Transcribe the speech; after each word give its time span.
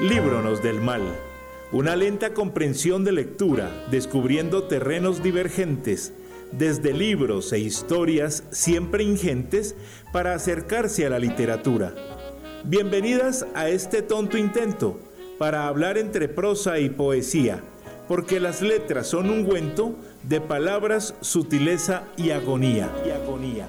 Líbronos 0.00 0.62
del 0.62 0.80
mal. 0.80 1.02
Una 1.72 1.94
lenta 1.94 2.34
comprensión 2.34 3.04
de 3.04 3.12
lectura, 3.12 3.86
descubriendo 3.90 4.64
terrenos 4.64 5.22
divergentes, 5.22 6.14
desde 6.52 6.92
libros 6.92 7.52
e 7.52 7.58
historias 7.58 8.44
siempre 8.50 9.04
ingentes 9.04 9.76
para 10.12 10.34
acercarse 10.34 11.06
a 11.06 11.10
la 11.10 11.18
literatura. 11.18 11.94
Bienvenidas 12.64 13.46
a 13.54 13.68
este 13.68 14.02
tonto 14.02 14.36
intento 14.36 14.98
para 15.38 15.68
hablar 15.68 15.96
entre 15.96 16.28
prosa 16.28 16.78
y 16.78 16.90
poesía, 16.90 17.62
porque 18.10 18.40
las 18.40 18.60
letras 18.60 19.06
son 19.06 19.30
un 19.30 19.38
ungüento 19.38 19.94
de 20.24 20.40
palabras, 20.40 21.14
sutileza 21.20 22.02
y 22.16 22.30
agonía. 22.32 22.90
Y 23.06 23.10
agonía. 23.10 23.68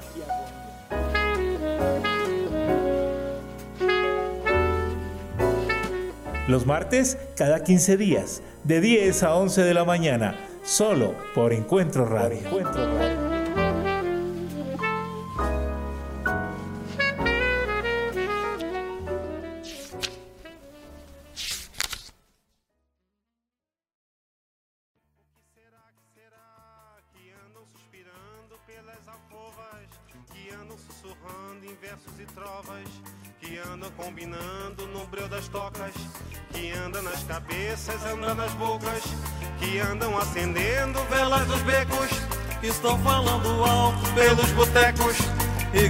Los 6.48 6.66
martes, 6.66 7.20
cada 7.36 7.64
15 7.64 7.98
días, 7.98 8.42
de 8.64 8.82
10 8.82 9.22
a 9.22 9.36
11 9.36 9.62
de 9.62 9.74
la 9.76 9.86
mañana, 9.86 10.36
solo 10.64 11.14
por 11.36 11.54
Encuentro 11.54 12.08
Radio. 12.08 12.40
Encuentro 12.40 12.98
Radio. 12.98 13.31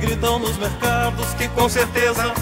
Gritam 0.01 0.39
nos 0.39 0.57
mercados 0.57 1.33
que 1.35 1.47
com 1.49 1.69
certeza 1.69 2.33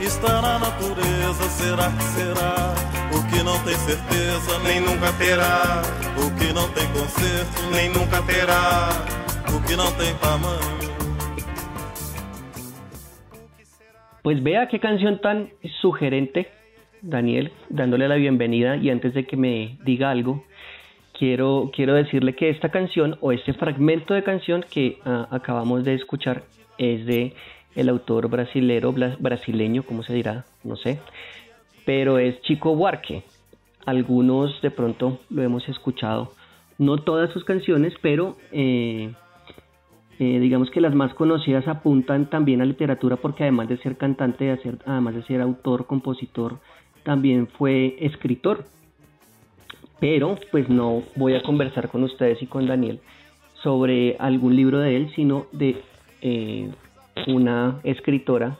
está 0.00 0.42
na 0.42 0.58
natureza. 0.58 1.44
Será 1.48 1.90
que 1.96 2.04
será? 2.16 2.74
O 3.16 3.20
que 3.30 3.42
não 3.42 3.58
tem 3.64 3.74
certeza 3.74 4.58
nem 4.62 4.80
nunca 4.80 5.10
terá. 5.18 5.82
O 6.20 6.30
que 6.38 6.52
não 6.52 6.68
tem 6.76 6.86
conserto 6.92 7.60
nem 7.72 7.88
nunca 7.88 8.20
terá. 8.22 8.90
O 9.48 9.66
que 9.66 9.74
não 9.74 9.90
tem 9.92 10.14
tamanho. 10.16 10.76
Pues 14.22 14.42
vea 14.42 14.66
qué 14.66 14.80
canción 14.80 15.20
tan 15.20 15.50
sugerente, 15.80 16.48
Daniel, 17.00 17.52
dándole 17.70 18.08
la 18.08 18.16
bienvenida 18.16 18.76
y 18.76 18.90
antes 18.90 19.14
de 19.14 19.24
que 19.24 19.36
me 19.36 19.78
diga 19.84 20.10
algo, 20.10 20.44
quiero, 21.16 21.70
quiero 21.72 21.94
decirle 21.94 22.34
que 22.34 22.50
esta 22.50 22.70
canción 22.70 23.16
o 23.20 23.30
este 23.30 23.52
fragmento 23.52 24.14
de 24.14 24.24
canción 24.24 24.64
que 24.68 24.98
ah, 25.04 25.28
acabamos 25.30 25.84
de 25.84 25.94
escuchar 25.94 26.42
es 26.78 27.06
de 27.06 27.34
el 27.74 27.88
autor 27.88 28.28
brasilero, 28.28 28.94
brasileño, 29.18 29.82
¿cómo 29.82 30.02
se 30.02 30.14
dirá? 30.14 30.44
No 30.64 30.76
sé, 30.76 30.98
pero 31.84 32.18
es 32.18 32.40
Chico 32.42 32.74
Buarque. 32.74 33.22
Algunos 33.84 34.60
de 34.62 34.70
pronto 34.70 35.20
lo 35.30 35.42
hemos 35.42 35.68
escuchado, 35.68 36.32
no 36.78 36.98
todas 36.98 37.30
sus 37.32 37.44
canciones, 37.44 37.94
pero 38.00 38.36
eh, 38.50 39.12
eh, 40.18 40.40
digamos 40.40 40.70
que 40.70 40.80
las 40.80 40.94
más 40.94 41.14
conocidas 41.14 41.68
apuntan 41.68 42.28
también 42.30 42.62
a 42.62 42.64
literatura 42.64 43.16
porque 43.16 43.44
además 43.44 43.68
de 43.68 43.76
ser 43.78 43.96
cantante, 43.96 44.58
además 44.86 45.14
de 45.14 45.22
ser 45.24 45.40
autor, 45.40 45.86
compositor, 45.86 46.58
también 47.04 47.46
fue 47.46 47.96
escritor 48.00 48.64
pero 49.98 50.38
pues 50.50 50.68
no 50.68 51.02
voy 51.16 51.34
a 51.34 51.42
conversar 51.42 51.88
con 51.88 52.02
ustedes 52.04 52.42
y 52.42 52.46
con 52.46 52.66
Daniel 52.66 53.00
sobre 53.62 54.16
algún 54.18 54.54
libro 54.54 54.78
de 54.78 54.96
él, 54.96 55.12
sino 55.16 55.46
de 55.52 55.82
eh, 56.22 56.70
una 57.26 57.80
escritora 57.84 58.58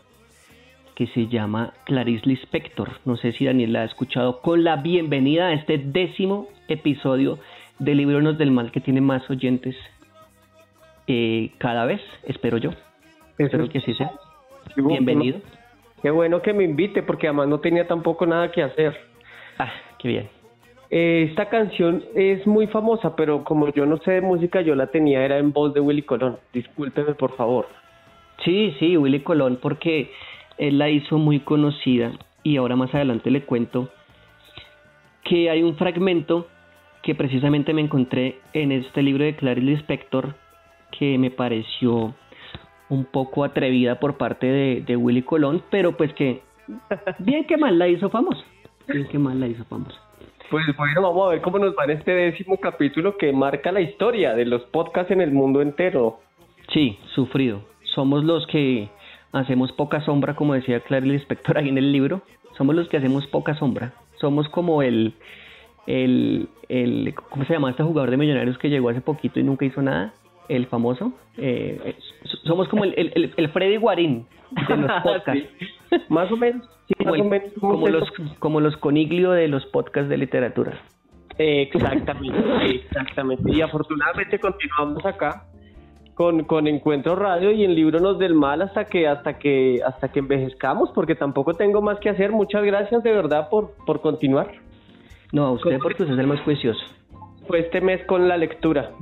que 0.95 1.07
se 1.09 1.27
llama 1.27 1.75
Clarice 1.85 2.27
Lispector. 2.27 2.91
No 3.05 3.17
sé 3.17 3.33
si 3.33 3.45
Daniel 3.45 3.75
la 3.75 3.83
ha 3.83 3.85
escuchado. 3.85 4.41
Con 4.41 4.65
la 4.65 4.77
bienvenida 4.77 5.49
a 5.49 5.53
este 5.53 5.79
décimo 5.79 6.49
episodio 6.69 7.39
de 7.79 7.95
Libronos 7.95 8.39
del 8.39 8.51
Mal 8.51 8.73
que 8.73 8.81
tiene 8.81 9.01
más 9.01 9.29
oyentes 9.29 9.77
eh, 11.07 11.53
cada 11.59 11.85
vez, 11.85 12.01
espero 12.25 12.57
yo. 12.57 12.71
Espero 13.39 13.69
que 13.69 13.81
sí 13.81 13.95
sea. 13.95 14.13
Bienvenido. 14.77 15.41
Qué 16.03 16.11
bueno 16.11 16.41
que 16.43 16.53
me 16.53 16.65
invite 16.65 17.03
porque 17.03 17.29
además 17.29 17.49
no 17.49 17.61
tenía 17.61 17.87
tampoco 17.87 18.27
nada 18.27 18.51
que 18.51 18.63
hacer. 18.63 18.97
Ah, 19.59 19.73
qué 19.99 20.09
bien. 20.09 20.36
Eh, 20.91 21.27
esta 21.31 21.49
canción 21.49 22.05
es 22.15 22.47
muy 22.47 22.67
famosa, 22.69 23.17
pero 23.17 23.45
como 23.45 23.73
yo 23.73 23.87
no 23.87 23.97
sé 23.99 24.13
de 24.13 24.21
música, 24.21 24.61
yo 24.61 24.75
la 24.75 24.89
tenía, 24.89 25.25
era 25.25 25.39
en 25.39 25.53
voz 25.53 25.75
de 25.75 25.81
Willy 25.81 26.03
Colón. 26.03 26.39
Discúlpeme, 26.53 27.15
por 27.15 27.37
favor. 27.37 27.67
Sí, 28.45 28.75
sí, 28.79 28.97
Willy 28.97 29.21
Colón, 29.21 29.59
porque 29.61 30.11
él 30.59 30.79
la 30.79 30.89
hizo 30.89 31.19
muy 31.19 31.41
conocida 31.41 32.13
y 32.43 32.57
ahora 32.57 32.77
más 32.77 32.95
adelante 32.95 33.31
le 33.31 33.43
cuento 33.43 33.89
que 35.25 35.51
hay 35.51 35.63
un 35.63 35.77
fragmento 35.77 36.47
que 37.03 37.15
precisamente 37.15 37.73
me 37.73 37.83
encontré 37.83 38.39
en 38.53 38.73
este 38.73 39.03
libro 39.03 39.25
de 39.25 39.37
Clarice 39.37 39.67
Lispector 39.67 40.35
que 40.97 41.19
me 41.19 41.31
pareció 41.31 42.15
un 42.89 43.05
poco 43.05 43.45
atrevida 43.45 43.99
por 43.99 44.17
parte 44.17 44.47
de, 44.47 44.97
Willy 44.97 45.23
Colón, 45.23 45.63
pero 45.71 45.97
pues 45.97 46.13
que 46.15 46.43
bien 47.19 47.45
que 47.45 47.57
mal 47.57 47.79
la 47.79 47.89
hizo 47.89 48.11
famosa. 48.11 48.45
Bien 48.87 49.07
que 49.09 49.19
mal 49.19 49.41
la 49.41 49.49
hizo 49.49 49.65
famosa. 49.65 50.01
Pues 50.51 50.65
bueno, 50.77 51.03
vamos 51.03 51.27
a 51.27 51.31
ver 51.31 51.41
cómo 51.41 51.59
nos 51.59 51.75
va 51.75 51.85
en 51.85 51.91
este 51.91 52.13
décimo 52.13 52.59
capítulo 52.59 53.17
que 53.17 53.33
marca 53.33 53.73
la 53.73 53.81
historia 53.81 54.33
de 54.35 54.45
los 54.45 54.63
podcasts 54.67 55.11
en 55.11 55.21
el 55.21 55.33
mundo 55.33 55.61
entero. 55.61 56.21
Sí, 56.73 56.99
sufrido. 57.15 57.63
Somos 57.95 58.23
los 58.23 58.47
que 58.47 58.89
hacemos 59.33 59.73
poca 59.73 60.01
sombra, 60.03 60.37
como 60.37 60.55
decía 60.55 60.79
Clary 60.81 61.09
el 61.09 61.15
inspector 61.15 61.59
ahí 61.59 61.69
en 61.69 61.79
el 61.79 61.91
libro. 61.91 62.23
Somos 62.57 62.77
los 62.77 62.89
que 62.89 62.97
hacemos 62.97 63.27
poca 63.27 63.57
sombra. 63.57 63.93
Somos 64.21 64.49
como 64.49 64.83
el, 64.83 65.15
el, 65.89 66.49
el 66.69 67.13
¿cómo 67.29 67.45
se 67.45 67.55
llama 67.55 67.71
este 67.71 67.83
jugador 67.83 68.13
de 68.13 68.17
millonarios 68.17 68.57
que 68.59 68.71
llegó 68.71 68.89
hace 68.91 69.01
poquito 69.01 69.41
y 69.41 69.43
nunca 69.43 69.65
hizo 69.65 69.83
nada? 69.83 70.15
El 70.49 70.67
famoso. 70.67 71.13
Eh, 71.37 71.97
somos 72.45 72.69
como 72.69 72.85
el, 72.85 72.95
el, 72.97 73.35
el 73.37 73.49
Freddy 73.51 73.77
Guarín 73.77 74.27
de 74.69 74.77
los 74.77 74.91
podcasts. 75.03 75.49
Más 76.09 76.31
o 76.31 76.37
menos 76.37 76.69
como, 77.61 77.89
los, 77.89 78.13
como 78.39 78.61
los 78.61 78.77
coniglio 78.77 79.33
de 79.33 79.49
los 79.49 79.65
podcasts 79.67 80.09
de 80.09 80.17
literatura. 80.19 80.79
Exactamente, 81.39 82.77
exactamente. 82.77 83.53
Y 83.53 83.61
afortunadamente 83.61 84.39
continuamos 84.39 85.05
acá 85.05 85.45
con, 86.15 86.45
con 86.45 86.67
Encuentro 86.67 87.15
Radio 87.17 87.51
y 87.51 87.65
en 87.65 87.75
Libronos 87.75 88.19
del 88.19 88.35
Mal 88.35 88.63
hasta 88.63 88.85
que, 88.85 89.07
hasta 89.07 89.39
que, 89.39 89.81
hasta 89.87 90.11
que 90.11 90.21
envejezcamos, 90.21 90.91
porque 90.95 91.15
tampoco 91.15 91.55
tengo 91.55 91.83
más 91.83 91.99
que 91.99 92.09
hacer. 92.09 92.33
Muchas 92.33 92.65
gracias 92.65 93.03
de 93.03 93.13
verdad 93.13 93.49
por, 93.51 93.75
por 93.85 94.01
continuar. 94.01 94.53
No, 95.33 95.47
a 95.47 95.51
usted 95.53 95.79
porque 95.83 96.05
usted 96.05 96.15
es 96.15 96.21
el 96.21 96.27
más 96.27 96.41
juicioso. 96.41 96.81
Fue 97.47 97.61
este 97.61 97.81
mes 97.81 98.05
con 98.07 98.29
la 98.29 98.37
lectura. 98.37 98.93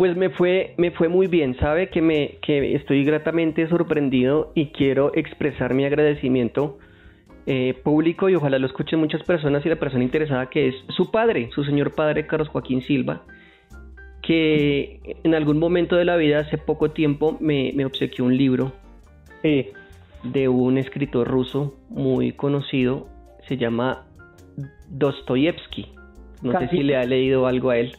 Pues 0.00 0.16
me 0.16 0.30
fue, 0.30 0.72
me 0.78 0.92
fue 0.92 1.10
muy 1.10 1.26
bien, 1.26 1.58
sabe 1.58 1.90
que 1.90 2.00
me, 2.00 2.38
que 2.40 2.74
estoy 2.74 3.04
gratamente 3.04 3.68
sorprendido 3.68 4.50
y 4.54 4.68
quiero 4.68 5.12
expresar 5.14 5.74
mi 5.74 5.84
agradecimiento 5.84 6.78
eh, 7.44 7.74
público 7.84 8.30
y 8.30 8.34
ojalá 8.34 8.58
lo 8.58 8.66
escuchen 8.66 8.98
muchas 8.98 9.22
personas 9.24 9.66
y 9.66 9.68
la 9.68 9.76
persona 9.76 10.02
interesada 10.02 10.48
que 10.48 10.68
es 10.68 10.74
su 10.96 11.10
padre, 11.10 11.50
su 11.54 11.64
señor 11.64 11.94
padre 11.94 12.26
Carlos 12.26 12.48
Joaquín 12.48 12.80
Silva, 12.80 13.24
que 14.22 15.18
en 15.22 15.34
algún 15.34 15.58
momento 15.58 15.96
de 15.96 16.06
la 16.06 16.16
vida, 16.16 16.38
hace 16.38 16.56
poco 16.56 16.92
tiempo, 16.92 17.36
me, 17.38 17.74
me 17.74 17.84
obsequió 17.84 18.24
un 18.24 18.38
libro 18.38 18.72
eh, 19.42 19.74
de 20.22 20.48
un 20.48 20.78
escritor 20.78 21.28
ruso 21.28 21.76
muy 21.90 22.32
conocido, 22.32 23.06
se 23.46 23.58
llama 23.58 24.06
Dostoyevsky. 24.88 25.92
No 26.40 26.58
sé 26.58 26.68
si 26.68 26.82
le 26.84 26.96
ha 26.96 27.04
leído 27.04 27.46
algo 27.46 27.68
a 27.68 27.76
él. 27.76 27.92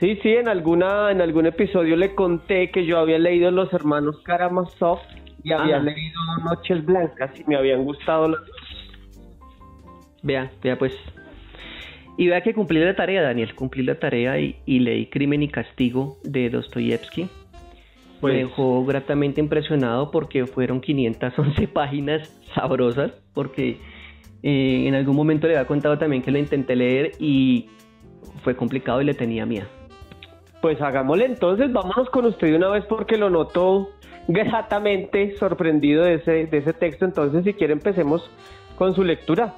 Sí, 0.00 0.18
sí, 0.22 0.30
en 0.30 0.48
alguna 0.48 1.10
en 1.10 1.20
algún 1.20 1.46
episodio 1.46 1.96
le 1.96 2.14
conté 2.14 2.70
que 2.70 2.84
yo 2.84 2.98
había 2.98 3.18
leído 3.18 3.50
Los 3.50 3.72
Hermanos 3.72 4.20
Karamazov 4.24 4.98
y 5.42 5.52
había 5.52 5.78
leído 5.78 6.20
Noches 6.44 6.84
Blancas 6.84 7.38
y 7.38 7.44
me 7.44 7.56
habían 7.56 7.84
gustado 7.84 8.28
las 8.28 8.40
Vea, 10.22 10.50
vea 10.62 10.78
pues. 10.78 10.94
Y 12.16 12.28
vea 12.28 12.40
que 12.40 12.54
cumplí 12.54 12.80
la 12.80 12.96
tarea, 12.96 13.22
Daniel, 13.22 13.54
cumplí 13.54 13.82
la 13.82 13.98
tarea 13.98 14.38
y, 14.38 14.56
leí 14.66 15.06
Crimen 15.06 15.42
y 15.42 15.48
Castigo 15.48 16.16
de 16.24 16.48
Dostoyevsky. 16.48 17.28
Pues... 18.20 18.34
Me 18.34 18.40
dejó 18.40 18.84
gratamente 18.86 19.40
impresionado 19.40 20.10
porque 20.10 20.46
fueron 20.46 20.80
511 20.80 21.68
páginas 21.72 22.40
sabrosas, 22.54 23.12
porque 23.34 23.78
eh, 24.42 24.84
en 24.86 24.94
algún 24.94 25.14
momento 25.14 25.46
le 25.46 25.56
había 25.56 25.66
contado 25.66 25.98
también 25.98 26.22
que 26.22 26.30
lo 26.30 26.38
intenté 26.38 26.74
leer 26.74 27.12
y 27.18 27.68
fue 28.42 28.56
complicado 28.56 29.02
y 29.02 29.04
le 29.04 29.14
tenía 29.14 29.44
miedo. 29.44 29.66
Pues 30.64 30.80
hagámosle 30.80 31.26
entonces, 31.26 31.70
vámonos 31.74 32.08
con 32.08 32.24
usted 32.24 32.46
de 32.46 32.56
una 32.56 32.70
vez 32.70 32.86
porque 32.86 33.18
lo 33.18 33.28
noto 33.28 33.90
gratamente 34.28 35.36
sorprendido 35.36 36.04
de 36.04 36.14
ese, 36.14 36.46
de 36.46 36.56
ese 36.56 36.72
texto. 36.72 37.04
Entonces, 37.04 37.44
si 37.44 37.52
quiere, 37.52 37.74
empecemos 37.74 38.30
con 38.78 38.94
su 38.94 39.04
lectura. 39.04 39.56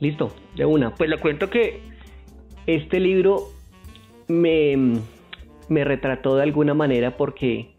Listo, 0.00 0.32
de 0.56 0.64
una. 0.64 0.94
Pues 0.94 1.10
le 1.10 1.18
cuento 1.18 1.50
que 1.50 1.82
este 2.66 3.00
libro 3.00 3.50
me, 4.26 4.94
me 5.68 5.84
retrató 5.84 6.36
de 6.36 6.44
alguna 6.44 6.72
manera 6.72 7.18
porque 7.18 7.74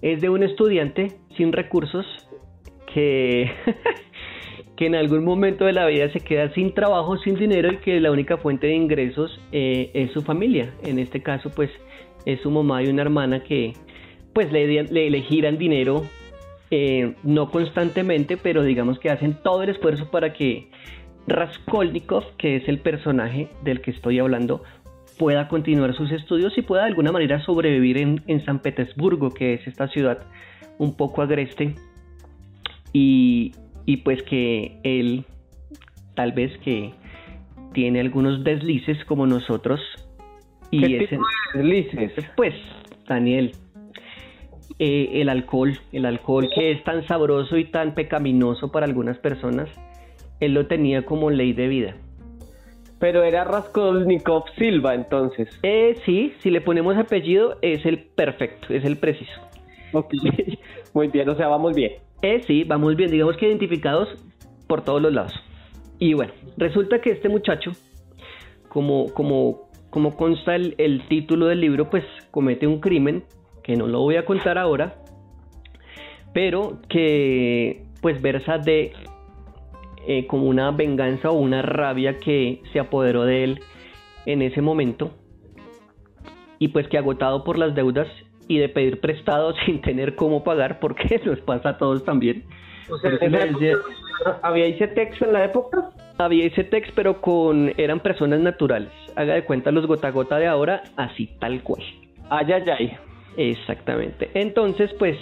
es 0.00 0.22
de 0.22 0.30
un 0.30 0.44
estudiante 0.44 1.18
sin 1.36 1.52
recursos 1.52 2.06
que, 2.94 3.50
que 4.76 4.86
en 4.86 4.94
algún 4.94 5.24
momento 5.24 5.66
de 5.66 5.72
la 5.72 5.86
vida 5.86 6.10
se 6.12 6.20
queda 6.20 6.52
sin 6.54 6.72
trabajo, 6.72 7.16
sin 7.18 7.34
dinero 7.34 7.72
y 7.72 7.76
que 7.78 8.00
la 8.00 8.10
única 8.10 8.36
fuente 8.38 8.68
de 8.68 8.74
ingresos 8.74 9.40
eh, 9.52 9.90
es 9.94 10.12
su 10.12 10.22
familia. 10.22 10.72
En 10.84 10.98
este 10.98 11.22
caso, 11.22 11.50
pues 11.50 11.70
es 12.24 12.40
su 12.40 12.50
mamá 12.50 12.82
y 12.82 12.88
una 12.88 13.02
hermana 13.02 13.42
que 13.42 13.74
pues 14.32 14.50
le, 14.50 14.84
le, 14.84 15.20
giran 15.22 15.58
dinero, 15.58 16.04
eh, 16.70 17.14
no 17.22 17.50
constantemente, 17.50 18.38
pero 18.38 18.62
digamos 18.62 18.98
que 18.98 19.10
hacen 19.10 19.36
todo 19.42 19.62
el 19.62 19.68
esfuerzo 19.68 20.10
para 20.10 20.32
que 20.32 20.68
Raskolnikov, 21.26 22.36
que 22.38 22.56
es 22.56 22.66
el 22.66 22.78
personaje 22.78 23.48
del 23.62 23.82
que 23.82 23.90
estoy 23.90 24.18
hablando, 24.20 24.62
pueda 25.18 25.48
continuar 25.48 25.94
sus 25.94 26.10
estudios 26.12 26.56
y 26.56 26.62
pueda 26.62 26.82
de 26.82 26.88
alguna 26.88 27.12
manera 27.12 27.44
sobrevivir 27.44 27.98
en, 27.98 28.22
en 28.26 28.42
San 28.46 28.60
Petersburgo, 28.60 29.30
que 29.30 29.54
es 29.54 29.66
esta 29.66 29.86
ciudad 29.88 30.24
un 30.78 30.96
poco 30.96 31.20
agreste 31.20 31.74
y, 32.92 33.52
pues 34.04 34.22
que 34.22 34.78
él 34.84 35.24
tal 36.14 36.32
vez 36.32 36.56
que 36.58 36.92
tiene 37.72 38.00
algunos 38.00 38.44
deslices 38.44 39.04
como 39.04 39.26
nosotros. 39.26 39.80
Y 40.70 40.80
¿Qué 40.80 41.06
tipo 41.06 41.22
de 41.54 41.62
deslices? 41.62 42.30
Pues, 42.36 42.54
Daniel, 43.06 43.52
eh, 44.78 45.20
el 45.20 45.28
alcohol, 45.28 45.78
el 45.92 46.06
alcohol 46.06 46.48
que 46.54 46.72
es 46.72 46.84
tan 46.84 47.06
sabroso 47.06 47.56
y 47.56 47.64
tan 47.64 47.94
pecaminoso 47.94 48.70
para 48.70 48.86
algunas 48.86 49.18
personas, 49.18 49.68
él 50.40 50.54
lo 50.54 50.66
tenía 50.66 51.04
como 51.04 51.30
ley 51.30 51.52
de 51.52 51.68
vida. 51.68 51.96
Pero 52.98 53.24
era 53.24 53.44
Raskolnikov 53.44 54.44
Silva 54.56 54.94
entonces. 54.94 55.48
Eh, 55.62 55.96
sí, 56.04 56.34
si 56.38 56.50
le 56.50 56.60
ponemos 56.60 56.96
apellido 56.96 57.58
es 57.60 57.84
el 57.84 57.98
perfecto, 57.98 58.72
es 58.72 58.84
el 58.84 58.96
preciso. 58.96 59.40
Ok, 59.92 60.14
muy 60.94 61.08
bien, 61.08 61.28
o 61.28 61.34
sea, 61.34 61.48
vamos 61.48 61.74
bien. 61.74 61.92
Eh, 62.22 62.40
sí, 62.46 62.62
vamos 62.62 62.94
bien, 62.94 63.10
digamos 63.10 63.36
que 63.36 63.48
identificados 63.48 64.08
por 64.68 64.82
todos 64.82 65.02
los 65.02 65.12
lados. 65.12 65.32
Y 65.98 66.14
bueno, 66.14 66.32
resulta 66.56 67.00
que 67.00 67.10
este 67.10 67.28
muchacho, 67.28 67.72
como, 68.68 69.12
como, 69.12 69.68
como 69.90 70.16
consta 70.16 70.54
el, 70.54 71.02
título 71.08 71.46
del 71.46 71.60
libro, 71.60 71.90
pues 71.90 72.04
comete 72.30 72.66
un 72.66 72.80
crimen 72.80 73.24
que 73.64 73.76
no 73.76 73.86
lo 73.86 74.00
voy 74.00 74.16
a 74.16 74.24
contar 74.24 74.56
ahora, 74.56 74.94
pero 76.32 76.78
que 76.88 77.84
pues 78.00 78.20
versa 78.22 78.58
de 78.58 78.92
eh, 80.06 80.26
como 80.26 80.46
una 80.46 80.70
venganza 80.70 81.30
o 81.30 81.34
una 81.34 81.62
rabia 81.62 82.18
que 82.18 82.62
se 82.72 82.80
apoderó 82.80 83.24
de 83.24 83.44
él 83.44 83.60
en 84.26 84.42
ese 84.42 84.60
momento 84.60 85.12
y 86.58 86.68
pues 86.68 86.88
que 86.88 86.98
agotado 86.98 87.44
por 87.44 87.58
las 87.58 87.74
deudas 87.74 88.08
y 88.52 88.58
de 88.58 88.68
pedir 88.68 89.00
prestado 89.00 89.54
sin 89.66 89.80
tener 89.80 90.14
cómo 90.14 90.44
pagar, 90.44 90.78
porque 90.80 91.20
nos 91.24 91.40
pasa 91.40 91.70
a 91.70 91.78
todos 91.78 92.04
también. 92.04 92.44
O 92.90 92.98
sea, 92.98 93.10
¿Había 94.42 94.66
ese 94.66 94.88
texto 94.88 95.24
en 95.24 95.32
la 95.32 95.44
época? 95.44 95.90
Había 96.18 96.46
ese 96.46 96.64
texto, 96.64 96.92
pero 96.94 97.20
con 97.20 97.72
eran 97.76 98.00
personas 98.00 98.40
naturales. 98.40 98.90
Haga 99.16 99.34
de 99.34 99.44
cuenta 99.44 99.70
los 99.70 99.86
gota 99.86 100.10
gota 100.10 100.36
de 100.38 100.46
ahora, 100.46 100.82
así 100.96 101.28
tal 101.38 101.62
cual. 101.62 101.82
Ay, 102.28 102.52
ay, 102.52 102.62
ay. 102.78 102.96
Exactamente. 103.36 104.30
Entonces, 104.34 104.92
pues, 104.98 105.16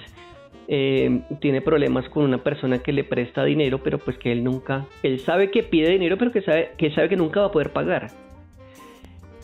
eh, 0.69 1.23
tiene 1.41 1.61
problemas 1.61 2.09
con 2.09 2.25
una 2.25 2.38
persona 2.38 2.79
que 2.79 2.93
le 2.93 3.05
presta 3.05 3.44
dinero, 3.44 3.79
pero 3.83 3.99
pues 3.99 4.19
que 4.19 4.33
él 4.33 4.44
nunca, 4.44 4.87
él 5.03 5.21
sabe 5.21 5.50
que 5.50 5.62
pide 5.62 5.91
dinero, 5.91 6.19
pero 6.19 6.33
que 6.33 6.43
sabe 6.43 6.73
que, 6.76 6.91
sabe 6.91 7.09
que 7.09 7.17
nunca 7.17 7.41
va 7.41 7.47
a 7.47 7.53
poder 7.53 7.73
pagar. 7.73 8.09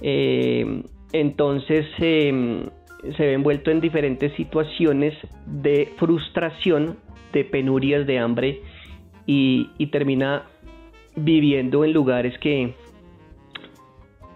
Eh, 0.03 0.83
entonces, 1.13 1.87
em, 1.99 2.69
se 3.17 3.27
ve 3.27 3.33
envuelto 3.35 3.71
en 3.71 3.81
diferentes 3.81 4.33
situaciones 4.35 5.15
de 5.47 5.93
frustración, 5.99 6.97
de 7.33 7.45
penurias, 7.45 8.07
de 8.07 8.19
hambre 8.19 8.63
y, 9.27 9.69
termina 9.93 10.45
viviendo 11.15 11.85
en 11.85 11.93
lugares 11.93 12.39
que, 12.39 12.75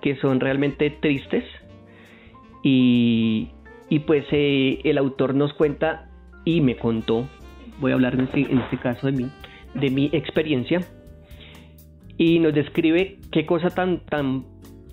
que 0.01 0.17
son 0.17 0.41
realmente 0.41 0.91
tristes. 0.91 1.45
Y, 2.63 3.49
pues 4.07 4.25
eh, 4.31 4.81
el 4.85 4.99
autor 4.99 5.35
nos 5.35 5.53
cuenta 5.55 6.11
y 6.45 6.61
me 6.61 6.77
contó, 6.77 7.29
voy 7.81 7.93
a 7.93 7.95
hablar 7.95 8.15
en 8.15 8.21
este, 8.21 8.41
en 8.41 8.59
este 8.59 8.79
caso 8.79 9.07
de 9.07 9.13
mí, 9.13 9.31
de 9.75 9.91
mi 9.91 10.11
experiencia 10.13 10.81
y 12.21 12.39
nos 12.39 12.53
describe 12.53 13.17
qué 13.33 13.47
cosa 13.47 13.71
tan, 13.71 14.01
tan 14.01 14.45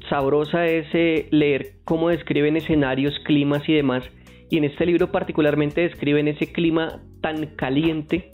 sabrosa 0.09 0.65
es 0.65 0.87
eh, 0.93 1.27
leer 1.31 1.73
cómo 1.83 2.09
describen 2.09 2.57
escenarios, 2.57 3.17
climas 3.25 3.67
y 3.67 3.73
demás. 3.73 4.03
Y 4.49 4.57
en 4.57 4.63
este 4.63 4.85
libro 4.85 5.11
particularmente 5.11 5.81
describen 5.81 6.27
ese 6.27 6.51
clima 6.51 7.01
tan 7.21 7.45
caliente 7.55 8.31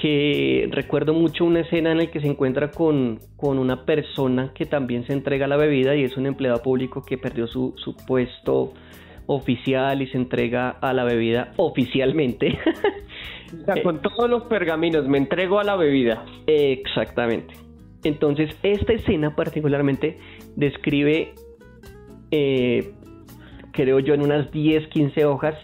que 0.00 0.68
recuerdo 0.72 1.14
mucho 1.14 1.44
una 1.44 1.60
escena 1.60 1.92
en 1.92 1.98
la 1.98 2.06
que 2.06 2.20
se 2.20 2.26
encuentra 2.26 2.70
con, 2.70 3.18
con, 3.36 3.58
una 3.58 3.84
persona 3.86 4.52
que 4.54 4.66
también 4.66 5.06
se 5.06 5.14
entrega 5.14 5.46
a 5.46 5.48
la 5.48 5.56
bebida 5.56 5.96
y 5.96 6.04
es 6.04 6.16
un 6.16 6.26
empleado 6.26 6.62
público 6.62 7.02
que 7.02 7.16
perdió 7.16 7.46
su, 7.46 7.74
su 7.76 7.96
puesto 7.96 8.74
oficial 9.26 10.02
y 10.02 10.06
se 10.08 10.18
entrega 10.18 10.70
a 10.70 10.92
la 10.92 11.04
bebida 11.04 11.52
oficialmente. 11.56 12.58
o 13.62 13.64
sea, 13.64 13.82
con 13.82 14.00
todos 14.02 14.28
los 14.28 14.44
pergaminos, 14.44 15.08
me 15.08 15.18
entrego 15.18 15.58
a 15.58 15.64
la 15.64 15.76
bebida. 15.76 16.24
Exactamente. 16.46 17.65
Entonces, 18.04 18.50
esta 18.62 18.92
escena 18.92 19.34
particularmente 19.34 20.18
describe, 20.54 21.34
eh, 22.30 22.92
creo 23.72 23.98
yo, 24.00 24.14
en 24.14 24.22
unas 24.22 24.50
10, 24.50 24.88
15 24.88 25.24
hojas, 25.24 25.54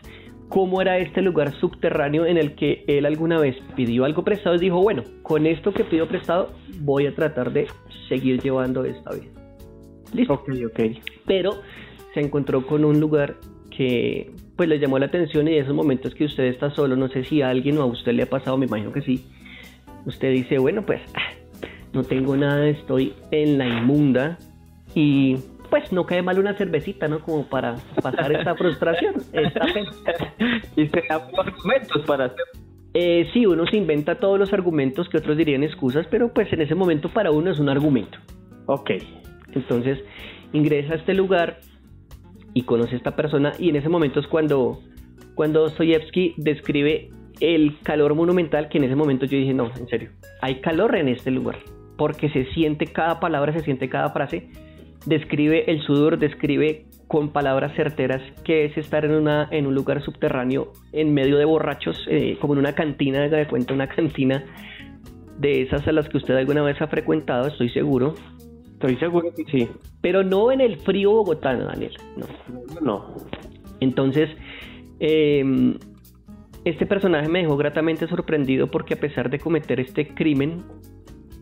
cómo 0.49 0.83
era 0.83 0.99
este 0.99 1.23
lugar 1.23 1.53
subterráneo 1.61 2.27
en 2.27 2.37
el 2.37 2.55
que 2.55 2.85
él 2.87 3.07
alguna 3.07 3.39
vez 3.39 3.57
pidió 3.75 4.05
algo 4.05 4.23
prestado 4.23 4.57
y 4.57 4.59
dijo, 4.59 4.83
bueno, 4.83 5.03
con 5.23 5.47
esto 5.47 5.73
que 5.73 5.83
pido 5.85 6.07
prestado 6.09 6.53
voy 6.81 7.07
a 7.07 7.15
tratar 7.15 7.53
de 7.53 7.69
seguir 8.09 8.43
llevando 8.43 8.85
esta 8.85 9.15
vida. 9.15 9.31
Listo. 10.13 10.35
Ok, 10.35 10.51
ok. 10.67 10.81
Pero 11.27 11.63
se 12.13 12.21
encontró 12.21 12.67
con 12.67 12.85
un 12.85 13.01
lugar 13.01 13.37
que 13.71 14.31
pues 14.57 14.69
le 14.69 14.79
llamó 14.79 14.99
la 14.99 15.07
atención 15.07 15.49
y 15.49 15.53
de 15.53 15.61
esos 15.61 15.75
momentos 15.75 16.15
que 16.15 16.25
usted 16.25 16.45
está 16.45 16.71
solo, 16.71 16.97
no 16.97 17.09
sé 17.09 17.25
si 17.25 17.41
a 17.41 17.49
alguien 17.49 17.79
o 17.79 17.83
a 17.83 17.87
usted 17.87 18.13
le 18.13 18.25
ha 18.25 18.27
pasado, 18.27 18.59
me 18.59 18.67
imagino 18.67 18.93
que 18.93 19.01
sí, 19.01 19.25
usted 20.05 20.33
dice, 20.33 20.59
bueno, 20.59 20.83
pues 20.83 21.01
ah, 21.15 21.32
no 21.93 22.03
tengo 22.05 22.37
nada, 22.37 22.67
estoy 22.69 23.15
en 23.31 23.59
la 23.59 23.67
inmunda 23.67 24.39
y 24.95 25.37
pues 25.71 25.91
no 25.91 26.05
cae 26.05 26.23
mal 26.23 26.39
una 26.39 26.55
cervecita, 26.55 27.09
¿no? 27.09 27.21
Como 27.21 27.45
para 27.45 27.77
pasar 28.03 28.31
esta 28.33 28.55
frustración, 28.57 29.15
esta 29.33 29.67
y 30.77 30.87
se 30.87 31.03
da 31.09 31.15
argumentos 31.39 32.03
para 32.07 32.27
hacer. 32.27 32.45
Eh, 32.95 33.27
sí, 33.33 33.47
uno 33.47 33.67
se 33.67 33.79
inventa 33.79 34.17
todos 34.17 34.39
los 34.39 34.53
argumentos 34.53 35.09
que 35.09 35.17
otros 35.17 35.37
dirían 35.37 35.63
excusas, 35.63 36.07
pero 36.11 36.33
pues 36.33 36.53
en 36.53 36.61
ese 36.61 36.75
momento 36.75 37.09
para 37.09 37.31
uno 37.31 37.51
es 37.51 37.59
un 37.59 37.71
argumento. 37.71 38.19
Ok. 38.67 38.91
Entonces 39.55 39.99
ingresa 40.53 40.93
a 40.93 40.97
este 40.97 41.15
lugar 41.15 41.61
y 42.53 42.65
conoce 42.65 42.95
a 42.95 42.99
esta 42.99 43.17
persona 43.17 43.53
y 43.59 43.71
en 43.71 43.77
ese 43.77 43.89
momento 43.89 44.21
es 44.21 44.27
cuando, 44.27 44.83
cuando 45.35 45.61
Dostoyevsky 45.61 46.35
describe 46.37 47.09
el 47.41 47.79
calor 47.83 48.15
monumental 48.15 48.69
que 48.69 48.77
en 48.77 48.85
ese 48.85 48.95
momento 48.95 49.25
yo 49.25 49.39
dije, 49.39 49.55
no, 49.55 49.71
en 49.79 49.89
serio, 49.89 50.11
hay 50.43 50.61
calor 50.61 50.95
en 50.97 51.09
este 51.09 51.31
lugar 51.31 51.57
porque 52.03 52.31
se 52.31 52.47
siente 52.47 52.87
cada 52.87 53.21
palabra, 53.21 53.53
se 53.53 53.61
siente 53.61 53.89
cada 53.89 54.11
frase, 54.11 54.49
describe 55.07 55.71
el 55.71 55.83
sudor, 55.83 56.19
describe 56.19 56.87
con 57.07 57.29
palabras 57.29 57.77
certeras 57.77 58.21
que 58.43 58.65
es 58.65 58.77
estar 58.77 59.05
en, 59.05 59.13
una, 59.13 59.47
en 59.53 59.69
un 59.69 59.75
lugar 59.77 60.03
subterráneo 60.03 60.73
en 60.91 61.15
medio 61.15 61.39
de 61.39 61.45
borrachos, 61.45 61.97
eh, 62.11 62.39
como 62.41 62.55
en 62.55 62.59
una 62.59 62.75
cantina, 62.75 63.21
de 63.21 63.47
cuenta, 63.47 63.73
una 63.73 63.87
cantina 63.87 64.45
de 65.39 65.63
esas 65.63 65.87
a 65.87 65.93
las 65.93 66.09
que 66.09 66.17
usted 66.17 66.35
alguna 66.35 66.63
vez 66.63 66.83
ha 66.83 66.89
frecuentado, 66.89 67.47
estoy 67.47 67.69
seguro. 67.69 68.15
Estoy 68.73 68.97
seguro 68.97 69.29
que 69.33 69.45
sí. 69.45 69.69
Pero 70.01 70.25
no 70.25 70.51
en 70.51 70.61
el 70.61 70.79
frío 70.79 71.13
bogotano, 71.13 71.67
Daniel. 71.67 71.93
No. 72.17 72.81
No. 72.81 73.15
Entonces, 73.79 74.29
em, 74.99 75.79
este 76.65 76.85
personaje 76.85 77.29
me 77.29 77.43
dejó 77.43 77.57
gratamente 77.57 78.09
sorprendido 78.09 78.67
porque 78.67 78.95
a 78.95 78.97
pesar 78.97 79.31
de 79.31 79.39
cometer 79.39 79.79
este 79.79 80.09
crimen, 80.09 80.65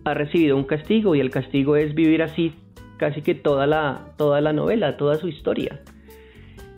ha 0.05 0.15
recibido 0.15 0.57
un 0.57 0.65
castigo 0.65 1.15
y 1.15 1.21
el 1.21 1.31
castigo 1.31 1.77
es 1.77 1.95
vivir 1.95 2.23
así 2.23 2.55
casi 2.97 3.23
que 3.23 3.35
toda 3.35 3.67
la, 3.67 4.13
toda 4.17 4.41
la 4.41 4.53
novela, 4.53 4.97
toda 4.97 5.17
su 5.17 5.29
historia. 5.29 5.81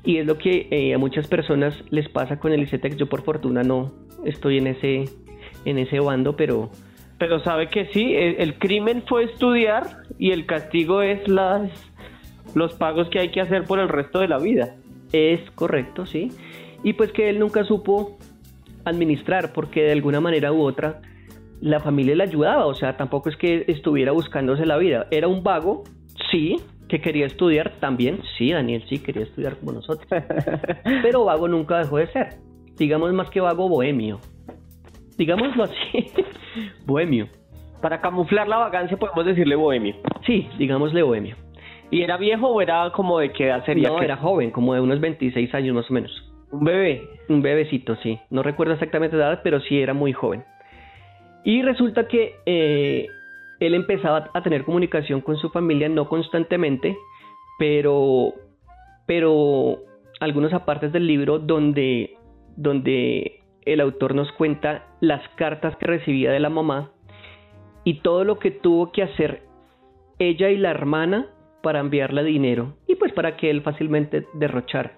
Y 0.04 0.18
es 0.18 0.26
lo 0.26 0.38
que 0.38 0.68
eh, 0.70 0.94
a 0.94 0.98
muchas 0.98 1.26
personas 1.26 1.74
les 1.90 2.08
pasa 2.08 2.38
con 2.38 2.52
el 2.52 2.62
ICETEX. 2.62 2.96
Yo 2.96 3.08
por 3.08 3.22
fortuna 3.22 3.62
no 3.62 3.92
estoy 4.24 4.58
en 4.58 4.68
ese, 4.68 5.04
en 5.64 5.78
ese 5.78 6.00
bando, 6.00 6.36
pero... 6.36 6.70
Pero 7.18 7.38
sabe 7.40 7.68
que 7.68 7.86
sí, 7.86 8.14
el, 8.16 8.58
crimen 8.58 9.04
fue 9.06 9.24
estudiar 9.24 10.02
y 10.18 10.32
el 10.32 10.44
castigo 10.44 11.02
es 11.02 11.28
las, 11.28 11.70
los 12.54 12.74
pagos 12.74 13.08
que 13.10 13.20
hay 13.20 13.30
que 13.30 13.40
hacer 13.40 13.64
por 13.64 13.78
el 13.78 13.88
resto 13.88 14.18
de 14.18 14.26
la 14.26 14.38
vida. 14.38 14.74
Es 15.12 15.40
correcto, 15.52 16.04
sí. 16.04 16.32
Y 16.82 16.94
pues 16.94 17.12
que 17.12 17.28
él 17.28 17.38
nunca 17.38 17.62
supo 17.62 18.18
administrar 18.84 19.52
porque 19.52 19.84
de 19.84 19.92
alguna 19.92 20.20
manera 20.20 20.52
u 20.52 20.62
otra 20.62 21.00
la 21.62 21.78
familia 21.78 22.16
le 22.16 22.24
ayudaba, 22.24 22.66
o 22.66 22.74
sea, 22.74 22.96
tampoco 22.96 23.28
es 23.28 23.36
que 23.36 23.64
estuviera 23.68 24.10
buscándose 24.10 24.66
la 24.66 24.76
vida, 24.76 25.06
era 25.12 25.28
un 25.28 25.44
vago, 25.44 25.84
sí, 26.30 26.56
que 26.88 27.00
quería 27.00 27.24
estudiar 27.24 27.74
también, 27.78 28.20
sí, 28.36 28.50
Daniel 28.50 28.84
sí 28.88 28.98
quería 28.98 29.22
estudiar 29.22 29.56
como 29.56 29.72
nosotros, 29.72 30.08
pero 31.02 31.24
vago 31.24 31.46
nunca 31.46 31.78
dejó 31.78 31.98
de 31.98 32.08
ser, 32.08 32.34
digamos 32.76 33.12
más 33.12 33.30
que 33.30 33.40
vago 33.40 33.68
bohemio, 33.68 34.18
digámoslo 35.16 35.64
así, 35.64 36.10
bohemio. 36.84 37.28
Para 37.80 38.00
camuflar 38.00 38.46
la 38.46 38.58
vagancia 38.58 38.96
podemos 38.96 39.26
decirle 39.26 39.56
bohemio. 39.56 39.96
Sí, 40.24 40.48
digámosle 40.56 41.02
bohemio. 41.02 41.34
¿Y 41.90 42.02
era 42.02 42.16
viejo 42.16 42.46
o 42.48 42.60
era 42.60 42.90
como 42.92 43.18
de 43.18 43.32
qué 43.32 43.46
edad 43.46 43.64
sería? 43.64 43.88
No, 43.88 44.00
era 44.00 44.16
joven, 44.16 44.52
como 44.52 44.72
de 44.72 44.80
unos 44.80 45.00
26 45.00 45.52
años 45.54 45.74
más 45.74 45.90
o 45.90 45.94
menos. 45.94 46.32
Un 46.52 46.64
bebé. 46.64 47.02
Un 47.28 47.42
bebecito, 47.42 47.96
sí. 47.96 48.20
No 48.30 48.42
recuerdo 48.42 48.74
exactamente 48.74 49.16
la 49.16 49.28
edad, 49.28 49.40
pero 49.42 49.60
sí 49.60 49.80
era 49.80 49.94
muy 49.94 50.12
joven. 50.12 50.44
Y 51.44 51.62
resulta 51.62 52.06
que 52.06 52.36
eh, 52.46 53.06
él 53.60 53.74
empezaba 53.74 54.30
a 54.32 54.42
tener 54.42 54.64
comunicación 54.64 55.20
con 55.20 55.36
su 55.36 55.50
familia, 55.50 55.88
no 55.88 56.08
constantemente, 56.08 56.96
pero, 57.58 58.34
pero 59.06 59.78
algunos 60.20 60.52
apartes 60.52 60.92
del 60.92 61.06
libro 61.06 61.38
donde, 61.38 62.16
donde 62.56 63.40
el 63.64 63.80
autor 63.80 64.14
nos 64.14 64.30
cuenta 64.32 64.86
las 65.00 65.26
cartas 65.36 65.76
que 65.76 65.86
recibía 65.86 66.32
de 66.32 66.40
la 66.40 66.50
mamá 66.50 66.90
y 67.84 68.00
todo 68.00 68.24
lo 68.24 68.38
que 68.38 68.50
tuvo 68.50 68.92
que 68.92 69.02
hacer 69.02 69.42
ella 70.18 70.50
y 70.50 70.56
la 70.56 70.70
hermana 70.70 71.26
para 71.62 71.80
enviarle 71.80 72.24
dinero 72.24 72.76
y 72.86 72.96
pues 72.96 73.12
para 73.12 73.36
que 73.36 73.50
él 73.50 73.62
fácilmente 73.62 74.26
derrochara. 74.34 74.92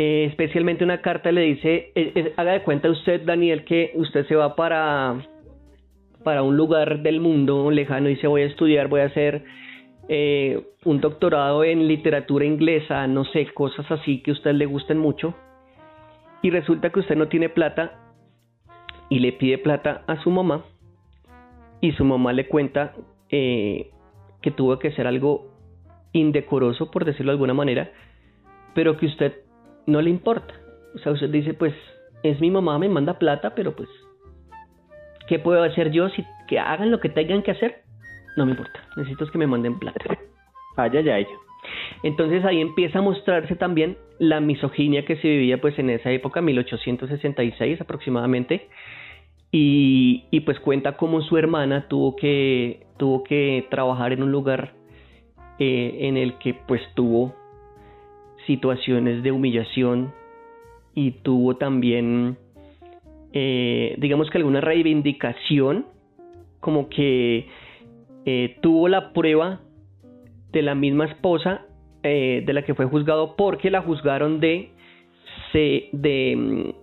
Eh, 0.00 0.26
especialmente 0.26 0.84
una 0.84 1.00
carta 1.00 1.32
le 1.32 1.40
dice, 1.40 1.90
eh, 1.96 2.12
eh, 2.14 2.32
haga 2.36 2.52
de 2.52 2.62
cuenta 2.62 2.88
usted, 2.88 3.20
Daniel, 3.22 3.64
que 3.64 3.90
usted 3.96 4.24
se 4.28 4.36
va 4.36 4.54
para, 4.54 5.26
para 6.22 6.44
un 6.44 6.56
lugar 6.56 7.00
del 7.00 7.20
mundo 7.20 7.68
lejano 7.72 8.08
y 8.08 8.14
dice 8.14 8.28
voy 8.28 8.42
a 8.42 8.46
estudiar, 8.46 8.86
voy 8.86 9.00
a 9.00 9.06
hacer 9.06 9.42
un 10.84 11.00
doctorado 11.02 11.64
en 11.64 11.86
literatura 11.86 12.46
inglesa, 12.46 13.06
no 13.08 13.24
sé, 13.24 13.52
cosas 13.52 13.90
así 13.90 14.22
que 14.22 14.30
a 14.30 14.34
usted 14.34 14.52
le 14.52 14.64
gusten 14.66 14.98
mucho. 14.98 15.34
Y 16.42 16.50
resulta 16.50 16.90
que 16.90 17.00
usted 17.00 17.16
no 17.16 17.26
tiene 17.26 17.50
plata 17.50 17.98
y 19.10 19.18
le 19.18 19.32
pide 19.32 19.58
plata 19.58 20.04
a 20.06 20.22
su 20.22 20.30
mamá 20.30 20.64
y 21.82 21.92
su 21.92 22.04
mamá 22.04 22.32
le 22.32 22.46
cuenta 22.46 22.94
que 23.28 23.90
tuvo 24.56 24.78
que 24.78 24.92
ser 24.92 25.06
algo 25.06 25.48
indecoroso, 26.12 26.90
por 26.90 27.04
decirlo 27.04 27.32
de 27.32 27.34
alguna 27.34 27.52
manera, 27.52 27.90
pero 28.74 28.96
que 28.96 29.04
usted 29.04 29.42
no 29.88 30.02
le 30.02 30.10
importa. 30.10 30.54
O 30.94 30.98
sea, 30.98 31.12
usted 31.12 31.30
dice, 31.30 31.54
pues 31.54 31.74
es 32.22 32.40
mi 32.40 32.50
mamá, 32.50 32.78
me 32.78 32.88
manda 32.88 33.18
plata, 33.18 33.54
pero 33.54 33.74
pues, 33.74 33.88
¿qué 35.28 35.38
puedo 35.38 35.62
hacer 35.62 35.90
yo 35.90 36.08
si 36.10 36.24
que 36.46 36.58
hagan 36.58 36.90
lo 36.90 37.00
que 37.00 37.08
tengan 37.08 37.42
que 37.42 37.52
hacer? 37.52 37.82
No 38.36 38.44
me 38.44 38.52
importa, 38.52 38.80
necesito 38.96 39.26
que 39.26 39.38
me 39.38 39.46
manden 39.46 39.78
plata. 39.78 40.18
Ay, 40.76 40.90
ay, 40.94 41.08
ay. 41.08 41.26
Entonces 42.02 42.44
ahí 42.44 42.60
empieza 42.60 43.00
a 43.00 43.02
mostrarse 43.02 43.56
también 43.56 43.96
la 44.18 44.40
misoginia 44.40 45.04
que 45.04 45.16
se 45.16 45.28
vivía 45.28 45.60
pues 45.60 45.78
en 45.78 45.90
esa 45.90 46.10
época, 46.12 46.40
1866 46.40 47.80
aproximadamente, 47.80 48.68
y, 49.50 50.26
y 50.30 50.40
pues 50.40 50.60
cuenta 50.60 50.96
cómo 50.96 51.22
su 51.22 51.36
hermana 51.36 51.88
tuvo 51.88 52.14
que, 52.14 52.86
tuvo 52.98 53.24
que 53.24 53.66
trabajar 53.70 54.12
en 54.12 54.22
un 54.22 54.30
lugar 54.30 54.74
eh, 55.58 55.98
en 56.02 56.16
el 56.16 56.34
que 56.34 56.54
pues 56.54 56.82
tuvo 56.94 57.34
situaciones 58.48 59.22
de 59.22 59.30
humillación 59.30 60.12
y 60.94 61.12
tuvo 61.22 61.56
también, 61.56 62.36
eh, 63.32 63.94
digamos 63.98 64.28
que 64.30 64.38
alguna 64.38 64.60
reivindicación, 64.60 65.86
como 66.58 66.88
que 66.88 67.46
eh, 68.24 68.56
tuvo 68.60 68.88
la 68.88 69.12
prueba 69.12 69.60
de 70.50 70.62
la 70.62 70.74
misma 70.74 71.04
esposa 71.04 71.66
eh, 72.02 72.42
de 72.44 72.52
la 72.52 72.62
que 72.62 72.74
fue 72.74 72.86
juzgado 72.86 73.36
porque 73.36 73.70
la 73.70 73.82
juzgaron 73.82 74.40
de, 74.40 74.70
de, 75.52 76.74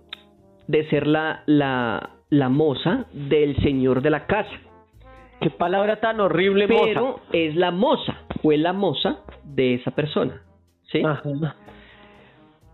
de 0.66 0.88
ser 0.88 1.06
la, 1.06 1.42
la, 1.46 2.10
la 2.30 2.48
moza 2.48 3.06
del 3.12 3.56
señor 3.56 4.00
de 4.00 4.10
la 4.10 4.26
casa. 4.26 4.56
Qué 5.40 5.50
palabra 5.50 6.00
tan 6.00 6.20
horrible, 6.20 6.66
Pero 6.66 7.20
es 7.32 7.54
la 7.54 7.70
moza, 7.70 8.16
fue 8.40 8.56
la 8.56 8.72
moza 8.72 9.18
de 9.44 9.74
esa 9.74 9.90
persona. 9.90 10.45
¿Sí? 10.92 11.02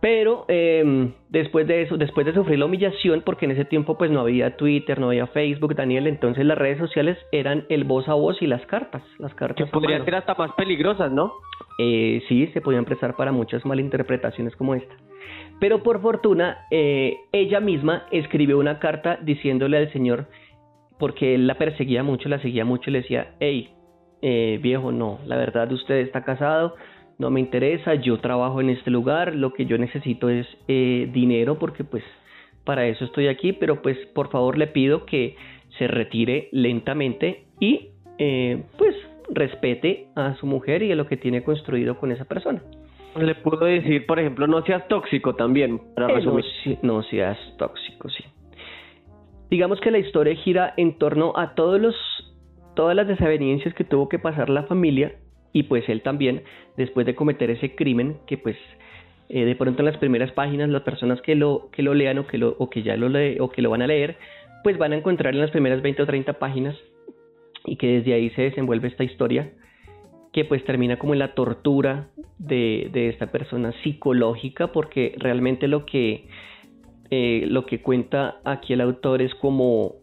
Pero 0.02 0.46
em, 0.48 1.12
después 1.28 1.64
de 1.68 1.82
eso, 1.82 1.96
después 1.96 2.26
de 2.26 2.34
sufrir 2.34 2.58
la 2.58 2.64
humillación, 2.64 3.22
porque 3.24 3.44
en 3.44 3.52
ese 3.52 3.64
tiempo 3.64 3.96
pues 3.96 4.10
no 4.10 4.18
había 4.18 4.56
Twitter, 4.56 4.98
no 4.98 5.06
había 5.06 5.28
Facebook, 5.28 5.76
Daniel, 5.76 6.08
entonces 6.08 6.44
las 6.44 6.58
redes 6.58 6.78
sociales 6.78 7.16
eran 7.30 7.66
el 7.68 7.84
voz 7.84 8.08
a 8.08 8.14
voz 8.14 8.42
y 8.42 8.48
las 8.48 8.66
cartas, 8.66 9.04
las 9.18 9.32
cartas. 9.36 9.64
Que 9.64 9.70
podrían 9.70 10.04
ser 10.04 10.16
hasta 10.16 10.34
más 10.34 10.50
peligrosas, 10.56 11.12
¿no? 11.12 11.32
Eh, 11.78 12.20
sí, 12.28 12.48
se 12.48 12.60
podían 12.60 12.84
prestar 12.84 13.14
para 13.14 13.30
muchas 13.30 13.64
malinterpretaciones 13.64 14.56
como 14.56 14.74
esta. 14.74 14.92
Pero 15.60 15.84
por 15.84 16.02
fortuna, 16.02 16.66
eh, 16.72 17.18
ella 17.30 17.60
misma 17.60 18.06
escribió 18.10 18.58
una 18.58 18.80
carta 18.80 19.20
diciéndole 19.22 19.76
al 19.76 19.92
Señor, 19.92 20.26
porque 20.98 21.36
él 21.36 21.46
la 21.46 21.54
perseguía 21.54 22.02
mucho, 22.02 22.28
la 22.28 22.40
seguía 22.40 22.64
mucho 22.64 22.90
y 22.90 22.94
le 22.94 23.02
decía, 23.02 23.34
hey, 23.38 23.70
eh, 24.20 24.58
viejo, 24.60 24.90
no, 24.90 25.20
la 25.26 25.36
verdad 25.36 25.70
usted 25.70 25.98
está 25.98 26.24
casado, 26.24 26.74
no 27.18 27.30
me 27.30 27.40
interesa, 27.40 27.94
yo 27.94 28.18
trabajo 28.18 28.60
en 28.60 28.70
este 28.70 28.90
lugar, 28.90 29.34
lo 29.34 29.52
que 29.52 29.66
yo 29.66 29.78
necesito 29.78 30.28
es 30.28 30.46
eh, 30.68 31.08
dinero 31.12 31.58
porque 31.58 31.84
pues 31.84 32.04
para 32.64 32.86
eso 32.86 33.04
estoy 33.04 33.28
aquí, 33.28 33.52
pero 33.52 33.82
pues 33.82 33.96
por 34.14 34.30
favor 34.30 34.58
le 34.58 34.66
pido 34.66 35.06
que 35.06 35.36
se 35.78 35.86
retire 35.88 36.48
lentamente 36.52 37.44
y 37.60 37.90
eh, 38.18 38.62
pues 38.76 38.94
respete 39.30 40.08
a 40.14 40.34
su 40.36 40.46
mujer 40.46 40.82
y 40.82 40.92
a 40.92 40.96
lo 40.96 41.06
que 41.06 41.16
tiene 41.16 41.42
construido 41.42 41.98
con 41.98 42.12
esa 42.12 42.24
persona. 42.24 42.62
Le 43.16 43.34
puedo 43.34 43.66
decir, 43.66 44.06
por 44.06 44.18
ejemplo, 44.18 44.46
no 44.46 44.62
seas 44.62 44.86
tóxico 44.88 45.34
también, 45.34 45.80
para 45.94 46.08
eh, 46.08 46.14
resumir. 46.14 46.44
No, 46.82 47.02
seas 47.02 47.38
tóxico, 47.58 48.08
sí. 48.08 48.24
Digamos 49.50 49.80
que 49.80 49.90
la 49.90 49.98
historia 49.98 50.34
gira 50.34 50.72
en 50.76 50.96
torno 50.96 51.34
a 51.36 51.54
todos 51.54 51.78
los, 51.78 51.94
todas 52.74 52.96
las 52.96 53.06
desavenencias 53.06 53.74
que 53.74 53.84
tuvo 53.84 54.08
que 54.08 54.18
pasar 54.18 54.48
la 54.48 54.62
familia 54.62 55.14
y 55.52 55.64
pues 55.64 55.88
él 55.88 56.02
también, 56.02 56.42
después 56.76 57.06
de 57.06 57.14
cometer 57.14 57.50
ese 57.50 57.74
crimen, 57.74 58.16
que 58.26 58.38
pues 58.38 58.56
eh, 59.28 59.44
de 59.44 59.54
pronto 59.54 59.82
en 59.82 59.86
las 59.86 59.98
primeras 59.98 60.32
páginas 60.32 60.68
las 60.68 60.82
personas 60.82 61.20
que 61.22 61.34
lo, 61.34 61.68
que 61.72 61.82
lo 61.82 61.94
lean 61.94 62.18
o 62.18 62.26
que, 62.26 62.38
lo, 62.38 62.56
o 62.58 62.70
que 62.70 62.82
ya 62.82 62.96
lo 62.96 63.08
lee, 63.08 63.38
o 63.40 63.50
que 63.50 63.62
lo 63.62 63.70
van 63.70 63.82
a 63.82 63.86
leer, 63.86 64.16
pues 64.62 64.78
van 64.78 64.92
a 64.92 64.96
encontrar 64.96 65.34
en 65.34 65.40
las 65.40 65.50
primeras 65.50 65.82
20 65.82 66.02
o 66.02 66.06
30 66.06 66.34
páginas 66.34 66.76
y 67.64 67.76
que 67.76 67.98
desde 67.98 68.14
ahí 68.14 68.30
se 68.30 68.42
desenvuelve 68.42 68.88
esta 68.88 69.04
historia 69.04 69.50
que 70.32 70.44
pues 70.46 70.64
termina 70.64 70.98
como 70.98 71.12
en 71.12 71.18
la 71.18 71.34
tortura 71.34 72.08
de, 72.38 72.88
de 72.92 73.10
esta 73.10 73.30
persona 73.30 73.72
psicológica 73.82 74.68
porque 74.72 75.14
realmente 75.18 75.68
lo 75.68 75.84
que 75.84 76.26
eh, 77.10 77.44
lo 77.46 77.66
que 77.66 77.82
cuenta 77.82 78.40
aquí 78.42 78.72
el 78.72 78.80
autor 78.80 79.20
es 79.20 79.34
como 79.34 79.96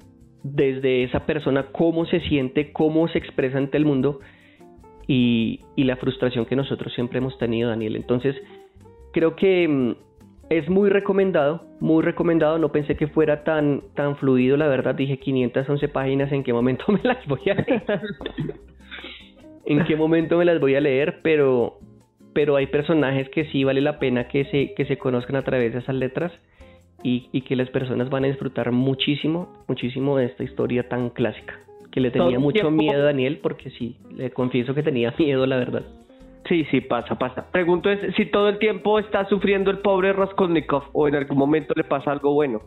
desde 0.44 1.04
esa 1.04 1.26
persona 1.26 1.68
cómo 1.72 2.06
se 2.06 2.20
siente, 2.22 2.72
cómo 2.72 3.08
se 3.08 3.18
expresa 3.18 3.58
ante 3.58 3.78
el 3.78 3.86
mundo 3.86 4.20
y, 5.12 5.62
la 5.76 5.96
frustración 5.96 6.46
que 6.46 6.56
nosotros 6.56 6.94
siempre 6.94 7.18
hemos 7.18 7.36
tenido, 7.40 7.70
Daniel. 7.70 7.96
Entonces, 7.96 8.36
creo 9.12 9.36
que 9.36 9.68
mm, 9.68 9.96
es 10.52 10.70
muy 10.70 10.92
recomendado, 10.92 11.66
muy 11.80 12.04
recomendado. 12.04 12.60
No 12.60 12.72
pensé 12.72 12.96
que 12.96 13.08
fuera 13.08 13.44
tan, 13.44 13.82
tan 13.96 14.18
fluido, 14.18 14.56
la 14.56 14.68
verdad. 14.68 14.94
Dije 14.94 15.18
511 15.18 15.88
páginas, 15.88 16.32
¿en 16.32 16.44
qué 16.44 16.54
momento 16.54 16.86
me 16.92 17.00
las 17.02 17.26
voy 17.26 17.42
a 17.50 17.56
leer? 17.56 17.84
¿En 19.66 19.84
qué 19.86 19.96
momento 19.96 20.38
me 20.38 20.46
las 20.46 20.60
voy 20.60 20.76
a 20.76 20.82
leer? 20.82 21.22
Pero, 21.24 21.80
pero 22.34 22.56
hay 22.56 22.68
personajes 22.68 23.30
que 23.30 23.46
sí 23.46 23.64
vale 23.64 23.82
la 23.82 23.98
pena 23.98 24.28
que 24.28 24.46
se, 24.46 24.76
que 24.76 24.86
se 24.86 24.98
conozcan 24.98 25.38
a 25.38 25.44
través 25.44 25.74
de 25.74 25.80
esas 25.80 25.96
letras 25.96 26.32
y, 27.02 27.30
y 27.32 27.42
que 27.42 27.56
las 27.56 27.70
personas 27.72 28.12
van 28.12 28.26
a 28.26 28.28
disfrutar 28.28 28.72
muchísimo, 28.72 29.66
muchísimo 29.68 30.18
de 30.18 30.26
esta 30.26 30.44
historia 30.44 30.88
tan 30.88 31.10
clásica 31.10 31.60
que 31.92 32.00
le 32.00 32.12
tenía 32.12 32.40
mucho 32.40 32.70
miedo 32.72 33.02
a 33.02 33.06
Daniel, 33.06 33.40
porque 33.42 33.70
sí, 33.72 33.98
le 34.16 34.32
confieso 34.32 34.74
que 34.74 34.84
tenía 34.84 35.14
miedo, 35.18 35.46
la 35.46 35.58
verdad. 35.58 35.84
Sí, 36.48 36.66
sí, 36.72 36.82
pasa, 36.82 37.18
pasa. 37.18 37.52
Pregunto 37.52 37.92
es 37.92 38.16
si 38.16 38.26
todo 38.26 38.50
el 38.50 38.58
tiempo 38.60 38.98
está 39.00 39.28
sufriendo 39.28 39.70
el 39.72 39.80
pobre 39.80 40.14
Raskolnikov 40.14 40.84
o 40.94 41.08
en 41.08 41.16
algún 41.16 41.38
momento 41.38 41.74
le 41.76 41.84
pasa 41.84 42.12
algo 42.12 42.34
bueno. 42.34 42.62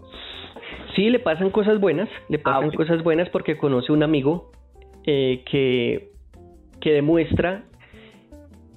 Sí, 0.95 1.11
le 1.11 1.19
pasan 1.19 1.51
cosas 1.51 1.81
buenas, 1.81 2.09
le 2.29 2.39
ah, 2.39 2.43
pasan 2.45 2.71
cosas 2.73 3.03
buenas 3.03 3.29
porque 3.31 3.57
conoce 3.57 3.93
un 3.93 4.03
amigo 4.03 4.53
eh, 5.05 5.43
que, 5.51 6.11
que 6.81 6.93
demuestra 6.93 7.65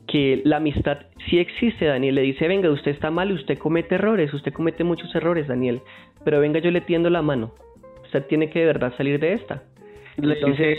que 0.08 0.42
la 0.46 0.58
amistad 0.58 1.00
sí 1.30 1.40
existe, 1.40 1.86
Daniel. 1.86 2.16
Le 2.16 2.22
dice, 2.22 2.48
venga, 2.48 2.70
usted 2.72 2.92
está 2.92 3.12
mal 3.12 3.32
y 3.32 3.34
usted 3.34 3.58
comete 3.58 3.96
errores, 3.96 4.34
usted 4.34 4.54
comete 4.54 4.84
muchos 4.84 5.14
errores, 5.14 5.48
Daniel, 5.48 5.82
pero 6.24 6.40
venga, 6.40 6.60
yo 6.60 6.72
le 6.72 6.82
tiendo 6.82 7.10
la 7.10 7.22
mano. 7.22 7.52
Usted 8.06 8.26
tiene 8.28 8.50
que 8.50 8.60
de 8.60 8.66
verdad 8.66 8.94
salir 8.98 9.20
de 9.20 9.34
esta. 9.34 9.64
Le, 10.18 10.36
dice, 10.36 10.78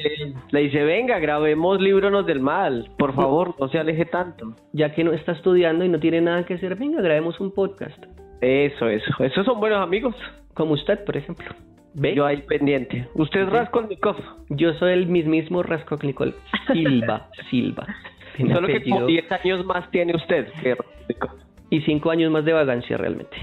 le 0.50 0.60
dice, 0.60 0.82
venga, 0.84 1.18
grabemos 1.18 1.80
Libronos 1.80 2.26
del 2.26 2.40
Mal, 2.40 2.90
por 2.98 3.14
favor, 3.14 3.54
no 3.60 3.68
se 3.68 3.78
aleje 3.78 4.06
tanto. 4.06 4.54
Ya 4.72 4.94
que 4.94 5.04
no 5.04 5.12
está 5.12 5.32
estudiando 5.32 5.84
y 5.84 5.88
no 5.88 5.98
tiene 6.00 6.20
nada 6.20 6.44
que 6.44 6.54
hacer, 6.54 6.76
venga, 6.76 7.02
grabemos 7.02 7.38
un 7.40 7.52
podcast. 7.52 8.02
Eso, 8.40 8.88
eso, 8.88 9.12
esos 9.22 9.44
son 9.44 9.60
buenos 9.60 9.82
amigos. 9.82 10.14
Como 10.54 10.72
usted, 10.72 11.04
por 11.04 11.16
ejemplo. 11.16 11.46
¿Ve? 11.94 12.14
Yo 12.14 12.26
ahí 12.26 12.42
pendiente. 12.42 13.08
¿Usted 13.14 13.40
es 13.40 13.50
Raskolnikov? 13.50 14.16
Yo 14.50 14.74
soy 14.74 14.92
el 14.92 15.06
mismísimo 15.06 15.62
Raskolnikov 15.62 16.34
Silva, 16.72 17.28
Silva. 17.50 17.86
Solo 18.38 18.68
que 18.68 18.82
como 18.82 19.06
10 19.06 19.32
años 19.32 19.64
más 19.64 19.90
tiene 19.90 20.14
usted 20.14 20.46
que 20.62 20.76
Y 21.70 21.80
5 21.80 22.10
años 22.10 22.30
más 22.30 22.44
de 22.44 22.52
vagancia 22.52 22.98
realmente. 22.98 23.36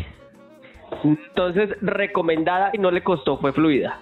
Entonces, 1.03 1.75
recomendada 1.81 2.69
y 2.73 2.77
no 2.77 2.91
le 2.91 3.01
costó, 3.01 3.37
fue 3.37 3.51
fluida. 3.53 3.99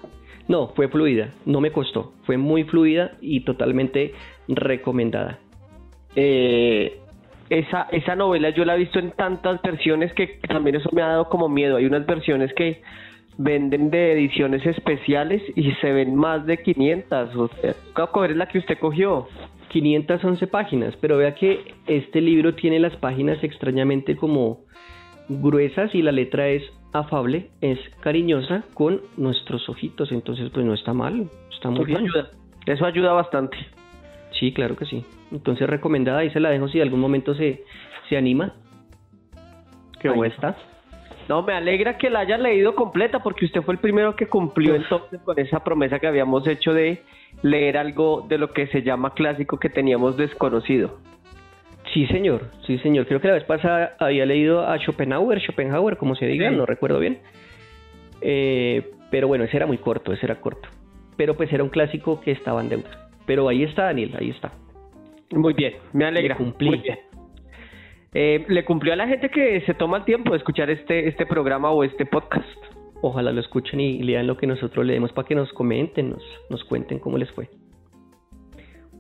No, 0.52 0.68
fue 0.76 0.90
fluida, 0.90 1.30
no 1.46 1.62
me 1.62 1.72
costó, 1.72 2.12
fue 2.26 2.36
muy 2.36 2.66
fluida 2.66 3.12
y 3.22 3.46
totalmente 3.46 4.14
recomendada. 4.50 5.40
Eh, 6.14 7.00
esa, 7.50 7.88
esa 7.94 8.18
novela 8.18 8.50
yo 8.50 8.66
la 8.66 8.76
he 8.76 8.80
visto 8.80 9.00
en 9.00 9.12
tantas 9.12 9.62
versiones 9.62 10.12
que 10.14 10.40
también 10.50 10.76
eso 10.76 10.90
me 10.92 11.04
ha 11.04 11.08
dado 11.08 11.30
como 11.30 11.48
miedo. 11.48 11.78
Hay 11.78 11.86
unas 11.86 12.06
versiones 12.06 12.54
que 12.54 12.82
venden 13.38 13.92
de 13.92 14.12
ediciones 14.12 14.66
especiales 14.66 15.42
y 15.56 15.72
se 15.76 15.94
ven 15.94 16.16
más 16.16 16.46
de 16.46 16.58
500. 16.58 17.34
O 17.38 17.50
sea, 17.62 17.74
¿cuál 18.12 18.32
es 18.32 18.36
la 18.36 18.48
que 18.48 18.58
usted 18.58 18.78
cogió? 18.78 19.30
511 19.70 20.48
páginas, 20.48 20.98
pero 21.00 21.16
vea 21.16 21.34
que 21.34 21.62
este 21.88 22.20
libro 22.20 22.56
tiene 22.56 22.78
las 22.78 22.98
páginas 22.98 23.42
extrañamente 23.42 24.18
como 24.18 24.66
gruesas 25.30 25.96
y 25.96 26.02
la 26.02 26.12
letra 26.12 26.50
es 26.50 26.64
afable, 26.94 27.50
es 27.62 27.80
cariñosa 28.02 28.64
con 28.74 29.02
nuestros 29.18 29.68
ojitos, 29.70 30.12
entonces 30.12 30.50
pues 30.54 30.66
no 30.66 30.74
está 30.74 30.94
mal, 30.94 31.30
está 31.52 31.70
muy 31.70 31.86
bien. 31.86 32.00
Ayuda. 32.00 32.30
Eso 32.66 32.86
ayuda 32.86 33.14
bastante. 33.14 33.58
Sí, 34.40 34.54
claro 34.54 34.76
que 34.76 34.86
sí. 34.86 35.06
Entonces 35.32 35.70
recomendada, 35.70 36.20
ahí 36.20 36.30
se 36.32 36.40
la 36.40 36.50
dejo 36.50 36.68
si 36.68 36.78
en 36.78 36.84
algún 36.84 37.00
momento 37.00 37.34
se, 37.34 37.64
se 38.10 38.18
anima. 38.18 38.54
Qué 40.00 40.10
buena. 40.10 40.56
No, 41.30 41.44
me 41.44 41.54
alegra 41.54 41.98
que 41.98 42.10
la 42.10 42.22
haya 42.22 42.38
leído 42.38 42.76
completa 42.76 43.20
porque 43.20 43.46
usted 43.46 43.62
fue 43.62 43.76
el 43.76 43.80
primero 43.80 44.16
que 44.16 44.28
cumplió 44.28 44.76
entonces 44.76 45.22
con 45.22 45.38
esa 45.40 45.64
promesa 45.64 46.00
que 46.00 46.08
habíamos 46.08 46.46
hecho 46.48 46.74
de 46.74 47.04
leer 47.44 47.78
algo 47.78 48.26
de 48.28 48.38
lo 48.38 48.52
que 48.52 48.68
se 48.68 48.82
llama 48.82 49.14
clásico 49.14 49.58
que 49.58 49.70
teníamos 49.70 50.18
desconocido. 50.18 50.98
Sí, 51.94 52.08
señor, 52.08 52.52
sí, 52.66 52.78
señor. 52.80 53.06
Creo 53.06 53.20
que 53.20 53.28
la 53.28 53.34
vez 53.34 53.44
pasada 53.44 53.96
había 54.00 54.26
leído 54.26 54.66
a 54.66 54.78
Schopenhauer, 54.78 55.42
Schopenhauer, 55.42 55.98
como 55.98 56.16
se 56.16 56.26
diga, 56.26 56.50
no 56.50 56.66
recuerdo 56.66 57.00
bien. 57.00 57.20
Eh, 58.22 58.92
pero 59.10 59.28
bueno, 59.28 59.44
ese 59.44 59.58
era 59.58 59.66
muy 59.66 59.78
corto, 59.78 60.14
ese 60.14 60.26
era 60.26 60.40
corto. 60.40 60.70
Pero 61.18 61.36
pues 61.36 61.52
era 61.52 61.64
un 61.64 61.70
clásico 61.70 62.22
que 62.22 62.32
estaba 62.32 62.62
en 62.62 62.70
deuda. 62.70 63.10
Pero 63.26 63.48
ahí 63.50 63.64
está, 63.64 63.86
Daniel, 63.86 64.16
ahí 64.18 64.30
está. 64.30 64.54
Muy 65.32 65.54
bien, 65.54 65.74
me 65.94 66.06
alegra. 66.06 66.36
Le 66.36 66.44
cumplí. 66.44 66.70
Muy 66.70 66.78
bien. 66.80 67.00
Eh, 68.14 68.46
le 68.48 68.66
cumplió 68.66 68.94
a 68.94 68.96
la 68.96 69.08
gente 69.08 69.30
que 69.30 69.62
se 69.62 69.74
toma 69.74 69.98
el 69.98 70.06
tiempo 70.06 70.32
de 70.32 70.38
escuchar 70.38 70.70
este, 70.70 71.08
este 71.08 71.26
programa 71.26 71.72
o 71.72 71.84
este 71.84 72.06
podcast. 72.06 72.46
Ojalá 73.02 73.32
lo 73.32 73.42
escuchen 73.42 73.80
y 73.80 74.04
lean 74.04 74.28
lo 74.28 74.38
que 74.38 74.48
nosotros 74.48 74.86
leemos 74.86 75.12
para 75.12 75.28
que 75.28 75.36
nos 75.36 75.52
comenten, 75.54 76.12
nos, 76.12 76.24
nos 76.50 76.64
cuenten 76.66 77.00
cómo 77.00 77.18
les 77.18 77.32
fue. 77.32 77.50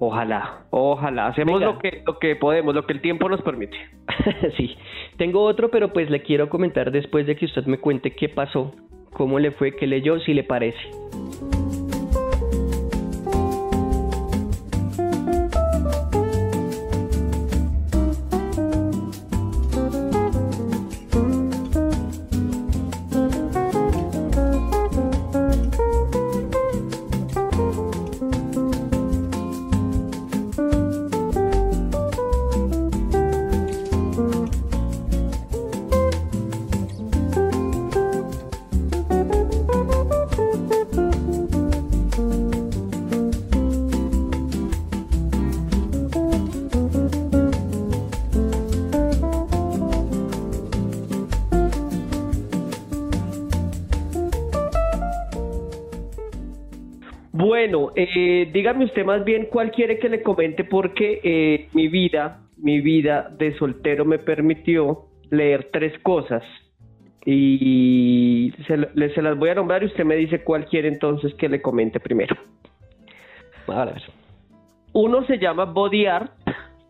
Ojalá, 0.03 0.63
ojalá. 0.71 1.27
Hacemos 1.27 1.61
lo 1.61 1.77
que, 1.77 2.01
lo 2.07 2.17
que 2.17 2.35
podemos, 2.35 2.73
lo 2.73 2.87
que 2.87 2.93
el 2.93 3.01
tiempo 3.01 3.29
nos 3.29 3.39
permite. 3.43 3.77
sí. 4.57 4.75
Tengo 5.17 5.43
otro, 5.43 5.69
pero 5.69 5.93
pues 5.93 6.09
le 6.09 6.23
quiero 6.23 6.49
comentar 6.49 6.91
después 6.91 7.27
de 7.27 7.35
que 7.35 7.45
usted 7.45 7.65
me 7.67 7.77
cuente 7.77 8.09
qué 8.09 8.27
pasó, 8.27 8.73
cómo 9.13 9.37
le 9.37 9.51
fue, 9.51 9.75
qué 9.75 9.85
leyó, 9.85 10.19
si 10.19 10.33
le 10.33 10.43
parece. 10.43 10.79
Dígame 58.71 58.85
usted 58.85 59.05
más 59.05 59.25
bien 59.25 59.47
cuál 59.51 59.69
quiere 59.71 59.99
que 59.99 60.07
le 60.07 60.23
comente 60.23 60.63
porque 60.63 61.19
eh, 61.23 61.67
mi 61.73 61.89
vida, 61.89 62.39
mi 62.57 62.79
vida 62.79 63.29
de 63.37 63.53
soltero 63.57 64.05
me 64.05 64.17
permitió 64.17 65.07
leer 65.29 65.69
tres 65.73 65.97
cosas 65.99 66.41
y 67.25 68.53
se, 68.67 68.77
las 68.77 69.37
voy 69.37 69.49
a 69.49 69.55
nombrar 69.55 69.83
y 69.83 69.87
usted 69.87 70.05
me 70.05 70.15
dice 70.15 70.43
cuál 70.43 70.65
quiere 70.67 70.87
entonces 70.87 71.33
que 71.35 71.49
le 71.49 71.61
comente 71.61 71.99
primero. 71.99 72.35
A 73.67 73.85
ver. 73.85 74.01
Uno 74.93 75.25
se 75.25 75.37
llama 75.37 75.65
Body 75.65 76.05
Art, 76.05 76.31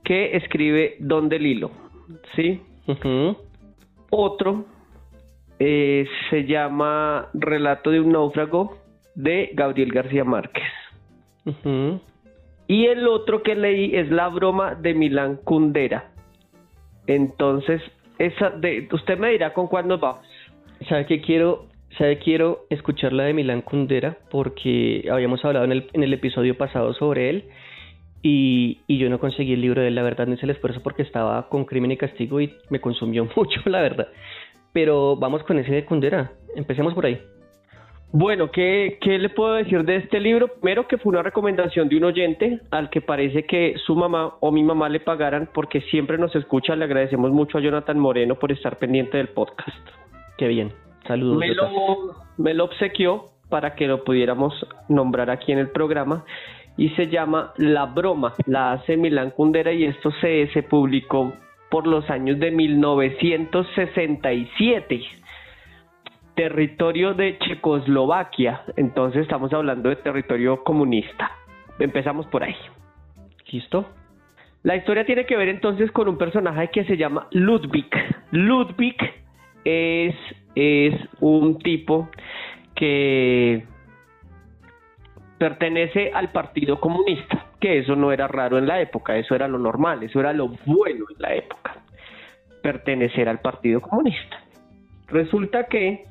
que 0.03 0.35
escribe 0.37 0.97
Don 0.99 1.29
del 1.29 1.47
Hilo, 1.47 1.71
¿sí? 2.35 2.61
Otro 4.11 4.65
eh, 5.57 6.05
se 6.29 6.45
llama 6.45 7.29
Relato 7.33 7.89
de 7.89 8.01
un 8.01 8.11
náufrago, 8.11 8.77
de 9.15 9.49
Gabriel 9.53 9.91
García 9.91 10.23
Márquez. 10.23 10.80
Y 12.67 12.85
el 12.85 13.07
otro 13.07 13.43
que 13.43 13.55
leí 13.55 13.95
es 13.95 14.09
La 14.11 14.29
broma 14.29 14.75
de 14.75 14.93
Milán 14.93 15.37
Kundera. 15.43 16.11
Entonces, 17.07 17.81
esa 18.17 18.51
de, 18.51 18.87
usted 18.91 19.17
me 19.17 19.31
dirá 19.31 19.53
con 19.53 19.67
cuál 19.67 19.87
nos 19.87 19.99
vamos. 19.99 20.25
¿Sabe 20.87 21.05
que 21.05 21.21
quiero? 21.21 21.65
¿Sabe? 21.97 22.19
Quiero 22.19 22.65
escuchar 22.69 23.13
la 23.13 23.25
de 23.25 23.33
Milán 23.33 23.61
Kundera 23.61 24.17
porque 24.29 25.07
habíamos 25.11 25.43
hablado 25.43 25.65
en 25.65 26.03
el, 26.03 26.13
episodio 26.13 26.57
pasado 26.57 26.93
sobre 26.93 27.29
él 27.29 27.45
y, 28.21 28.79
y, 28.87 28.97
yo 28.97 29.09
no 29.09 29.19
conseguí 29.19 29.53
el 29.53 29.61
libro 29.61 29.81
de 29.81 29.89
él, 29.89 29.95
la 29.95 30.03
verdad 30.03 30.27
no 30.27 30.35
hice 30.35 30.45
el 30.45 30.51
esfuerzo 30.51 30.81
porque 30.81 31.01
estaba 31.01 31.49
con 31.49 31.65
Crimen 31.65 31.91
y 31.91 31.97
Castigo 31.97 32.39
y 32.39 32.53
me 32.69 32.79
consumió 32.79 33.27
mucho, 33.35 33.59
la 33.65 33.81
verdad. 33.81 34.07
Pero 34.71 35.17
vamos 35.17 35.43
con 35.43 35.59
ese 35.59 35.73
de 35.73 35.83
Kundera, 35.83 36.31
empecemos 36.55 36.93
por 36.93 37.05
ahí. 37.05 37.19
Bueno, 38.13 38.51
¿qué, 38.51 38.97
¿qué, 38.99 39.17
le 39.17 39.29
puedo 39.29 39.53
decir 39.53 39.85
de 39.85 39.95
este 39.95 40.19
libro? 40.19 40.49
Primero 40.49 40.85
que 40.85 40.97
fue 40.97 41.11
una 41.11 41.23
recomendación 41.23 41.87
de 41.87 41.95
un 41.95 42.03
oyente 42.03 42.59
al 42.69 42.89
que 42.89 42.99
parece 42.99 43.45
que 43.45 43.75
su 43.85 43.95
mamá 43.95 44.33
o 44.41 44.51
mi 44.51 44.63
mamá 44.63 44.89
le 44.89 44.99
pagaran 44.99 45.47
porque 45.53 45.79
siempre 45.81 46.17
nos 46.17 46.35
escucha. 46.35 46.75
Le 46.75 46.83
agradecemos 46.83 47.31
mucho 47.31 47.57
a 47.57 47.61
Jonathan 47.61 47.97
Moreno 47.97 48.35
por 48.35 48.51
estar 48.51 48.79
pendiente 48.79 49.15
del 49.17 49.29
podcast. 49.29 49.77
Qué 50.37 50.49
bien. 50.49 50.73
Saludos. 51.07 51.37
Me 51.37 51.55
lo, 51.55 51.69
me 52.37 52.53
lo 52.53 52.65
obsequió 52.65 53.27
para 53.49 53.75
que 53.75 53.87
lo 53.87 54.03
pudiéramos 54.03 54.53
nombrar 54.89 55.29
aquí 55.29 55.53
en 55.53 55.59
el 55.59 55.69
programa 55.69 56.25
y 56.75 56.89
se 56.89 57.07
llama 57.07 57.53
La 57.57 57.85
Broma. 57.85 58.33
La 58.45 58.73
hace 58.73 58.97
Milán 58.97 59.31
Kundera 59.31 59.71
y 59.71 59.85
esto 59.85 60.11
se, 60.19 60.47
se 60.47 60.63
publicó 60.63 61.31
por 61.69 61.87
los 61.87 62.09
años 62.09 62.39
de 62.39 62.51
1967 62.51 65.20
territorio 66.35 67.13
de 67.13 67.37
Checoslovaquia, 67.39 68.63
entonces 68.77 69.23
estamos 69.23 69.53
hablando 69.53 69.89
de 69.89 69.97
territorio 69.97 70.63
comunista. 70.63 71.31
Empezamos 71.79 72.25
por 72.27 72.43
ahí. 72.43 72.55
¿Listo? 73.51 73.89
La 74.63 74.75
historia 74.75 75.05
tiene 75.05 75.25
que 75.25 75.35
ver 75.35 75.49
entonces 75.49 75.91
con 75.91 76.07
un 76.07 76.17
personaje 76.17 76.69
que 76.69 76.85
se 76.85 76.95
llama 76.95 77.27
Ludwig. 77.31 77.89
Ludwig 78.31 78.95
es, 79.65 80.15
es 80.55 80.95
un 81.19 81.57
tipo 81.59 82.09
que 82.75 83.65
pertenece 85.37 86.11
al 86.13 86.31
Partido 86.31 86.79
Comunista, 86.79 87.47
que 87.59 87.79
eso 87.79 87.95
no 87.95 88.11
era 88.11 88.27
raro 88.27 88.59
en 88.59 88.67
la 88.67 88.79
época, 88.79 89.17
eso 89.17 89.33
era 89.33 89.47
lo 89.47 89.57
normal, 89.57 90.03
eso 90.03 90.19
era 90.19 90.33
lo 90.33 90.49
bueno 90.65 91.05
en 91.09 91.15
la 91.17 91.33
época, 91.33 91.77
pertenecer 92.61 93.27
al 93.27 93.39
Partido 93.39 93.81
Comunista. 93.81 94.37
Resulta 95.07 95.65
que 95.65 96.05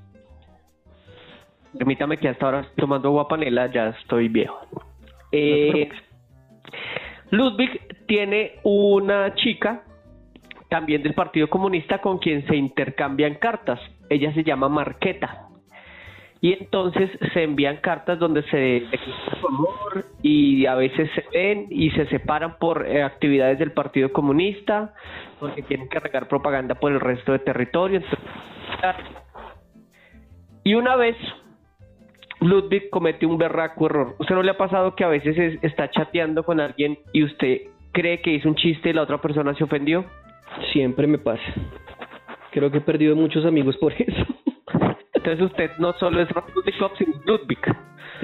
Permítame 1.77 2.17
que 2.17 2.29
hasta 2.29 2.47
ahora 2.47 2.61
estoy 2.61 2.77
tomando 2.77 3.09
agua 3.09 3.29
panela, 3.29 3.67
ya 3.73 3.89
estoy 3.91 4.29
viejo. 4.29 4.61
Eh, 5.33 5.89
Ludwig 7.31 8.07
tiene 8.07 8.55
una 8.65 9.35
chica, 9.35 9.83
también 10.69 11.03
del 11.03 11.15
Partido 11.15 11.49
Comunista, 11.49 11.99
con 11.99 12.19
quien 12.19 12.47
se 12.47 12.57
intercambian 12.57 13.37
cartas. 13.37 13.81
Ella 14.09 14.33
se 14.35 14.43
llama 14.43 14.69
Marqueta. 14.69 15.47
y 16.43 16.55
entonces 16.55 17.11
se 17.35 17.43
envían 17.43 17.77
cartas 17.83 18.19
donde 18.19 18.43
se 18.45 18.57
declara 18.57 19.05
su 19.39 19.47
amor 19.47 20.07
y 20.23 20.65
a 20.65 20.75
veces 20.75 21.11
se 21.15 21.23
ven 21.35 21.67
y 21.69 21.91
se 21.91 22.07
separan 22.07 22.57
por 22.59 22.87
eh, 22.87 23.03
actividades 23.03 23.59
del 23.59 23.73
Partido 23.73 24.11
Comunista 24.11 24.95
porque 25.39 25.61
tienen 25.63 25.91
que 25.91 26.01
regar 26.01 26.29
propaganda 26.29 26.77
por 26.77 26.93
el 26.93 27.01
resto 27.01 27.33
de 27.33 27.41
territorio. 27.41 28.01
y 30.65 30.75
una 30.75 30.97
vez 30.97 31.17
Ludwig 32.41 32.91
cometió 32.91 33.29
un 33.29 33.39
berraco 33.39 33.87
error. 33.87 34.17
¿Usted 34.19 34.35
no 34.35 34.43
le 34.43 34.51
ha 34.51 34.57
pasado 34.57 34.95
que 34.95 35.05
a 35.05 35.09
veces 35.09 35.59
está 35.63 35.91
chateando 35.91 36.43
con 36.43 36.61
alguien 36.61 36.99
y 37.13 37.25
usted 37.25 37.63
cree 37.93 38.21
que 38.21 38.33
hizo 38.33 38.49
un 38.49 38.55
chiste 38.55 38.91
y 38.91 38.93
la 38.93 39.03
otra 39.03 39.19
persona 39.19 39.55
se 39.55 39.65
ofendió? 39.65 40.05
Siempre 40.73 41.07
me 41.07 41.19
pasa. 41.19 41.43
Creo 42.53 42.71
que 42.71 42.79
he 42.79 42.83
perdido 42.83 43.15
muchos 43.15 43.45
amigos 43.45 43.77
por 43.77 43.93
eso. 43.99 44.27
Entonces 45.15 45.47
usted 45.47 45.71
no 45.79 45.93
solo 45.95 46.23
es 46.23 46.29
Ludwig, 46.55 46.75
sino 46.97 47.13
Ludwig. 47.27 47.59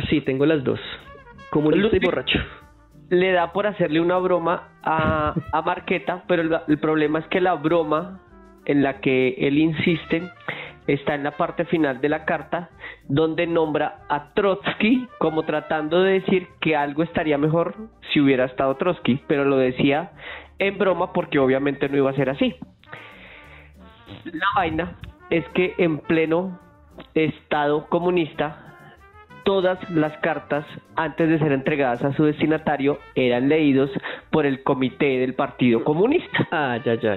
Sí, 0.09 0.21
tengo 0.23 0.47
las 0.47 0.65
dos. 0.65 0.81
Comunista 1.51 1.97
y 1.97 2.01
borracho. 2.01 2.39
Le 3.11 3.33
da 3.33 3.53
por 3.53 3.67
hacerle 3.67 4.01
una 4.01 4.19
broma 4.19 4.71
a, 4.83 5.35
a 5.53 5.63
Marqueta, 5.63 6.25
pero 6.27 6.43
el, 6.67 6.79
problema 6.79 7.21
es 7.21 7.27
que 7.29 7.41
la 7.41 7.55
broma 7.55 8.21
en 8.65 8.83
la 8.83 9.01
que 9.01 9.35
él 9.39 9.59
insiste 9.59 10.23
está 10.87 11.15
en 11.15 11.25
la 11.25 11.33
parte 11.33 11.65
final 11.65 12.01
de 12.01 12.09
la 12.09 12.25
carta, 12.25 12.71
donde 13.09 13.47
nombra 13.47 14.01
a 14.09 14.33
Trotsky 14.35 15.09
como 15.19 15.45
tratando 15.45 16.03
de 16.03 16.21
decir 16.21 16.49
que 16.61 16.77
algo 16.77 17.03
estaría 17.03 17.39
mejor 17.39 17.75
si 18.13 18.21
hubiera 18.21 18.45
estado 18.45 18.77
Trotsky, 18.77 19.23
pero 19.27 19.45
lo 19.45 19.57
decía 19.57 20.13
en 20.59 20.79
broma 20.79 21.13
porque 21.13 21.39
obviamente 21.39 21.89
no 21.89 21.97
iba 21.97 22.11
a 22.11 22.15
ser 22.15 22.31
así. 22.31 22.55
La 24.25 24.47
vaina 24.55 24.97
es 25.31 25.47
que 25.51 25.75
en 25.79 25.99
pleno 25.99 26.59
Estado 27.15 27.87
comunista, 27.89 28.77
todas 29.45 29.79
las 29.91 30.17
cartas, 30.19 30.65
antes 30.97 31.29
de 31.29 31.39
ser 31.39 31.53
entregadas 31.53 32.03
a 32.05 32.13
su 32.15 32.25
destinatario, 32.25 32.99
eran 33.15 33.49
leídos 33.49 33.91
por 34.31 34.47
el 34.47 34.63
comité 34.63 35.19
del 35.19 35.35
Partido 35.35 35.85
Comunista. 35.85 36.49
Ah, 36.51 36.79
ya, 36.85 36.95
ya. 36.95 37.17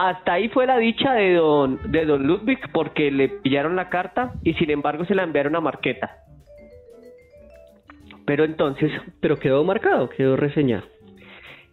Hasta 0.00 0.34
ahí 0.34 0.48
fue 0.50 0.64
la 0.64 0.78
dicha 0.78 1.12
de 1.14 1.34
don, 1.34 1.90
de 1.90 2.06
don 2.06 2.24
Ludwig, 2.24 2.60
porque 2.72 3.10
le 3.10 3.28
pillaron 3.28 3.74
la 3.74 3.88
carta 3.88 4.34
y 4.44 4.54
sin 4.54 4.70
embargo 4.70 5.04
se 5.04 5.16
la 5.16 5.24
enviaron 5.24 5.56
a 5.56 5.60
Marqueta. 5.60 6.18
Pero 8.24 8.44
entonces. 8.44 8.92
Pero 9.20 9.40
quedó 9.40 9.64
marcado, 9.64 10.08
quedó 10.08 10.36
reseñado. 10.36 10.84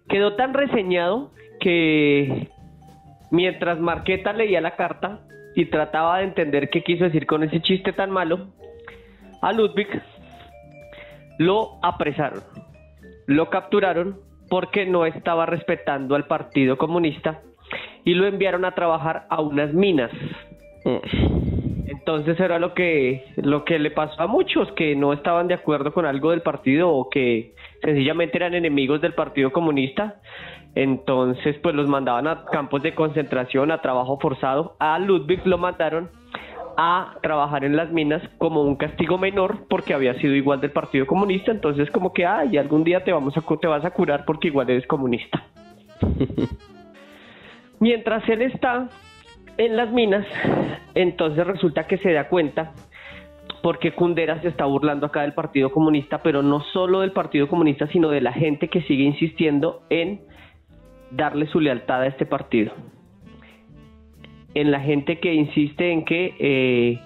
Quedó 0.09 0.35
tan 0.35 0.55
reseñado 0.55 1.33
que 1.59 2.49
mientras 3.29 3.79
Marqueta 3.79 4.33
leía 4.33 4.59
la 4.59 4.75
carta, 4.75 5.19
y 5.55 5.65
trataba 5.65 6.17
de 6.17 6.23
entender 6.23 6.69
qué 6.69 6.81
quiso 6.83 7.03
decir 7.03 7.27
con 7.27 7.43
ese 7.43 7.61
chiste 7.61 7.93
tan 7.93 8.09
malo, 8.09 8.47
a 9.43 9.53
Ludwig 9.53 10.01
lo 11.37 11.77
apresaron, 11.83 12.41
lo 13.27 13.51
capturaron 13.51 14.19
porque 14.49 14.87
no 14.87 15.05
estaba 15.05 15.45
respetando 15.45 16.15
al 16.15 16.25
Partido 16.25 16.77
Comunista 16.77 17.41
y 18.05 18.13
lo 18.13 18.25
enviaron 18.27 18.63
a 18.63 18.73
trabajar 18.73 19.25
a 19.29 19.41
unas 19.41 19.73
minas. 19.73 20.11
Entonces 21.87 22.39
era 22.39 22.59
lo 22.59 22.73
que 22.73 23.25
lo 23.37 23.65
que 23.65 23.79
le 23.79 23.91
pasó 23.91 24.21
a 24.21 24.27
muchos 24.27 24.71
que 24.73 24.95
no 24.95 25.11
estaban 25.11 25.47
de 25.47 25.55
acuerdo 25.55 25.91
con 25.91 26.05
algo 26.05 26.31
del 26.31 26.41
partido 26.41 26.89
o 26.89 27.09
que 27.09 27.53
sencillamente 27.81 28.37
eran 28.37 28.53
enemigos 28.53 29.01
del 29.01 29.13
Partido 29.13 29.51
Comunista 29.51 30.21
entonces, 30.75 31.55
pues 31.63 31.73
los 31.73 31.87
mandaban 31.87 32.27
a 32.27 32.45
campos 32.45 32.83
de 32.83 32.93
concentración, 32.93 33.71
a 33.71 33.81
trabajo 33.81 34.19
forzado. 34.19 34.75
A 34.79 34.99
Ludwig 34.99 35.41
lo 35.45 35.57
mandaron 35.57 36.09
a 36.77 37.15
trabajar 37.23 37.63
en 37.63 37.77
las 37.77 37.89
minas 37.91 38.21
como 38.37 38.61
un 38.61 38.75
castigo 38.75 39.17
menor 39.17 39.67
porque 39.69 39.93
había 39.93 40.13
sido 40.15 40.35
igual 40.35 40.59
del 40.59 40.71
Partido 40.71 41.07
Comunista. 41.07 41.51
Entonces, 41.51 41.89
como 41.91 42.11
que, 42.11 42.25
ay, 42.25 42.57
algún 42.57 42.83
día 42.83 43.05
te, 43.05 43.13
vamos 43.13 43.35
a, 43.37 43.57
te 43.57 43.67
vas 43.67 43.85
a 43.85 43.91
curar 43.91 44.25
porque 44.25 44.49
igual 44.49 44.69
eres 44.69 44.85
comunista. 44.85 45.45
Mientras 47.79 48.27
él 48.29 48.41
está 48.41 48.89
en 49.57 49.77
las 49.77 49.91
minas, 49.91 50.25
entonces 50.93 51.45
resulta 51.45 51.87
que 51.87 51.97
se 51.97 52.13
da 52.13 52.27
cuenta 52.27 52.73
porque 53.61 53.93
Kundera 53.93 54.39
se 54.41 54.49
está 54.49 54.65
burlando 54.65 55.07
acá 55.07 55.21
del 55.23 55.33
Partido 55.33 55.71
Comunista, 55.71 56.21
pero 56.21 56.43
no 56.43 56.61
solo 56.71 57.01
del 57.01 57.11
Partido 57.11 57.47
Comunista, 57.47 57.87
sino 57.87 58.09
de 58.09 58.21
la 58.21 58.31
gente 58.31 58.67
que 58.67 58.83
sigue 58.83 59.03
insistiendo 59.03 59.81
en 59.89 60.21
darle 61.09 61.47
su 61.47 61.59
lealtad 61.59 62.03
a 62.03 62.07
este 62.07 62.25
partido. 62.25 62.73
En 64.53 64.71
la 64.71 64.79
gente 64.81 65.19
que 65.19 65.33
insiste 65.33 65.91
en 65.91 66.05
que 66.05 66.35
eh, 66.39 66.99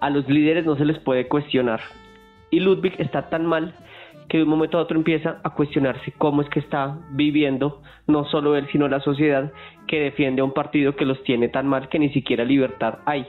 a 0.00 0.10
los 0.10 0.28
líderes 0.28 0.66
no 0.66 0.76
se 0.76 0.84
les 0.84 0.98
puede 0.98 1.28
cuestionar. 1.28 1.80
Y 2.50 2.58
Ludwig 2.58 2.94
está 2.98 3.30
tan 3.30 3.46
mal 3.46 3.72
que 4.32 4.38
de 4.38 4.44
un 4.44 4.48
momento 4.48 4.78
a 4.78 4.80
otro 4.80 4.96
empieza 4.96 5.40
a 5.44 5.50
cuestionarse 5.50 6.10
cómo 6.16 6.40
es 6.40 6.48
que 6.48 6.60
está 6.60 6.98
viviendo 7.10 7.82
no 8.06 8.24
solo 8.24 8.56
él, 8.56 8.66
sino 8.72 8.88
la 8.88 9.00
sociedad 9.00 9.52
que 9.86 10.00
defiende 10.00 10.40
a 10.40 10.44
un 10.44 10.54
partido 10.54 10.96
que 10.96 11.04
los 11.04 11.22
tiene 11.24 11.50
tan 11.50 11.66
mal 11.66 11.90
que 11.90 11.98
ni 11.98 12.08
siquiera 12.14 12.42
libertad 12.42 13.00
hay. 13.04 13.26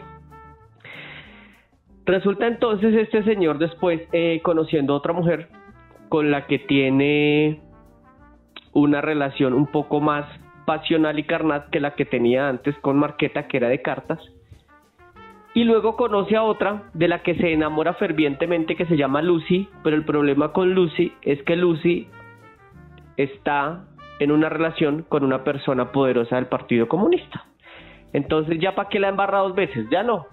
Resulta 2.06 2.48
entonces 2.48 2.96
este 2.96 3.22
señor 3.26 3.58
después 3.58 4.02
eh, 4.14 4.40
conociendo 4.44 4.94
a 4.94 4.96
otra 4.96 5.12
mujer 5.12 5.50
con 6.08 6.32
la 6.32 6.48
que 6.48 6.60
tiene 6.60 7.60
una 8.72 9.02
relación 9.02 9.54
un 9.54 9.68
poco 9.68 10.00
más 10.00 10.26
pasional 10.66 11.20
y 11.20 11.26
carnal 11.26 11.66
que 11.70 11.82
la 11.82 11.96
que 11.96 12.06
tenía 12.06 12.48
antes 12.48 12.78
con 12.78 12.98
Marqueta, 12.98 13.50
que 13.50 13.58
era 13.58 13.68
de 13.68 13.82
cartas. 13.82 14.22
Y 15.56 15.66
luego 15.66 15.96
conoce 15.96 16.36
a 16.36 16.44
otra 16.44 16.90
de 16.94 17.08
la 17.08 17.22
que 17.22 17.36
se 17.36 17.54
enamora 17.54 17.94
fervientemente 17.94 18.76
que 18.76 18.86
se 18.86 18.98
llama 18.98 19.22
Lucy, 19.22 19.70
pero 19.84 19.96
el 19.96 20.04
problema 20.04 20.52
con 20.52 20.74
Lucy 20.74 21.14
es 21.22 21.42
que 21.44 21.56
Lucy 21.56 22.08
está 23.18 23.86
en 24.20 24.32
una 24.32 24.50
relación 24.50 25.06
con 25.08 25.24
una 25.24 25.44
persona 25.44 25.92
poderosa 25.92 26.38
del 26.38 26.48
Partido 26.48 26.88
Comunista. 26.88 27.46
Entonces 28.14 28.60
ya 28.60 28.74
para 28.74 28.90
qué 28.90 29.00
la 29.00 29.10
embarra 29.10 29.40
dos 29.40 29.54
veces, 29.54 29.88
ya 29.92 30.02
no. 30.02 30.26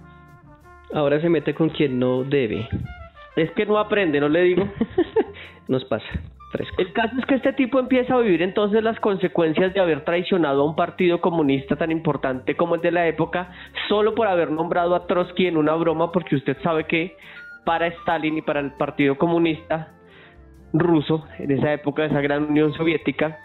Ahora 0.95 1.21
se 1.21 1.29
mete 1.29 1.55
con 1.55 1.69
quien 1.69 1.99
no 1.99 2.25
debe. 2.25 2.69
Es 3.37 3.51
que 3.53 3.67
no 3.67 3.79
aprende, 3.79 4.21
no 4.21 4.29
le 4.29 4.43
digo. 4.43 4.69
Nos 5.69 5.85
pasa. 5.85 6.07
El 6.79 6.93
caso 6.93 7.15
es 7.17 7.25
que 7.27 7.37
este 7.37 7.53
tipo 7.53 7.79
empieza 7.79 8.15
a 8.15 8.19
vivir 8.19 8.43
entonces 8.43 8.83
las 8.83 8.99
consecuencias 8.99 9.73
de 9.73 9.81
haber 9.81 10.05
traicionado 10.05 10.63
a 10.63 10.65
un 10.65 10.75
partido 10.75 11.21
comunista 11.21 11.77
tan 11.77 11.93
importante 11.93 12.57
como 12.57 12.75
el 12.75 12.81
de 12.81 12.91
la 12.91 13.07
época, 13.07 13.53
solo 13.89 14.15
por 14.17 14.27
haber 14.27 14.51
nombrado 14.51 14.97
a 14.97 15.07
Trotsky 15.07 15.47
en 15.47 15.57
una 15.57 15.75
broma, 15.75 16.11
porque 16.11 16.35
usted 16.35 16.57
sabe 16.63 16.85
que 16.85 17.17
para 17.65 17.87
Stalin 17.87 18.39
y 18.39 18.43
para 18.43 18.61
el 18.61 18.73
Partido 18.73 19.17
Comunista 19.17 19.93
ruso, 20.73 21.25
en 21.39 21.53
esa 21.53 21.73
época 21.73 22.03
de 22.03 22.09
esa 22.09 22.21
gran 22.21 22.45
Unión 22.51 22.73
Soviética, 22.75 23.39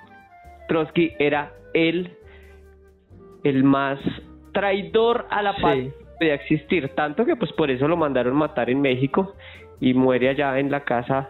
Trotsky 0.67 1.13
era 1.19 1.51
el, 1.75 2.11
el 3.43 3.63
más 3.63 3.99
traidor 4.51 5.27
a 5.29 5.43
la 5.43 5.55
paz 5.57 5.77
de 6.19 6.33
existir, 6.33 6.89
tanto 6.95 7.23
que 7.23 7.35
pues 7.35 7.51
por 7.53 7.69
eso 7.69 7.87
lo 7.87 7.97
mandaron 7.97 8.35
matar 8.35 8.69
en 8.69 8.81
México 8.81 9.35
y 9.79 9.93
muere 9.93 10.29
allá 10.29 10.57
en 10.57 10.71
la 10.71 10.79
casa 10.81 11.29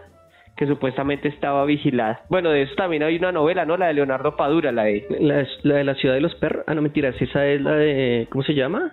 que 0.56 0.66
supuestamente 0.66 1.28
estaba 1.28 1.64
vigilada. 1.64 2.22
Bueno, 2.30 2.50
de 2.50 2.62
eso 2.62 2.74
también 2.76 3.02
hay 3.02 3.16
una 3.16 3.30
novela, 3.30 3.64
¿no? 3.66 3.76
La 3.76 3.88
de 3.88 3.94
Leonardo 3.94 4.36
Padura, 4.36 4.72
la 4.72 4.84
de... 4.84 5.06
La, 5.20 5.74
de 5.74 5.84
la 5.84 5.94
ciudad 5.94 6.14
de 6.14 6.20
los 6.22 6.34
perros. 6.36 6.64
Ah, 6.66 6.74
no, 6.74 6.82
mentiras, 6.82 7.14
esa 7.20 7.46
es 7.46 7.60
la 7.60 7.72
de... 7.72 8.26
¿Cómo 8.30 8.42
se 8.42 8.54
llama? 8.54 8.92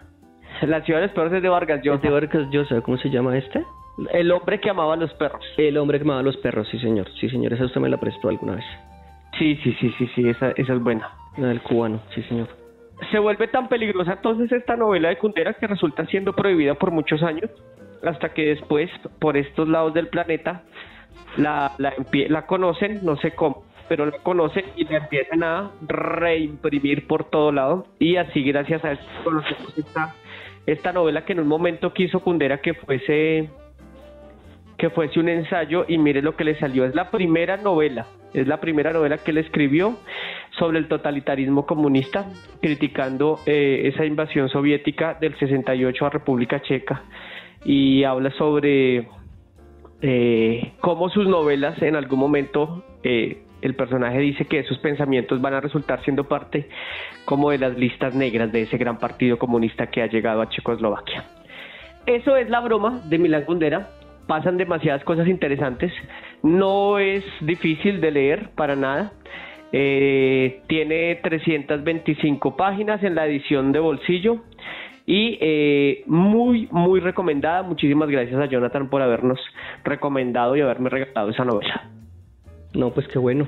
La 0.62 0.82
ciudad 0.82 0.99
de 0.99 1.08
los 1.08 1.15
perros 1.15 1.34
es 1.34 1.41
de 1.41 1.49
Vargas 1.49 1.82
Llosa. 1.82 2.02
de 2.02 2.10
Vargas 2.10 2.49
Llosa, 2.52 2.82
¿cómo 2.82 2.97
se 2.97 3.10
llama 3.10 3.38
este? 3.38 3.63
El 4.12 4.32
hombre 4.32 4.60
que 4.60 4.69
amaba 4.69 4.93
a 4.93 4.97
los 4.97 5.13
perros. 5.13 5.43
El 5.58 5.78
hombre 5.78 5.99
que 5.99 6.04
amaba 6.04 6.19
a 6.19 6.23
los 6.23 6.38
perros, 6.38 6.67
sí 6.69 6.80
señor. 6.80 7.08
Sí 7.19 7.30
señor, 7.30 7.54
esa 7.54 7.65
usted 7.65 7.80
me 7.80 7.89
la 7.89 7.97
prestó 7.97 8.30
alguna 8.30 8.56
vez. 8.56 8.65
Sí, 9.39 9.56
sí, 9.63 9.76
sí, 9.80 9.93
sí, 9.97 10.10
sí, 10.15 10.30
esa, 10.30 10.52
esa 10.52 10.73
es 10.73 10.80
buena. 10.80 11.10
La 11.38 11.47
del 11.47 11.62
cubano, 11.62 12.02
sí 12.13 12.21
señor. 12.23 12.47
Se 13.12 13.19
vuelve 13.19 13.47
tan 13.47 13.67
peligrosa 13.69 14.13
entonces 14.13 14.52
esta 14.52 14.76
novela 14.76 15.10
de 15.10 15.17
Kundera 15.17 15.54
que 15.54 15.67
resulta 15.67 16.06
siendo 16.06 16.34
prohibida 16.34 16.76
por 16.76 16.91
muchos 16.91 17.23
años, 17.23 17.49
hasta 18.04 18.30
que 18.30 18.49
después, 18.49 18.89
por 19.19 19.38
estos 19.38 19.67
lados 19.67 19.93
del 19.93 20.08
planeta, 20.08 20.63
la, 21.38 21.73
la, 21.78 21.93
la 22.30 22.45
conocen, 22.45 22.99
no 23.04 23.17
sé 23.17 23.32
cómo, 23.32 23.63
pero 23.88 24.06
la 24.06 24.17
conocen 24.19 24.65
y 24.76 24.86
la 24.86 24.97
empiezan 24.97 25.43
a 25.43 25.71
reimprimir 25.82 27.08
por 27.08 27.26
todo 27.26 27.52
lado. 27.52 27.88
Y 27.99 28.17
así 28.17 28.43
gracias 28.43 28.84
a 28.86 28.93
eso 28.93 29.04
conocemos 29.23 29.78
esta, 29.78 30.15
esta 30.65 30.93
novela 30.93 31.26
que 31.26 31.34
en 31.34 31.39
un 31.39 31.47
momento 31.47 31.93
quiso 31.93 32.19
Kundera 32.21 32.60
que 32.60 32.73
fuese 32.73 33.49
que 34.78 34.89
fuese 34.89 35.19
un 35.19 35.30
ensayo. 35.30 35.86
Y 35.88 35.97
mire 35.97 36.21
lo 36.21 36.36
que 36.36 36.43
le 36.43 36.60
salió, 36.60 36.86
es 36.86 36.95
la 36.95 37.10
primera 37.10 37.58
novela, 37.58 38.08
es 38.34 38.47
la 38.47 38.60
primera 38.60 38.91
novela 38.91 39.17
que 39.17 39.32
él 39.32 39.38
escribió 39.38 39.97
sobre 40.58 40.78
el 40.80 40.88
totalitarismo 40.88 41.65
comunista, 41.65 42.26
criticando 42.62 43.39
eh, 43.45 43.91
esa 43.93 44.06
invasión 44.06 44.49
soviética 44.49 45.17
del 45.19 45.38
68 45.38 46.06
a 46.06 46.10
República 46.10 46.62
Checa. 46.62 47.04
Y 47.65 48.04
habla 48.04 48.30
sobre 48.32 49.08
eh, 50.06 50.74
cómo 50.82 51.10
sus 51.10 51.28
novelas 51.28 51.82
en 51.82 51.96
algún 51.96 52.20
momento 52.20 52.84
eh, 53.04 53.42
el 53.62 53.74
personaje 53.74 54.20
dice 54.20 54.44
que 54.44 54.60
esos 54.60 54.78
pensamientos 54.80 55.39
van 55.39 55.54
a 55.54 55.62
resultar 55.62 56.04
siendo 56.04 56.26
parte 56.26 56.68
como 57.24 57.52
de 57.52 57.58
las 57.58 57.78
listas 57.78 58.13
negras 58.13 58.52
de 58.52 58.63
ese 58.63 58.78
gran 58.78 59.00
partido 59.00 59.39
comunista 59.39 59.88
que 59.88 60.02
ha 60.02 60.08
llegado 60.08 60.42
a 60.42 60.50
Checoslovaquia. 60.50 61.24
eso 62.06 62.36
es 62.36 62.50
la 62.50 62.60
broma 62.60 63.02
de 63.06 63.18
Milán 63.18 63.46
Kundera. 63.46 63.92
Pasan 64.28 64.58
demasiadas 64.58 65.06
cosas 65.06 65.28
interesantes. 65.28 65.94
No 66.42 67.00
es 67.00 67.24
difícil 67.39 68.02
de 68.02 68.12
leer 68.12 68.50
para 68.56 68.76
nada. 68.76 69.13
Eh, 69.72 70.62
tiene 70.68 71.16
325 71.24 72.58
páginas 72.58 73.02
en 73.04 73.16
la 73.16 73.26
edición 73.26 73.72
de 73.72 73.80
bolsillo 73.80 74.42
y 75.06 75.38
eh, 75.42 76.04
muy, 76.08 76.68
muy 76.72 77.00
recomendada. 77.00 77.63
Muchísimas 77.63 78.10
gracias 78.10 78.39
a 78.39 78.46
Jonathan 78.46 78.89
por 78.89 79.02
habernos 79.02 79.39
recomendado 79.84 80.56
y 80.56 80.62
haberme 80.62 80.89
regalado 80.89 81.30
esa 81.30 81.46
novela. 81.46 81.89
No, 82.74 82.92
pues 82.92 83.08
qué 83.08 83.20
bueno. 83.20 83.48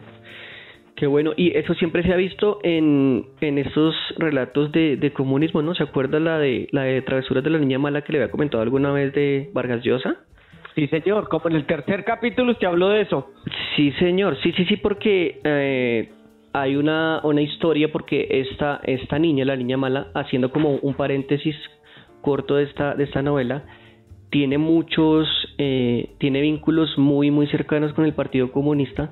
Qué 0.95 1.07
bueno, 1.07 1.33
y 1.35 1.57
eso 1.57 1.73
siempre 1.73 2.03
se 2.03 2.13
ha 2.13 2.15
visto 2.15 2.59
en, 2.63 3.25
en 3.41 3.57
esos 3.57 3.93
relatos 4.17 4.71
de, 4.71 4.95
de 4.95 5.11
comunismo, 5.11 5.61
¿no? 5.61 5.75
¿Se 5.75 5.83
acuerda 5.83 6.21
la 6.21 6.39
de 6.39 6.69
la 6.71 6.83
de 6.83 7.01
Travesuras 7.01 7.43
de 7.43 7.49
la 7.49 7.57
Niña 7.57 7.77
Mala 7.77 8.01
que 8.01 8.13
le 8.13 8.19
había 8.19 8.31
comentado 8.31 8.63
alguna 8.63 8.93
vez 8.93 9.13
de 9.13 9.49
Vargas 9.51 9.83
Llosa? 9.83 10.15
Sí, 10.73 10.87
señor, 10.87 11.27
como 11.27 11.49
en 11.49 11.57
el 11.57 11.65
tercer 11.65 12.05
capítulo 12.05 12.53
usted 12.53 12.67
habló 12.67 12.89
de 12.89 13.01
eso. 13.01 13.29
Sí, 13.75 13.91
señor, 13.99 14.37
sí, 14.41 14.53
sí, 14.53 14.63
sí, 14.65 14.77
porque 14.77 15.41
eh, 15.43 16.11
hay 16.55 16.77
una, 16.77 17.19
una 17.25 17.41
historia, 17.41 17.91
porque 17.91 18.27
esta, 18.29 18.79
esta 18.85 19.19
niña, 19.19 19.43
la 19.43 19.57
niña 19.57 19.75
mala, 19.75 20.07
haciendo 20.13 20.51
como 20.53 20.77
un 20.77 20.93
paréntesis 20.93 21.53
corto 22.21 22.55
de 22.55 22.63
esta, 22.63 22.95
de 22.95 23.03
esta 23.03 23.21
novela, 23.21 23.65
tiene 24.29 24.57
muchos, 24.57 25.27
eh, 25.57 26.11
tiene 26.17 26.39
vínculos 26.39 26.97
muy, 26.97 27.29
muy 27.29 27.47
cercanos 27.47 27.91
con 27.91 28.05
el 28.05 28.13
Partido 28.13 28.53
Comunista 28.53 29.11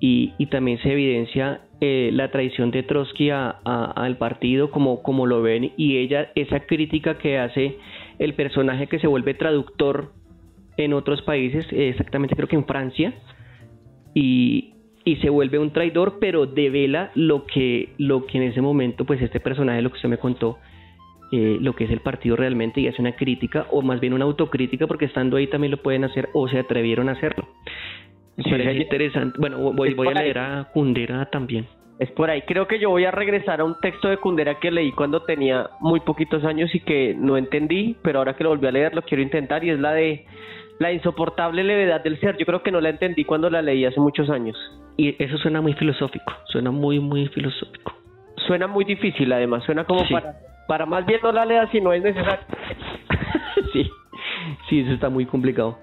y, 0.00 0.32
también 0.50 0.78
se 0.78 0.90
evidencia 0.90 1.60
eh, 1.80 2.10
la 2.12 2.32
traición 2.32 2.72
de 2.72 2.82
Trotsky 2.82 3.30
al 3.30 4.16
partido 4.18 4.72
como, 4.72 5.00
como 5.02 5.26
lo 5.26 5.42
ven 5.42 5.72
y 5.76 5.98
ella, 5.98 6.32
esa 6.34 6.60
crítica 6.60 7.18
que 7.18 7.38
hace 7.38 7.78
el 8.18 8.34
personaje 8.34 8.88
que 8.88 8.98
se 8.98 9.06
vuelve 9.06 9.34
traductor 9.34 10.12
en 10.76 10.92
otros 10.92 11.22
países, 11.22 11.66
exactamente 11.70 12.34
creo 12.34 12.48
que 12.48 12.56
en 12.56 12.66
Francia, 12.66 13.14
y, 14.12 14.73
y 15.04 15.16
se 15.16 15.28
vuelve 15.28 15.58
un 15.58 15.70
traidor, 15.70 16.18
pero 16.18 16.46
devela 16.46 17.10
lo 17.14 17.46
que, 17.46 17.90
lo 17.98 18.26
que 18.26 18.38
en 18.38 18.44
ese 18.44 18.60
momento, 18.60 19.04
pues 19.04 19.20
este 19.20 19.40
personaje, 19.40 19.82
lo 19.82 19.90
que 19.90 19.96
usted 19.96 20.08
me 20.08 20.18
contó, 20.18 20.58
eh, 21.32 21.58
lo 21.60 21.74
que 21.74 21.84
es 21.84 21.90
el 21.90 22.00
partido 22.00 22.36
realmente 22.36 22.80
y 22.80 22.88
hace 22.88 23.02
una 23.02 23.16
crítica, 23.16 23.66
o 23.70 23.82
más 23.82 24.00
bien 24.00 24.14
una 24.14 24.24
autocrítica, 24.24 24.86
porque 24.86 25.04
estando 25.04 25.36
ahí 25.36 25.46
también 25.46 25.72
lo 25.72 25.78
pueden 25.78 26.04
hacer 26.04 26.28
o 26.32 26.48
se 26.48 26.58
atrevieron 26.58 27.08
a 27.08 27.12
hacerlo. 27.12 27.48
Me 28.36 28.44
parece 28.44 28.82
interesante. 28.82 29.38
Bueno, 29.38 29.72
voy, 29.72 29.94
voy 29.94 30.08
a 30.08 30.14
leer 30.14 30.38
a 30.38 30.68
Kundera 30.72 31.26
también. 31.30 31.66
Es 31.98 32.10
por 32.10 32.28
ahí. 32.28 32.42
Creo 32.42 32.66
que 32.66 32.80
yo 32.80 32.90
voy 32.90 33.04
a 33.04 33.12
regresar 33.12 33.60
a 33.60 33.64
un 33.64 33.78
texto 33.80 34.08
de 34.08 34.16
Kundera 34.16 34.58
que 34.58 34.70
leí 34.70 34.90
cuando 34.92 35.22
tenía 35.22 35.70
muy 35.80 36.00
poquitos 36.00 36.44
años 36.44 36.74
y 36.74 36.80
que 36.80 37.14
no 37.16 37.36
entendí, 37.36 37.96
pero 38.02 38.18
ahora 38.18 38.34
que 38.34 38.42
lo 38.42 38.50
volví 38.50 38.66
a 38.66 38.72
leer 38.72 38.94
lo 38.94 39.02
quiero 39.02 39.22
intentar 39.22 39.62
y 39.62 39.70
es 39.70 39.78
la 39.78 39.92
de 39.92 40.26
la 40.78 40.92
insoportable 40.92 41.62
levedad 41.62 42.02
del 42.02 42.18
ser. 42.20 42.36
Yo 42.36 42.46
creo 42.46 42.62
que 42.62 42.70
no 42.70 42.80
la 42.80 42.90
entendí 42.90 43.24
cuando 43.24 43.50
la 43.50 43.62
leí 43.62 43.84
hace 43.84 44.00
muchos 44.00 44.30
años. 44.30 44.56
Y 44.96 45.22
eso 45.22 45.38
suena 45.38 45.60
muy 45.60 45.74
filosófico, 45.74 46.32
suena 46.46 46.70
muy, 46.70 47.00
muy 47.00 47.26
filosófico. 47.28 47.92
Suena 48.46 48.66
muy 48.66 48.84
difícil 48.84 49.32
además, 49.32 49.64
suena 49.64 49.84
como 49.84 50.06
para, 50.08 50.34
para 50.68 50.86
más 50.86 51.06
bien 51.06 51.20
no 51.22 51.32
la 51.32 51.44
leas 51.44 51.70
si 51.70 51.80
no 51.80 51.92
es 51.92 52.02
necesario. 52.02 52.44
sí, 53.72 53.90
sí, 54.68 54.80
eso 54.80 54.92
está 54.92 55.08
muy 55.08 55.26
complicado. 55.26 55.78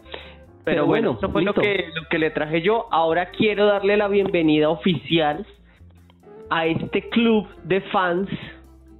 Pero, 0.63 0.85
bueno, 0.85 1.17
eso 1.17 1.29
fue 1.29 1.41
lo 1.41 1.53
que, 1.53 1.89
lo 1.93 2.03
que 2.09 2.19
le 2.19 2.29
traje 2.29 2.61
yo. 2.61 2.87
Ahora 2.91 3.27
quiero 3.31 3.65
darle 3.65 3.97
la 3.97 4.07
bienvenida 4.07 4.69
oficial 4.69 5.45
a 6.49 6.67
este 6.67 7.09
club 7.09 7.47
de 7.63 7.81
fans, 7.81 8.29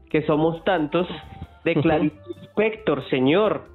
que 0.10 0.23
somos 0.23 0.63
tantos, 0.63 1.08
de 1.63 1.75
Clarice 1.75 2.15
Spector, 2.45 3.08
señor. 3.10 3.70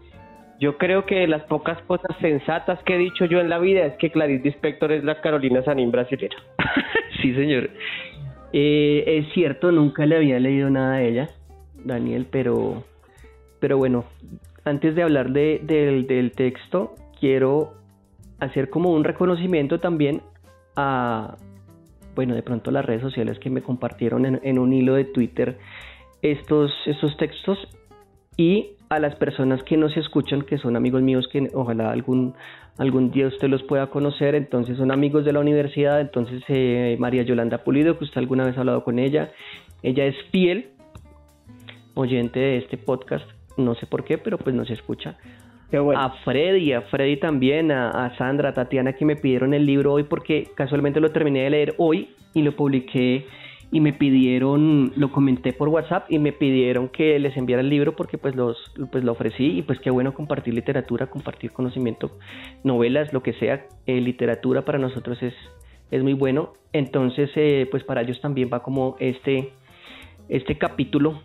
Yo 0.59 0.79
creo 0.79 1.05
que 1.05 1.27
las 1.27 1.43
pocas 1.45 1.81
cosas 1.83 2.17
sensatas 2.21 2.83
que 2.85 2.95
he 2.95 2.99
dicho 2.99 3.27
yo 3.27 3.41
en 3.41 3.51
la 3.51 3.59
vida 3.59 3.85
es 3.85 3.97
que 3.99 4.11
Clarice 4.11 4.49
Spector 4.49 4.93
es 4.93 5.05
la 5.05 5.21
Carolina 5.21 5.63
Sanín 5.63 5.91
brasilera. 5.91 6.37
sí, 7.23 7.35
señor. 7.35 7.71
Eh, 8.53 9.05
es 9.07 9.33
cierto, 9.35 9.71
nunca 9.71 10.07
le 10.07 10.17
había 10.17 10.41
leído 10.41 10.71
nada 10.71 10.97
de 10.97 11.09
ella, 11.09 11.31
Daniel, 11.85 12.27
pero, 12.31 12.85
pero 13.61 13.77
bueno, 13.77 14.05
antes 14.65 14.95
de 14.95 15.03
hablar 15.03 15.31
de, 15.31 15.61
del 15.63 16.33
texto, 16.33 16.95
quiero 17.21 17.75
hacer 18.41 18.71
como 18.71 18.93
un 18.93 19.05
reconocimiento 19.05 19.81
también 19.81 20.23
a, 20.75 21.37
bueno, 22.15 22.35
de 22.35 22.43
pronto 22.43 22.71
las 22.71 22.85
redes 22.85 23.03
sociales 23.03 23.39
que 23.39 23.51
me 23.51 23.63
compartieron 23.63 24.41
en, 24.43 24.59
un 24.59 24.73
hilo 24.73 24.95
de 24.95 25.05
Twitter 25.05 25.59
estos, 26.23 26.73
estos 26.87 27.17
textos 27.17 27.59
y 28.37 28.76
a 28.89 28.99
las 28.99 29.17
personas 29.17 29.63
que 29.65 29.77
nos 29.77 29.97
escuchan, 29.97 30.43
que 30.43 30.59
son 30.59 30.77
amigos 30.77 31.03
míos, 31.03 31.29
que 31.33 31.51
ojalá 31.55 31.91
algún, 31.91 32.35
algún 32.79 33.11
día 33.11 33.27
usted 33.27 33.49
los 33.49 33.63
pueda 33.63 33.89
conocer, 33.89 34.35
entonces 34.35 34.77
son 34.77 34.93
amigos 34.93 35.25
de 35.25 35.33
la 35.33 35.41
universidad, 35.41 36.01
entonces 36.01 36.43
eh, 36.49 36.97
María 36.99 37.23
Yolanda 37.23 37.65
Pulido, 37.65 37.99
que 37.99 38.05
usted 38.05 38.19
alguna 38.19 38.45
vez 38.45 38.57
ha 38.57 38.61
hablado 38.61 38.85
con 38.85 38.99
ella, 38.99 39.33
ella 39.83 40.05
es 40.05 40.17
fiel 40.31 40.71
oyente 41.95 42.39
de 42.39 42.59
este 42.59 42.77
podcast, 42.77 43.29
no 43.57 43.75
sé 43.75 43.87
por 43.87 44.05
qué, 44.05 44.19
pero 44.19 44.39
pues 44.39 44.55
nos 44.55 44.71
escucha. 44.71 45.17
A 45.97 46.11
Freddy, 46.25 46.73
a 46.73 46.83
Freddy 46.83 47.17
también, 47.17 47.73
a, 47.73 48.17
Sandra, 48.17 48.51
a 48.51 48.53
Tatiana 48.53 48.93
que 48.93 49.05
me 49.05 49.17
pidieron 49.17 49.53
el 49.53 49.67
libro 49.67 49.95
hoy 49.95 50.05
porque 50.05 50.49
casualmente 50.55 51.01
lo 51.01 51.11
terminé 51.11 51.43
de 51.43 51.51
leer 51.51 51.75
hoy 51.79 52.11
y 52.35 52.43
lo 52.43 52.55
publiqué 52.55 53.27
y 53.73 53.81
me 53.81 53.93
pidieron, 53.93 54.93
lo 54.97 55.11
comenté 55.11 55.53
por 55.53 55.69
WhatsApp 55.69 56.07
y 56.11 56.19
me 56.19 56.33
pidieron 56.33 56.89
que 56.89 57.19
les 57.19 57.37
enviara 57.37 57.63
el 57.63 57.69
libro 57.69 57.97
porque 57.97 58.17
pues 58.17 58.37
los 58.37 58.57
pues 58.93 59.03
lo 59.03 59.13
ofrecí 59.13 59.59
y 59.59 59.63
pues 59.63 59.81
qué 59.81 59.91
bueno 59.91 60.15
compartir 60.15 60.55
literatura, 60.55 61.09
compartir 61.09 61.53
conocimiento, 61.53 62.13
novelas, 62.63 63.13
lo 63.13 63.23
que 63.23 63.33
sea, 63.35 63.67
eh, 63.87 64.01
literatura 64.01 64.65
para 64.65 64.79
nosotros 64.79 65.23
es, 65.23 65.35
es 65.91 66.03
muy 66.03 66.13
bueno. 66.13 66.53
Entonces 66.73 67.31
eh, 67.35 67.67
pues 67.71 67.83
para 67.83 68.03
ellos 68.03 68.21
también 68.21 68.51
va 68.53 68.63
como 68.63 68.97
este, 69.01 69.53
este 70.29 70.57
capítulo 70.59 71.21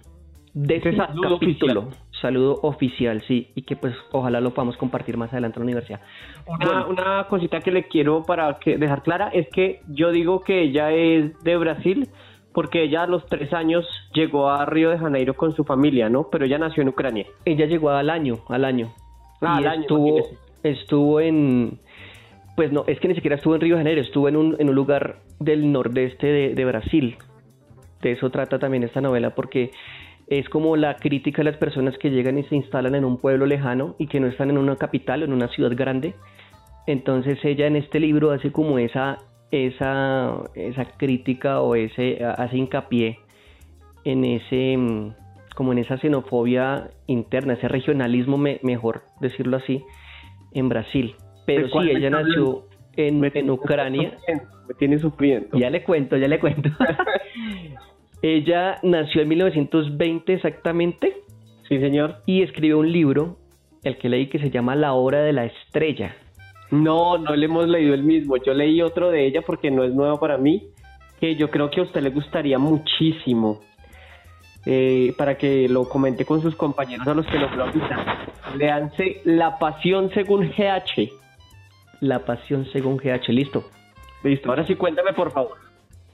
de 0.53 0.77
este 0.77 0.97
capítulo 0.97 1.89
saludo 2.21 2.59
oficial, 2.61 3.21
sí, 3.27 3.51
y 3.55 3.63
que 3.63 3.75
pues 3.75 3.95
ojalá 4.11 4.39
lo 4.41 4.53
podamos 4.53 4.77
compartir 4.77 5.17
más 5.17 5.31
adelante 5.31 5.57
en 5.57 5.61
la 5.61 5.63
universidad. 5.63 6.01
Una, 6.45 6.85
una 6.85 7.27
cosita 7.27 7.61
que 7.61 7.71
le 7.71 7.87
quiero 7.87 8.23
para 8.23 8.59
que 8.59 8.77
dejar 8.77 9.01
clara 9.01 9.29
es 9.29 9.47
que 9.49 9.81
yo 9.87 10.11
digo 10.11 10.41
que 10.41 10.61
ella 10.61 10.91
es 10.91 11.37
de 11.43 11.57
Brasil 11.57 12.09
porque 12.53 12.83
ella 12.83 13.03
a 13.03 13.07
los 13.07 13.25
tres 13.27 13.53
años 13.53 13.85
llegó 14.13 14.49
a 14.49 14.65
Río 14.65 14.89
de 14.89 14.97
Janeiro 14.97 15.35
con 15.35 15.55
su 15.55 15.63
familia, 15.63 16.09
¿no? 16.09 16.29
Pero 16.29 16.45
ella 16.45 16.57
nació 16.57 16.81
en 16.81 16.89
Ucrania. 16.89 17.25
Ella 17.45 17.65
llegó 17.65 17.91
al 17.91 18.09
año, 18.09 18.39
al 18.49 18.65
año. 18.65 18.93
Ah, 19.41 19.57
al 19.57 19.67
año. 19.67 19.81
Estuvo, 19.81 20.27
estuvo 20.63 21.19
en, 21.19 21.79
pues 22.55 22.71
no, 22.71 22.83
es 22.87 22.99
que 22.99 23.07
ni 23.07 23.15
siquiera 23.15 23.37
estuvo 23.37 23.55
en 23.55 23.61
Río 23.61 23.75
de 23.75 23.81
Janeiro, 23.81 24.01
estuvo 24.01 24.27
en 24.27 24.35
un, 24.35 24.55
en 24.59 24.69
un 24.69 24.75
lugar 24.75 25.17
del 25.39 25.71
nordeste 25.71 26.27
de, 26.27 26.55
de 26.55 26.65
Brasil. 26.65 27.17
De 28.01 28.11
eso 28.13 28.29
trata 28.29 28.59
también 28.59 28.83
esta 28.83 29.01
novela 29.01 29.35
porque 29.35 29.71
es 30.27 30.47
como 30.49 30.75
la 30.77 30.95
crítica 30.95 31.41
a 31.41 31.45
las 31.45 31.57
personas 31.57 31.97
que 31.97 32.09
llegan 32.09 32.37
y 32.37 32.43
se 32.43 32.55
instalan 32.55 32.95
en 32.95 33.05
un 33.05 33.17
pueblo 33.17 33.45
lejano 33.45 33.95
y 33.99 34.07
que 34.07 34.19
no 34.19 34.27
están 34.27 34.49
en 34.49 34.57
una 34.57 34.75
capital 34.75 35.21
o 35.21 35.25
en 35.25 35.33
una 35.33 35.49
ciudad 35.49 35.71
grande. 35.75 36.13
Entonces 36.87 37.37
ella 37.43 37.67
en 37.67 37.75
este 37.75 37.99
libro 37.99 38.31
hace 38.31 38.51
como 38.51 38.79
esa, 38.79 39.17
esa, 39.51 40.43
esa 40.55 40.85
crítica 40.97 41.61
o 41.61 41.75
ese 41.75 42.23
hace 42.23 42.57
hincapié 42.57 43.19
en 44.03 44.25
ese 44.25 44.77
como 45.55 45.73
en 45.73 45.79
esa 45.79 45.97
xenofobia 45.97 46.89
interna, 47.07 47.53
ese 47.53 47.67
regionalismo, 47.67 48.37
mejor 48.37 49.03
decirlo 49.19 49.57
así, 49.57 49.83
en 50.53 50.69
Brasil. 50.69 51.15
Pero 51.45 51.67
sí, 51.67 51.89
ella 51.89 52.09
nació 52.09 52.65
en, 52.95 53.23
en 53.33 53.49
Ucrania. 53.49 54.17
Me 54.67 54.73
tiene 54.75 54.97
sufriendo. 54.99 55.57
Ya 55.57 55.69
le 55.69 55.83
cuento, 55.83 56.17
ya 56.17 56.27
le 56.27 56.39
cuento. 56.39 56.69
Ella 58.23 58.77
nació 58.83 59.23
en 59.23 59.29
1920 59.29 60.33
exactamente. 60.33 61.17
Sí, 61.67 61.79
señor. 61.79 62.17
Y 62.27 62.43
escribió 62.43 62.77
un 62.77 62.91
libro, 62.91 63.37
el 63.83 63.97
que 63.97 64.09
leí, 64.09 64.27
que 64.27 64.37
se 64.37 64.51
llama 64.51 64.75
La 64.75 64.93
Hora 64.93 65.21
de 65.21 65.33
la 65.33 65.45
Estrella. 65.45 66.15
No, 66.71 67.17
no 67.17 67.35
le 67.35 67.45
hemos 67.45 67.67
leído 67.67 67.93
el 67.93 68.03
mismo. 68.03 68.37
Yo 68.37 68.53
leí 68.53 68.81
otro 68.81 69.11
de 69.11 69.25
ella 69.25 69.41
porque 69.41 69.69
no 69.69 69.83
es 69.83 69.93
nuevo 69.93 70.19
para 70.19 70.37
mí, 70.37 70.69
que 71.19 71.35
yo 71.35 71.51
creo 71.51 71.69
que 71.69 71.81
a 71.81 71.83
usted 71.83 72.01
le 72.01 72.09
gustaría 72.09 72.57
muchísimo. 72.57 73.61
Eh, 74.65 75.15
para 75.17 75.37
que 75.37 75.67
lo 75.67 75.89
comente 75.89 76.23
con 76.23 76.41
sus 76.41 76.55
compañeros 76.55 77.07
a 77.07 77.15
los 77.15 77.25
que 77.25 77.39
lo 77.39 77.47
Le 77.49 78.57
Leanse 78.57 79.21
La 79.25 79.57
Pasión 79.57 80.11
según 80.13 80.49
GH. 80.49 81.09
La 81.99 82.19
Pasión 82.25 82.67
según 82.71 82.97
GH, 82.97 83.29
listo. 83.29 83.63
Listo, 84.23 84.49
ahora 84.49 84.65
sí 84.67 84.75
cuéntame 84.75 85.13
por 85.13 85.31
favor. 85.31 85.57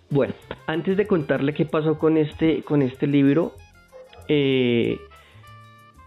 Bueno, 0.09 0.33
antes 0.65 0.95
de 0.95 1.05
contarle 1.05 1.53
qué 1.53 1.65
pasó 1.65 1.99
con 1.99 2.15
este, 2.15 2.63
con 2.63 2.81
este 2.81 3.05
libro, 3.05 3.53
eh, 4.29 4.97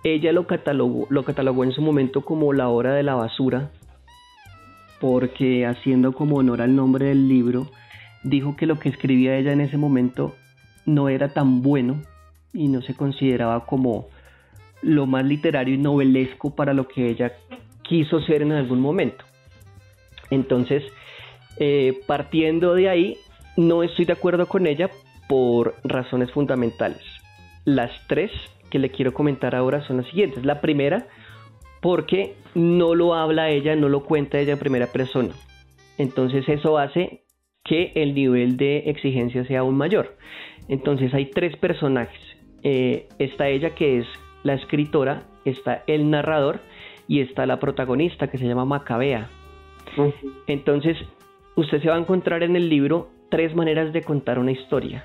ella 0.02 0.32
lo 0.32 0.46
catalogó, 0.46 1.06
lo 1.10 1.24
catalogó 1.24 1.64
en 1.64 1.72
su 1.72 1.82
momento 1.82 2.22
como 2.22 2.54
la 2.54 2.68
hora 2.68 2.94
de 2.94 3.02
la 3.02 3.14
basura, 3.14 3.70
porque 5.00 5.66
haciendo 5.66 6.12
como 6.12 6.36
honor 6.36 6.62
al 6.62 6.76
nombre 6.76 7.06
del 7.06 7.28
libro, 7.28 7.70
dijo 8.22 8.56
que 8.56 8.66
lo 8.66 8.78
que 8.78 8.90
escribía 8.90 9.36
ella 9.36 9.52
en 9.52 9.60
ese 9.60 9.76
momento 9.76 10.36
no 10.86 11.08
era 11.08 11.32
tan 11.32 11.62
bueno 11.62 12.02
y 12.52 12.68
no 12.68 12.82
se 12.82 12.94
consideraba 12.94 13.64
como, 13.66 14.08
lo 14.82 15.06
más 15.06 15.24
literario 15.24 15.74
y 15.74 15.78
novelesco 15.78 16.54
para 16.54 16.74
lo 16.74 16.88
que 16.88 17.08
ella 17.10 17.32
quiso 17.82 18.20
ser 18.22 18.42
en 18.42 18.52
algún 18.52 18.80
momento. 18.80 19.24
Entonces, 20.30 20.82
eh, 21.58 22.00
partiendo 22.06 22.74
de 22.74 22.88
ahí, 22.88 23.16
no 23.56 23.82
estoy 23.82 24.04
de 24.04 24.12
acuerdo 24.12 24.46
con 24.46 24.66
ella 24.66 24.90
por 25.28 25.74
razones 25.84 26.30
fundamentales. 26.32 27.02
Las 27.64 27.90
tres 28.06 28.30
que 28.70 28.78
le 28.78 28.90
quiero 28.90 29.12
comentar 29.12 29.54
ahora 29.54 29.86
son 29.86 29.98
las 29.98 30.06
siguientes. 30.06 30.44
La 30.44 30.60
primera, 30.60 31.06
porque 31.80 32.34
no 32.54 32.94
lo 32.94 33.14
habla 33.14 33.50
ella, 33.50 33.76
no 33.76 33.88
lo 33.88 34.04
cuenta 34.04 34.38
ella 34.38 34.54
en 34.54 34.58
primera 34.58 34.86
persona. 34.86 35.34
Entonces 35.98 36.48
eso 36.48 36.78
hace 36.78 37.24
que 37.64 37.92
el 37.94 38.14
nivel 38.14 38.56
de 38.56 38.90
exigencia 38.90 39.44
sea 39.44 39.60
aún 39.60 39.76
mayor. 39.76 40.16
Entonces 40.68 41.12
hay 41.14 41.26
tres 41.26 41.56
personajes. 41.56 42.20
Eh, 42.62 43.08
está 43.18 43.48
ella 43.48 43.74
que 43.74 43.98
es 43.98 44.06
la 44.42 44.54
escritora, 44.54 45.24
está 45.44 45.82
el 45.86 46.10
narrador 46.10 46.60
y 47.08 47.20
está 47.20 47.46
la 47.46 47.58
protagonista 47.58 48.28
que 48.28 48.38
se 48.38 48.46
llama 48.46 48.64
Macabea. 48.64 49.28
Entonces 50.46 50.96
usted 51.56 51.82
se 51.82 51.88
va 51.88 51.96
a 51.96 51.98
encontrar 51.98 52.42
en 52.42 52.56
el 52.56 52.68
libro 52.68 53.10
tres 53.30 53.54
maneras 53.54 53.92
de 53.92 54.02
contar 54.02 54.38
una 54.38 54.52
historia. 54.52 55.04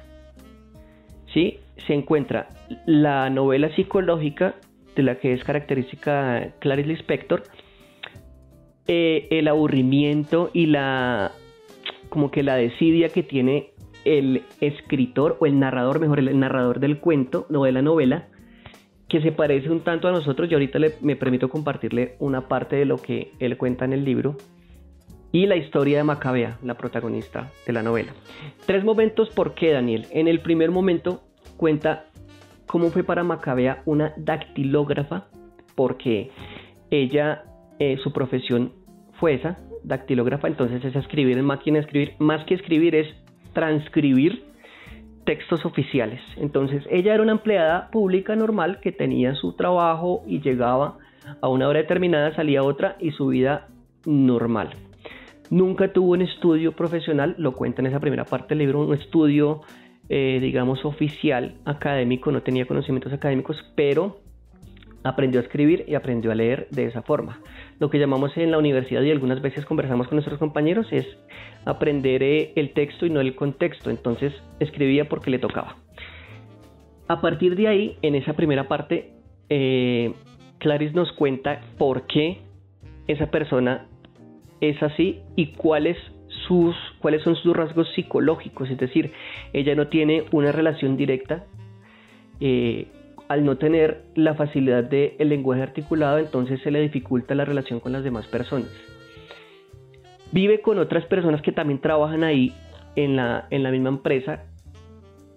¿Sí? 1.33 1.59
Se 1.87 1.93
encuentra 1.93 2.47
la 2.85 3.29
novela 3.29 3.73
psicológica 3.75 4.55
de 4.95 5.03
la 5.03 5.19
que 5.19 5.33
es 5.33 5.43
característica 5.43 6.53
Clarice 6.59 6.87
Lispector, 6.87 7.43
eh, 8.87 9.27
el 9.31 9.47
aburrimiento 9.47 10.51
y 10.53 10.67
la 10.67 11.31
como 12.09 12.31
que 12.31 12.43
la 12.43 12.55
desidia 12.55 13.09
que 13.09 13.23
tiene 13.23 13.71
el 14.05 14.43
escritor 14.61 15.37
o 15.39 15.45
el 15.45 15.59
narrador, 15.59 15.99
mejor 15.99 16.19
el 16.19 16.39
narrador 16.39 16.79
del 16.79 16.99
cuento 16.99 17.47
o 17.53 17.65
de 17.65 17.71
la 17.71 17.81
novela, 17.81 18.27
que 19.09 19.21
se 19.21 19.31
parece 19.31 19.69
un 19.69 19.81
tanto 19.81 20.07
a 20.07 20.11
nosotros. 20.11 20.49
Y 20.49 20.53
ahorita 20.53 20.79
me 21.01 21.15
permito 21.15 21.49
compartirle 21.49 22.15
una 22.19 22.47
parte 22.47 22.75
de 22.75 22.85
lo 22.85 22.97
que 22.97 23.31
él 23.39 23.57
cuenta 23.57 23.85
en 23.85 23.93
el 23.93 24.05
libro 24.05 24.37
y 25.31 25.47
la 25.47 25.57
historia 25.57 25.97
de 25.97 26.03
Macabea, 26.03 26.59
la 26.63 26.75
protagonista 26.75 27.51
de 27.65 27.73
la 27.73 27.83
novela. 27.83 28.13
Tres 28.65 28.85
momentos, 28.85 29.29
¿por 29.31 29.53
qué, 29.53 29.71
Daniel? 29.71 30.05
En 30.11 30.29
el 30.29 30.39
primer 30.39 30.71
momento 30.71 31.23
cuenta 31.57 32.05
cómo 32.67 32.89
fue 32.89 33.03
para 33.03 33.23
Macabea 33.23 33.81
una 33.85 34.13
dactilógrafa, 34.17 35.27
porque 35.75 36.31
ella, 36.89 37.43
eh, 37.79 37.97
su 38.03 38.11
profesión 38.11 38.73
fue 39.19 39.35
esa, 39.35 39.59
dactilógrafa, 39.83 40.47
entonces 40.47 40.83
es 40.83 40.95
escribir 40.95 41.37
en 41.37 41.45
máquina 41.45 41.79
escribir, 41.79 42.13
más 42.19 42.43
que 42.45 42.55
escribir 42.55 42.95
es 42.95 43.07
transcribir 43.53 44.43
textos 45.25 45.65
oficiales. 45.65 46.21
Entonces 46.37 46.83
ella 46.89 47.13
era 47.13 47.23
una 47.23 47.33
empleada 47.33 47.89
pública 47.91 48.35
normal 48.35 48.79
que 48.81 48.91
tenía 48.91 49.35
su 49.35 49.53
trabajo 49.53 50.23
y 50.27 50.41
llegaba 50.41 50.97
a 51.41 51.47
una 51.47 51.67
hora 51.67 51.79
determinada, 51.79 52.35
salía 52.35 52.63
otra 52.63 52.95
y 52.99 53.11
su 53.11 53.27
vida 53.27 53.67
normal. 54.05 54.69
Nunca 55.49 55.91
tuvo 55.93 56.13
un 56.13 56.21
estudio 56.21 56.71
profesional, 56.71 57.35
lo 57.37 57.53
cuenta 57.53 57.81
en 57.81 57.87
esa 57.87 57.99
primera 57.99 58.25
parte 58.25 58.49
del 58.49 58.59
libro, 58.59 58.81
un 58.81 58.93
estudio, 58.93 59.61
eh, 60.09 60.39
digamos, 60.41 60.85
oficial, 60.85 61.55
académico, 61.65 62.31
no 62.31 62.41
tenía 62.41 62.65
conocimientos 62.65 63.13
académicos, 63.13 63.57
pero 63.75 64.19
aprendió 65.03 65.39
a 65.39 65.43
escribir 65.43 65.85
y 65.87 65.95
aprendió 65.95 66.31
a 66.31 66.35
leer 66.35 66.67
de 66.71 66.85
esa 66.85 67.01
forma. 67.03 67.39
Lo 67.79 67.89
que 67.89 67.99
llamamos 67.99 68.35
en 68.37 68.51
la 68.51 68.57
universidad 68.57 69.01
y 69.03 69.11
algunas 69.11 69.41
veces 69.41 69.65
conversamos 69.65 70.07
con 70.07 70.15
nuestros 70.15 70.39
compañeros 70.39 70.87
es 70.91 71.05
aprender 71.65 72.23
eh, 72.23 72.53
el 72.55 72.73
texto 72.73 73.05
y 73.05 73.11
no 73.11 73.21
el 73.21 73.35
contexto. 73.35 73.89
Entonces 73.89 74.33
escribía 74.59 75.07
porque 75.07 75.29
le 75.29 75.39
tocaba. 75.39 75.77
A 77.07 77.21
partir 77.21 77.55
de 77.55 77.67
ahí, 77.67 77.97
en 78.01 78.15
esa 78.15 78.33
primera 78.33 78.67
parte, 78.67 79.11
eh, 79.49 80.13
Clarice 80.57 80.95
nos 80.95 81.11
cuenta 81.11 81.61
por 81.77 82.07
qué 82.07 82.39
esa 83.07 83.29
persona 83.29 83.85
es 84.59 84.81
así 84.81 85.21
y 85.35 85.53
cuáles 85.53 85.97
sus 86.47 86.75
cuáles 86.99 87.21
son 87.23 87.35
sus 87.35 87.55
rasgos 87.55 87.87
psicológicos, 87.93 88.69
es 88.69 88.77
decir, 88.77 89.11
ella 89.53 89.75
no 89.75 89.87
tiene 89.87 90.25
una 90.31 90.51
relación 90.51 90.97
directa 90.97 91.45
eh, 92.39 92.87
al 93.27 93.43
no 93.43 93.57
tener 93.57 94.03
la 94.15 94.35
facilidad 94.35 94.83
del 94.83 95.29
lenguaje 95.29 95.63
articulado, 95.63 96.19
entonces 96.19 96.61
se 96.61 96.71
le 96.71 96.81
dificulta 96.81 97.33
la 97.35 97.45
relación 97.45 97.79
con 97.79 97.91
las 97.91 98.03
demás 98.03 98.27
personas. 98.27 98.69
Vive 100.31 100.61
con 100.61 100.79
otras 100.79 101.05
personas 101.05 101.41
que 101.41 101.51
también 101.51 101.79
trabajan 101.79 102.23
ahí 102.23 102.53
en 102.95 103.15
la, 103.15 103.47
en 103.49 103.63
la 103.63 103.71
misma 103.71 103.89
empresa 103.89 104.43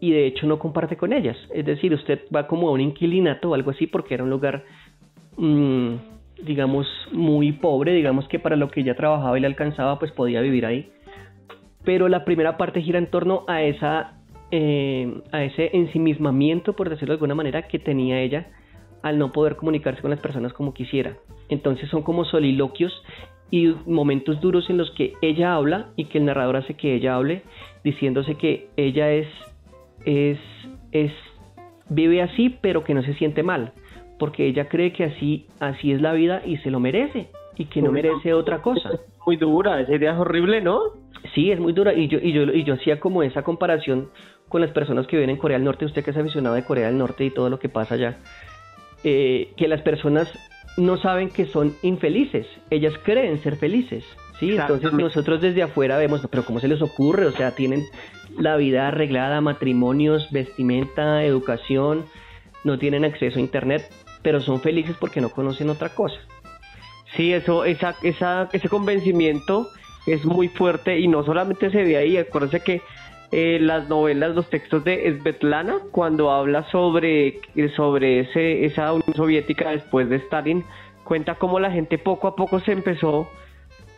y 0.01 0.12
de 0.12 0.27
hecho 0.27 0.47
no 0.47 0.59
comparte 0.59 0.97
con 0.97 1.12
ellas. 1.12 1.37
Es 1.53 1.64
decir, 1.64 1.92
usted 1.94 2.21
va 2.35 2.47
como 2.47 2.68
a 2.68 2.73
un 2.73 2.81
inquilinato 2.81 3.51
o 3.51 3.55
algo 3.55 3.71
así 3.71 3.87
porque 3.87 4.14
era 4.14 4.25
un 4.25 4.31
lugar, 4.31 4.64
mm, 5.37 5.94
digamos, 6.44 6.87
muy 7.12 7.53
pobre, 7.53 7.92
digamos 7.92 8.29
que 8.29 8.38
para 8.38 8.57
lo 8.57 8.71
que 8.71 8.81
ella 8.81 8.94
trabajaba 8.94 9.37
y 9.38 9.40
le 9.40 9.47
alcanzaba, 9.47 9.99
pues 9.99 10.12
podía 10.12 10.40
vivir 10.40 10.66
ahí. 10.66 10.90
Pero 11.88 12.07
la 12.11 12.27
primera 12.27 12.59
parte 12.59 12.83
gira 12.83 12.98
en 12.98 13.07
torno 13.07 13.44
a 13.48 13.62
esa 13.62 14.12
eh, 14.51 15.22
a 15.33 15.42
ese 15.42 15.70
ensimismamiento, 15.72 16.74
por 16.74 16.90
decirlo 16.90 17.12
de 17.12 17.16
alguna 17.16 17.35
manera, 17.35 17.66
que 17.66 17.79
tenía 17.79 18.20
ella 18.20 18.48
al 19.01 19.18
no 19.18 19.33
poder 19.33 19.57
comunicarse 19.57 20.03
con 20.03 20.11
las 20.11 20.20
personas 20.20 20.53
como 20.53 20.74
quisiera. 20.74 21.16
Entonces 21.48 21.88
son 21.88 22.03
como 22.03 22.27
soliloquios 22.27 22.92
y 23.51 23.68
momentos 23.87 24.38
duros 24.42 24.68
en 24.68 24.77
los 24.77 24.90
que 24.90 25.14
ella 25.22 25.55
habla 25.55 25.88
y 25.96 26.05
que 26.05 26.18
el 26.18 26.27
narrador 26.27 26.57
hace 26.59 26.74
que 26.74 26.94
ella 26.94 27.14
hable, 27.14 27.40
diciéndose 27.83 28.35
que 28.35 28.68
ella 28.77 29.11
es, 29.11 29.29
es, 30.05 30.38
es, 30.92 31.12
vive 31.88 32.20
así, 32.20 32.55
pero 32.61 32.85
que 32.85 32.92
no 32.92 33.03
se 33.03 33.14
siente 33.14 33.42
mal, 33.42 33.72
porque 34.18 34.46
ella 34.46 34.68
cree 34.68 34.92
que 34.92 35.05
así, 35.05 35.46
así 35.59 35.92
es 35.92 36.03
la 36.03 36.12
vida 36.12 36.42
y 36.44 36.59
se 36.59 36.70
lo 36.70 36.81
merece 36.81 37.31
y 37.57 37.64
que 37.64 37.81
no 37.81 37.90
merece 37.92 38.35
otra 38.35 38.61
cosa. 38.61 38.90
Muy 39.27 39.37
dura, 39.37 39.81
esa 39.81 39.94
idea 39.94 40.12
es 40.12 40.18
horrible, 40.18 40.61
¿no? 40.61 40.81
Sí, 41.38 41.53
es 41.53 41.61
muy 41.61 41.72
dura 41.72 41.94
y 41.94 42.09
yo, 42.09 42.18
y 42.20 42.33
yo, 42.33 42.42
y 42.53 42.64
yo 42.64 42.74
hacía 42.74 42.98
como 42.98 43.22
esa 43.22 43.44
comparación 43.44 44.09
con 44.48 44.61
las 44.61 44.72
personas 44.72 45.07
que 45.07 45.14
viven 45.14 45.31
en 45.31 45.37
Corea 45.37 45.57
del 45.57 45.64
Norte, 45.64 45.85
usted 45.85 46.03
que 46.03 46.11
es 46.11 46.16
aficionado 46.16 46.57
de 46.57 46.64
Corea 46.64 46.87
del 46.88 46.98
Norte 46.98 47.24
y 47.24 47.31
todo 47.31 47.48
lo 47.48 47.61
que 47.61 47.68
pasa 47.68 47.94
allá, 47.94 48.16
eh, 49.05 49.53
que 49.57 49.68
las 49.68 49.81
personas 49.83 50.37
no 50.77 50.96
saben 50.96 51.31
que 51.31 51.46
son 51.46 51.77
infelices, 51.83 52.48
ellas 52.70 52.92
creen 53.05 53.38
ser 53.38 53.55
felices, 53.55 54.03
¿sí? 54.40 54.57
Entonces 54.57 54.92
nosotros 54.92 55.40
desde 55.40 55.62
afuera 55.62 55.96
vemos, 55.96 56.27
pero 56.29 56.44
¿cómo 56.44 56.59
se 56.59 56.66
les 56.66 56.83
ocurre? 56.83 57.27
O 57.27 57.31
sea, 57.31 57.53
tienen 57.53 57.85
la 58.37 58.57
vida 58.57 58.88
arreglada, 58.88 59.40
matrimonios, 59.40 60.33
vestimenta, 60.33 61.22
educación, 61.22 62.05
no 62.64 62.81
tienen 62.81 63.05
acceso 63.05 63.38
a 63.38 63.42
internet, 63.42 63.88
pero 64.22 64.40
son 64.40 64.61
felices 64.61 64.96
porque 64.98 65.20
no 65.20 65.29
conocen 65.29 65.70
otra 65.70 65.90
cosa. 65.90 66.18
Sí, 67.16 67.33
eso, 67.33 67.64
esa, 67.64 67.94
esa, 68.03 68.48
ese 68.53 68.68
convencimiento 68.68 69.68
es 70.12 70.25
muy 70.25 70.49
fuerte 70.49 70.99
y 70.99 71.09
no 71.09 71.25
solamente 71.25 71.71
se 71.71 71.83
ve 71.83 71.97
ahí, 71.97 72.16
acuérdense 72.16 72.61
que 72.61 72.83
eh, 73.31 73.59
las 73.61 73.88
novelas, 73.88 74.35
los 74.35 74.49
textos 74.49 74.85
de 74.85 75.18
Svetlana, 75.18 75.79
cuando 75.90 76.31
habla 76.31 76.64
sobre, 76.71 77.40
sobre 77.77 78.21
ese, 78.21 78.64
esa 78.64 78.92
Unión 78.92 79.14
Soviética 79.14 79.71
después 79.71 80.09
de 80.09 80.16
Stalin, 80.16 80.64
cuenta 81.05 81.35
cómo 81.35 81.61
la 81.61 81.71
gente 81.71 81.99
poco 81.99 82.29
a 82.29 82.37
poco 82.37 82.61
se 82.61 82.73
empezó 82.73 83.29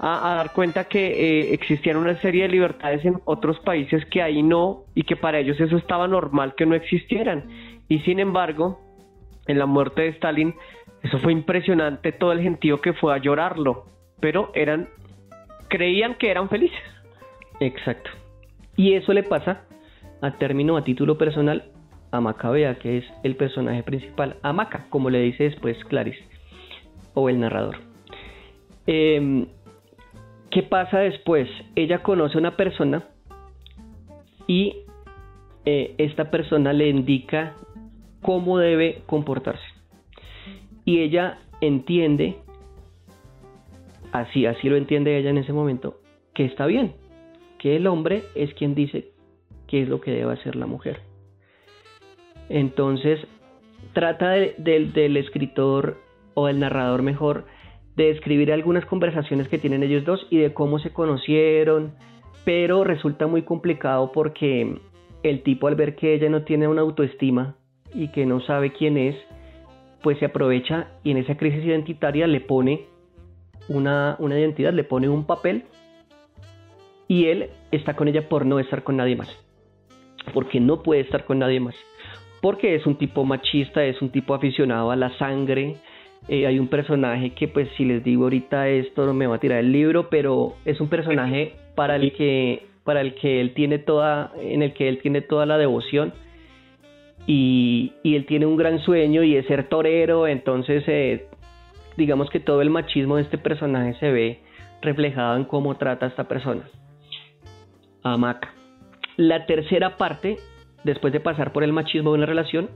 a, 0.00 0.34
dar 0.36 0.52
cuenta 0.52 0.84
que 0.84 1.08
eh, 1.08 1.54
existían 1.54 1.96
una 1.96 2.18
serie 2.20 2.44
de 2.44 2.48
libertades 2.48 3.04
en 3.04 3.20
otros 3.24 3.60
países 3.60 4.04
que 4.06 4.22
ahí 4.22 4.42
no, 4.42 4.84
y 4.94 5.02
que 5.02 5.14
para 5.14 5.38
ellos 5.38 5.60
eso 5.60 5.76
estaba 5.76 6.08
normal 6.08 6.54
que 6.56 6.66
no 6.66 6.74
existieran. 6.74 7.44
Y 7.88 8.00
sin 8.00 8.18
embargo, 8.18 8.80
en 9.46 9.58
la 9.58 9.66
muerte 9.66 10.02
de 10.02 10.08
Stalin, 10.08 10.54
eso 11.02 11.18
fue 11.18 11.32
impresionante, 11.32 12.12
todo 12.12 12.32
el 12.32 12.40
gentío 12.40 12.80
que 12.80 12.94
fue 12.94 13.14
a 13.14 13.18
llorarlo, 13.18 13.84
pero 14.20 14.50
eran, 14.54 14.88
creían 15.70 16.16
que 16.16 16.30
eran 16.30 16.50
felices. 16.50 16.78
Exacto. 17.60 18.10
Y 18.76 18.94
eso 18.94 19.14
le 19.14 19.22
pasa 19.22 19.62
a 20.20 20.32
término, 20.32 20.76
a 20.76 20.84
título 20.84 21.16
personal, 21.16 21.64
a 22.10 22.20
Macabea, 22.20 22.78
que 22.78 22.98
es 22.98 23.04
el 23.22 23.36
personaje 23.36 23.82
principal, 23.82 24.36
a 24.42 24.52
Maca, 24.52 24.86
como 24.90 25.08
le 25.08 25.20
dice 25.22 25.44
después 25.44 25.82
Clarice, 25.84 26.22
o 27.14 27.28
el 27.28 27.40
narrador. 27.40 27.76
Em, 28.86 29.46
¿Qué 30.50 30.62
pasa 30.64 30.98
después? 30.98 31.48
Ella 31.76 32.02
conoce 32.02 32.36
a 32.36 32.40
una 32.40 32.56
persona 32.56 33.04
y 34.48 34.78
eh, 35.64 35.94
esta 35.98 36.30
persona 36.30 36.72
le 36.72 36.88
indica 36.88 37.54
cómo 38.20 38.58
debe 38.58 39.02
comportarse. 39.06 39.62
Y 40.84 41.00
ella 41.00 41.38
entiende, 41.60 42.38
así, 44.12 44.46
así 44.46 44.68
lo 44.68 44.76
entiende 44.76 45.16
ella 45.18 45.30
en 45.30 45.38
ese 45.38 45.52
momento, 45.52 46.00
que 46.34 46.44
está 46.44 46.66
bien, 46.66 46.94
que 47.58 47.76
el 47.76 47.86
hombre 47.86 48.24
es 48.34 48.52
quien 48.54 48.74
dice 48.74 49.08
qué 49.66 49.82
es 49.82 49.88
lo 49.88 50.00
que 50.00 50.10
debe 50.10 50.32
hacer 50.32 50.56
la 50.56 50.66
mujer. 50.66 51.00
Entonces, 52.48 53.20
trata 53.92 54.30
del 54.32 55.16
escritor 55.16 55.98
o 56.34 56.46
del 56.46 56.58
narrador 56.58 57.02
mejor 57.02 57.44
de 57.96 58.06
describir 58.06 58.52
algunas 58.52 58.84
conversaciones 58.86 59.48
que 59.48 59.58
tienen 59.58 59.82
ellos 59.82 60.04
dos 60.04 60.26
y 60.30 60.38
de 60.38 60.54
cómo 60.54 60.78
se 60.78 60.92
conocieron, 60.92 61.92
pero 62.44 62.84
resulta 62.84 63.26
muy 63.26 63.42
complicado 63.42 64.10
porque 64.12 64.78
el 65.22 65.42
tipo 65.42 65.68
al 65.68 65.74
ver 65.74 65.96
que 65.96 66.14
ella 66.14 66.28
no 66.28 66.42
tiene 66.42 66.66
una 66.66 66.80
autoestima 66.80 67.56
y 67.92 68.08
que 68.08 68.26
no 68.26 68.40
sabe 68.40 68.72
quién 68.72 68.96
es, 68.96 69.16
pues 70.02 70.18
se 70.18 70.26
aprovecha 70.26 70.88
y 71.04 71.10
en 71.10 71.18
esa 71.18 71.36
crisis 71.36 71.64
identitaria 71.64 72.26
le 72.26 72.40
pone 72.40 72.86
una, 73.70 74.16
una 74.18 74.38
identidad, 74.38 74.72
le 74.72 74.84
pone 74.84 75.08
un 75.08 75.24
papel 75.24 75.62
y 77.06 77.26
él 77.26 77.50
está 77.70 77.94
con 77.94 78.08
ella 78.08 78.28
por 78.28 78.44
no 78.44 78.58
estar 78.58 78.82
con 78.82 78.96
nadie 78.96 79.16
más. 79.16 79.28
Porque 80.34 80.60
no 80.60 80.82
puede 80.82 81.00
estar 81.00 81.24
con 81.24 81.38
nadie 81.38 81.60
más. 81.60 81.74
Porque 82.42 82.74
es 82.74 82.84
un 82.86 82.96
tipo 82.96 83.24
machista, 83.24 83.84
es 83.84 84.02
un 84.02 84.10
tipo 84.10 84.34
aficionado 84.34 84.90
a 84.90 84.96
la 84.96 85.16
sangre. 85.18 85.76
Eh, 86.28 86.46
hay 86.46 86.58
un 86.58 86.68
personaje 86.68 87.30
que 87.30 87.48
pues 87.48 87.68
si 87.76 87.84
les 87.84 88.02
digo 88.02 88.24
ahorita 88.24 88.68
esto 88.68 89.06
no 89.06 89.14
me 89.14 89.26
va 89.26 89.36
a 89.36 89.40
tirar 89.40 89.60
el 89.60 89.72
libro, 89.72 90.08
pero 90.10 90.54
es 90.64 90.80
un 90.80 90.88
personaje 90.88 91.54
para 91.74 91.96
el 91.96 92.12
que 92.12 92.66
para 92.84 93.00
el 93.00 93.14
que 93.14 93.40
él 93.40 93.54
tiene 93.54 93.78
toda 93.78 94.32
en 94.40 94.62
el 94.62 94.72
que 94.72 94.88
él 94.88 94.98
tiene 95.00 95.20
toda 95.20 95.46
la 95.46 95.58
devoción 95.58 96.12
y, 97.26 97.92
él 98.04 98.26
tiene 98.26 98.46
un 98.46 98.56
gran 98.56 98.80
sueño 98.80 99.22
y 99.22 99.36
es 99.36 99.46
ser 99.46 99.68
torero, 99.68 100.26
entonces 100.26 100.82
eh, 100.86 101.26
digamos 101.96 102.30
que 102.30 102.40
todo 102.40 102.62
el 102.62 102.70
machismo 102.70 103.16
de 103.16 103.22
este 103.22 103.38
personaje 103.38 103.94
se 104.00 104.10
ve 104.10 104.40
reflejado 104.82 105.36
en 105.36 105.44
cómo 105.44 105.76
trata 105.76 106.06
a 106.06 106.08
esta 106.08 106.24
persona, 106.24 106.62
a 108.02 108.16
Maca. 108.16 108.54
La 109.16 109.46
tercera 109.46 109.96
parte, 109.96 110.38
después 110.84 111.12
de 111.12 111.20
pasar 111.20 111.52
por 111.52 111.62
el 111.62 111.72
machismo 111.72 112.10
de 112.10 112.18
una 112.18 112.26
relación, 112.26 112.70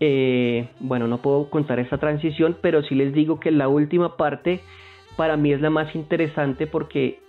eh, 0.00 0.68
bueno, 0.80 1.06
no 1.06 1.18
puedo 1.18 1.48
contar 1.48 1.78
esta 1.78 1.98
transición, 1.98 2.56
pero 2.60 2.82
sí 2.82 2.94
les 2.96 3.12
digo 3.12 3.38
que 3.38 3.52
la 3.52 3.68
última 3.68 4.16
parte 4.16 4.60
para 5.16 5.36
mí 5.36 5.52
es 5.52 5.60
la 5.60 5.70
más 5.70 5.94
interesante 5.94 6.66
porque 6.66 7.20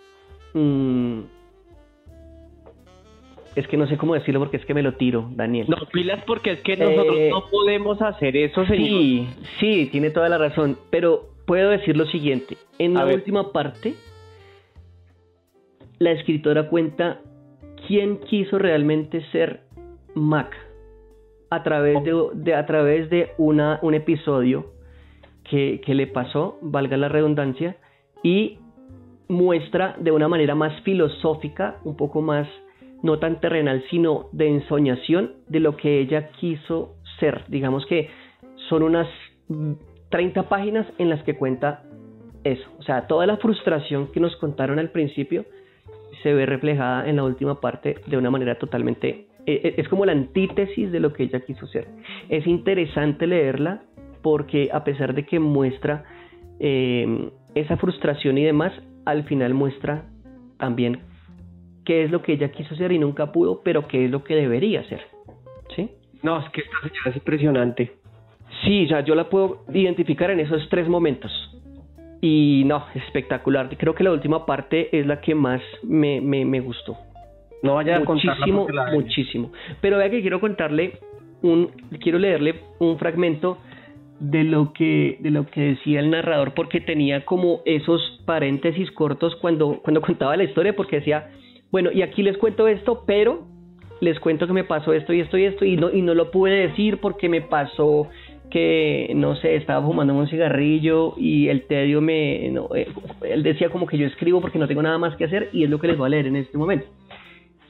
mm, 0.55 1.19
es 3.55 3.67
que 3.67 3.77
no 3.77 3.87
sé 3.87 3.97
cómo 3.97 4.15
decirlo 4.15 4.39
porque 4.39 4.57
es 4.57 4.65
que 4.65 4.73
me 4.73 4.81
lo 4.81 4.93
tiro, 4.93 5.29
Daniel. 5.31 5.67
No, 5.69 5.77
pilas 5.91 6.23
porque 6.25 6.53
es 6.53 6.61
que 6.61 6.75
nosotros 6.75 7.17
eh, 7.17 7.29
no 7.29 7.49
podemos 7.49 8.01
hacer 8.01 8.35
eso, 8.35 8.65
señor. 8.65 8.87
Sí, 8.87 9.27
sí, 9.59 9.89
tiene 9.91 10.09
toda 10.09 10.29
la 10.29 10.37
razón, 10.37 10.77
pero 10.89 11.29
puedo 11.45 11.69
decir 11.69 11.95
lo 11.95 12.05
siguiente. 12.05 12.57
En 12.79 12.93
la 12.95 13.05
última 13.05 13.51
parte, 13.51 13.95
la 15.99 16.11
escritora 16.11 16.67
cuenta 16.69 17.21
quién 17.87 18.17
quiso 18.21 18.57
realmente 18.57 19.23
ser 19.31 19.61
Mac 20.15 20.55
a 21.49 21.61
través 21.63 21.97
de, 22.03 22.55
a 22.55 22.65
través 22.65 23.09
de 23.09 23.31
una, 23.37 23.79
un 23.83 23.93
episodio 23.93 24.71
que, 25.43 25.81
que 25.85 25.93
le 25.93 26.07
pasó, 26.07 26.57
valga 26.61 26.97
la 26.97 27.09
redundancia, 27.09 27.77
y 28.23 28.57
muestra 29.27 29.95
de 29.99 30.11
una 30.11 30.27
manera 30.27 30.55
más 30.55 30.81
filosófica, 30.81 31.77
un 31.83 31.95
poco 31.95 32.21
más 32.21 32.47
no 33.03 33.19
tan 33.19 33.39
terrenal, 33.39 33.83
sino 33.91 34.29
de 34.31 34.47
ensoñación 34.47 35.33
de 35.47 35.59
lo 35.59 35.77
que 35.77 35.99
ella 35.99 36.29
quiso 36.31 36.95
ser. 37.19 37.43
Digamos 37.49 37.85
que 37.85 38.09
son 38.69 38.81
unas 38.81 39.07
30 40.09 40.49
páginas 40.49 40.87
en 40.97 41.09
las 41.09 41.21
que 41.23 41.35
cuenta 41.35 41.83
eso. 42.43 42.63
O 42.79 42.83
sea, 42.83 43.05
toda 43.07 43.27
la 43.27 43.37
frustración 43.37 44.07
que 44.11 44.19
nos 44.19 44.35
contaron 44.37 44.79
al 44.79 44.89
principio 44.89 45.45
se 46.23 46.33
ve 46.33 46.45
reflejada 46.45 47.07
en 47.07 47.17
la 47.17 47.23
última 47.23 47.59
parte 47.61 47.97
de 48.07 48.17
una 48.17 48.31
manera 48.31 48.57
totalmente... 48.57 49.27
Eh, 49.45 49.59
eh, 49.61 49.73
es 49.75 49.89
como 49.89 50.05
la 50.05 50.13
antítesis 50.13 50.89
de 50.89 51.01
lo 51.01 51.11
que 51.11 51.23
ella 51.23 51.41
quiso 51.41 51.67
ser. 51.67 51.85
Es 52.29 52.47
interesante 52.47 53.27
leerla 53.27 53.83
porque 54.21 54.69
a 54.71 54.85
pesar 54.85 55.13
de 55.13 55.25
que 55.25 55.37
muestra 55.39 56.05
eh, 56.61 57.29
esa 57.53 57.75
frustración 57.75 58.37
y 58.37 58.45
demás, 58.45 58.71
al 59.03 59.25
final 59.25 59.53
muestra 59.53 60.05
también 60.57 61.01
qué 61.85 62.03
es 62.03 62.11
lo 62.11 62.21
que 62.21 62.33
ella 62.33 62.51
quiso 62.51 62.75
ser 62.75 62.91
y 62.91 62.99
nunca 62.99 63.31
pudo, 63.31 63.61
pero 63.63 63.87
qué 63.87 64.05
es 64.05 64.11
lo 64.11 64.23
que 64.23 64.35
debería 64.35 64.83
ser. 64.85 65.01
¿Sí? 65.75 65.89
No, 66.21 66.39
es 66.39 66.49
que 66.51 66.61
esta 66.61 66.79
señora 66.81 67.09
es 67.09 67.15
impresionante. 67.15 67.91
Sí, 68.63 68.87
ya 68.87 69.01
yo 69.01 69.15
la 69.15 69.29
puedo 69.29 69.63
identificar 69.73 70.31
en 70.31 70.39
esos 70.39 70.67
tres 70.69 70.87
momentos. 70.87 71.31
Y 72.21 72.63
no, 72.65 72.85
espectacular. 72.95 73.69
Creo 73.77 73.93
que 73.93 74.03
la 74.03 74.11
última 74.11 74.45
parte 74.45 74.97
es 74.97 75.05
la 75.05 75.19
que 75.19 75.35
más 75.35 75.61
me, 75.83 76.21
me, 76.21 76.59
gustó. 76.61 76.97
No 77.63 77.75
vaya 77.75 77.99
muchísimo, 77.99 78.67
a 78.79 78.91
muchísimo. 78.91 79.51
Pero 79.81 79.97
vea 79.97 80.09
que 80.09 80.21
quiero 80.21 80.39
contarle 80.39 80.99
un, 81.41 81.67
quiero 81.99 82.19
leerle 82.19 82.61
un 82.79 82.97
fragmento 82.97 83.57
de 84.19 84.45
lo 84.45 84.71
que 84.71 85.17
de 85.19 85.31
lo 85.31 85.47
que 85.47 85.59
decía 85.61 85.99
el 85.99 86.09
narrador 86.09 86.53
porque 86.53 86.79
tenía 86.79 87.25
como 87.25 87.61
esos 87.65 88.21
paréntesis 88.25 88.89
cortos 88.91 89.35
cuando 89.37 89.81
cuando 89.83 89.99
contaba 90.01 90.37
la 90.37 90.45
historia 90.45 90.75
porque 90.75 90.97
decía 90.97 91.29
bueno, 91.73 91.91
y 91.91 92.03
aquí 92.03 92.21
les 92.21 92.37
cuento 92.37 92.67
esto, 92.67 93.03
pero 93.07 93.47
les 93.99 94.19
cuento 94.19 94.45
que 94.45 94.53
me 94.53 94.63
pasó 94.63 94.93
esto 94.93 95.11
y 95.11 95.21
esto 95.21 95.39
y 95.39 95.45
esto 95.45 95.65
y 95.65 95.75
no, 95.75 95.91
y 95.91 96.03
no 96.03 96.13
lo 96.13 96.29
pude 96.29 96.67
decir 96.67 96.99
porque 96.99 97.29
me 97.29 97.41
pasó 97.41 98.09
que, 98.51 99.11
no 99.15 99.35
sé, 99.37 99.55
estaba 99.55 99.83
fumando 99.83 100.13
un 100.13 100.27
cigarrillo 100.27 101.15
y 101.17 101.47
el 101.47 101.65
tedio 101.65 101.99
me... 101.99 102.45
Eh, 102.45 102.87
él 103.23 103.41
decía 103.41 103.71
como 103.71 103.87
que 103.87 103.97
yo 103.97 104.05
escribo 104.05 104.39
porque 104.39 104.59
no 104.59 104.67
tengo 104.67 104.83
nada 104.83 104.99
más 104.99 105.15
que 105.15 105.23
hacer 105.25 105.49
y 105.51 105.63
es 105.63 105.69
lo 105.71 105.79
que 105.79 105.87
les 105.87 105.97
voy 105.97 106.05
a 106.05 106.09
leer 106.09 106.27
en 106.27 106.35
este 106.35 106.59
momento. 106.59 106.85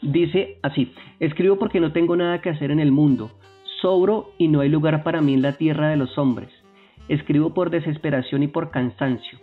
Dice 0.01 0.57
así, 0.63 0.91
escribo 1.21 1.57
porque 1.57 1.79
no 1.79 1.93
tengo 1.93 2.17
nada 2.17 2.41
que 2.41 2.49
hacer 2.49 2.71
en 2.71 2.81
el 2.81 2.91
mundo, 2.91 3.31
sobro 3.81 4.31
y 4.37 4.49
no 4.49 4.59
hay 4.59 4.67
lugar 4.67 5.03
para 5.03 5.21
mí 5.21 5.33
en 5.33 5.41
la 5.41 5.55
tierra 5.55 5.87
de 5.87 5.95
los 5.95 6.17
hombres. 6.17 6.49
Escribo 7.07 7.53
por 7.53 7.69
desesperación 7.69 8.43
y 8.43 8.47
por 8.47 8.69
cansancio. 8.69 9.39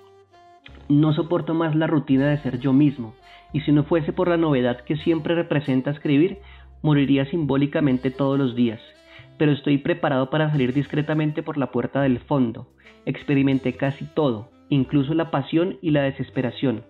No 0.91 1.15
soporto 1.15 1.55
más 1.55 1.75
la 1.75 1.87
rutina 1.87 2.29
de 2.29 2.43
ser 2.43 2.59
yo 2.59 2.75
mismo 2.75 3.15
y 3.53 3.61
si 3.61 3.72
no 3.72 3.84
fuese 3.84 4.12
por 4.12 4.28
la 4.28 4.36
novedad 4.36 4.80
que 4.82 4.96
siempre 4.96 5.34
representa 5.34 5.90
escribir, 5.90 6.38
moriría 6.82 7.24
simbólicamente 7.26 8.11
todos 8.11 8.38
los 8.38 8.55
días. 8.55 8.80
Pero 9.38 9.53
estoy 9.53 9.78
preparado 9.78 10.30
para 10.30 10.51
salir 10.51 10.72
discretamente 10.72 11.42
por 11.42 11.57
la 11.57 11.70
puerta 11.70 12.03
del 12.03 12.20
fondo. 12.20 12.68
Experimenté 13.07 13.74
casi 13.74 14.05
todo, 14.14 14.51
incluso 14.68 15.14
la 15.14 15.30
pasión 15.30 15.78
y 15.80 15.90
la 15.90 16.03
desesperación. 16.03 16.84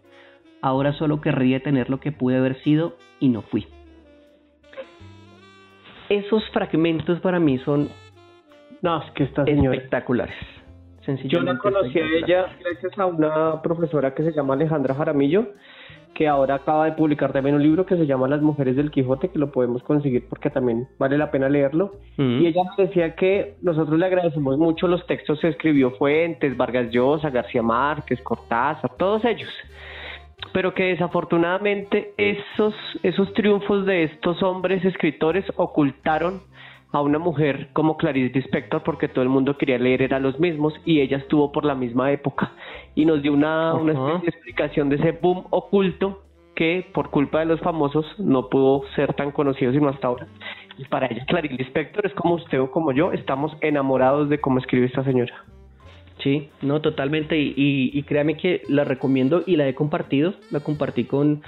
Ahora 0.63 0.93
solo 0.93 1.21
querría 1.21 1.63
tener 1.63 1.89
lo 1.89 2.01
que 2.01 2.13
pude 2.13 2.37
haber 2.37 2.61
sido 2.63 2.97
y 3.19 3.29
no 3.29 3.43
fui. 3.43 3.67
Esos 6.09 6.43
fragmentos 6.51 7.21
para 7.21 7.39
mí 7.39 7.59
son 7.59 7.89
no, 8.83 9.03
es 9.03 9.11
que 9.13 9.25
espectaculares. 9.25 10.35
Yo 11.25 11.41
la 11.41 11.59
conocí 11.59 11.99
a 11.99 12.05
ella 12.05 12.47
gracias 12.63 12.99
a 12.99 13.07
una 13.07 13.63
profesora 13.63 14.15
que 14.15 14.23
se 14.23 14.33
llama 14.33 14.55
Alejandra 14.55 14.95
Jaramillo 14.95 15.49
que 16.21 16.29
ahora 16.29 16.57
acaba 16.57 16.85
de 16.85 16.93
publicar 16.93 17.33
también 17.33 17.57
un 17.57 17.63
libro 17.63 17.87
que 17.87 17.97
se 17.97 18.05
llama 18.05 18.29
Las 18.29 18.43
Mujeres 18.43 18.77
del 18.77 18.91
Quijote, 18.91 19.31
que 19.31 19.39
lo 19.39 19.51
podemos 19.51 19.83
conseguir 19.83 20.29
porque 20.29 20.51
también 20.51 20.87
vale 20.99 21.17
la 21.17 21.31
pena 21.31 21.49
leerlo. 21.49 21.95
Y 22.19 22.47
ella 22.47 22.63
nos 22.63 22.77
decía 22.77 23.15
que 23.15 23.55
nosotros 23.63 23.99
le 23.99 24.05
agradecemos 24.05 24.59
mucho 24.59 24.87
los 24.87 25.07
textos 25.07 25.41
que 25.41 25.49
escribió 25.49 25.93
Fuentes, 25.93 26.55
Vargas 26.59 26.91
Llosa, 26.91 27.31
García 27.31 27.63
Márquez, 27.63 28.21
Cortázar, 28.21 28.99
todos 28.99 29.25
ellos. 29.25 29.49
Pero 30.53 30.75
que 30.75 30.89
desafortunadamente 30.89 32.13
esos, 32.19 32.75
esos 33.03 33.33
triunfos 33.33 33.87
de 33.87 34.03
estos 34.03 34.43
hombres 34.43 34.85
escritores 34.85 35.47
ocultaron 35.57 36.43
a 36.93 37.01
una 37.01 37.19
mujer 37.19 37.69
como 37.73 37.97
Clarice 37.97 38.35
Lispector 38.35 38.83
porque 38.83 39.09
todo 39.09 39.23
el 39.23 39.29
mundo 39.29 39.57
quería 39.57 39.79
leer 39.79 40.03
era 40.03 40.19
los 40.19 40.39
mismos 40.41 40.75
y 40.85 41.01
ella 41.01 41.19
estuvo 41.19 41.53
por 41.53 41.65
la 41.65 41.75
misma 41.75 42.11
época 42.11 42.53
y 42.95 43.05
nos 43.05 43.23
dio 43.23 43.33
una, 43.33 43.75
una 43.75 44.21
explicación 44.25 44.89
de 44.89 44.97
ese 44.97 45.13
boom 45.13 45.45
oculto 45.51 46.23
que 46.57 46.87
por 46.93 47.11
culpa 47.11 47.41
de 47.41 47.47
los 47.47 47.61
famosos 47.61 48.05
no 48.19 48.49
pudo 48.49 48.83
ser 48.97 49.15
tan 49.15 49.31
conocido 49.31 49.73
sino 49.73 49.89
hasta 49.89 50.09
ahora. 50.09 50.27
Y 50.79 50.85
para 50.85 51.07
ella 51.07 51.25
Clarice 51.27 51.55
Lispector 51.55 52.07
es 52.07 52.15
como 52.15 52.35
usted 52.35 52.61
o 52.61 52.71
como 52.71 52.93
yo, 52.93 53.13
estamos 53.13 53.57
enamorados 53.61 54.29
de 54.29 54.41
cómo 54.41 54.59
escribe 54.59 54.87
esta 54.87 55.05
señora. 55.05 55.35
Sí, 56.23 56.51
no, 56.61 56.81
totalmente. 56.81 57.39
Y, 57.39 57.55
y, 57.57 58.03
créame 58.03 58.37
que 58.37 58.63
la 58.69 58.85
recomiendo 58.85 59.43
y 59.47 59.57
la 59.57 59.67
he 59.67 59.75
compartido. 59.75 60.35
La 60.51 60.61
compartí 60.61 61.05
con, 61.05 61.43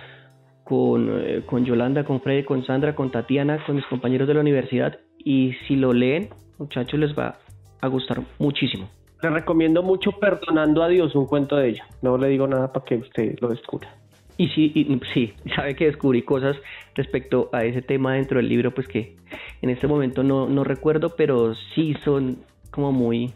con, 0.64 1.10
eh, 1.10 1.42
con 1.44 1.64
Yolanda, 1.64 2.04
con 2.04 2.22
Freddy, 2.22 2.44
con 2.44 2.64
Sandra, 2.64 2.94
con 2.94 3.10
Tatiana, 3.10 3.62
con 3.66 3.76
mis 3.76 3.84
compañeros 3.86 4.26
de 4.28 4.34
la 4.34 4.40
universidad 4.40 4.98
y 5.24 5.54
si 5.66 5.76
lo 5.76 5.92
leen, 5.92 6.28
muchachos, 6.58 6.98
les 6.98 7.16
va 7.16 7.36
a 7.80 7.88
gustar 7.88 8.22
muchísimo. 8.38 8.88
Les 9.22 9.32
recomiendo 9.32 9.82
mucho 9.82 10.12
Perdonando 10.12 10.82
a 10.82 10.88
Dios, 10.88 11.14
un 11.14 11.26
cuento 11.26 11.56
de 11.56 11.70
ella. 11.70 11.86
No 12.00 12.18
le 12.18 12.28
digo 12.28 12.46
nada 12.46 12.72
para 12.72 12.84
que 12.84 12.96
usted 12.96 13.38
lo 13.40 13.48
descubra. 13.48 13.88
Y 14.36 14.48
sí, 14.48 14.72
y, 14.74 15.00
sí, 15.12 15.34
sabe 15.54 15.76
que 15.76 15.86
descubrí 15.86 16.22
cosas 16.22 16.56
respecto 16.94 17.48
a 17.52 17.64
ese 17.64 17.82
tema 17.82 18.14
dentro 18.14 18.38
del 18.38 18.48
libro, 18.48 18.72
pues 18.72 18.88
que 18.88 19.16
en 19.60 19.70
este 19.70 19.86
momento 19.86 20.22
no, 20.22 20.48
no 20.48 20.64
recuerdo, 20.64 21.14
pero 21.16 21.54
sí 21.74 21.94
son 22.04 22.38
como 22.70 22.90
muy 22.90 23.32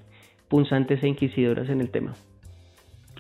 punzantes 0.49 1.03
e 1.03 1.09
inquisidoras 1.09 1.69
en 1.69 1.81
el 1.81 1.91
tema. 1.91 2.15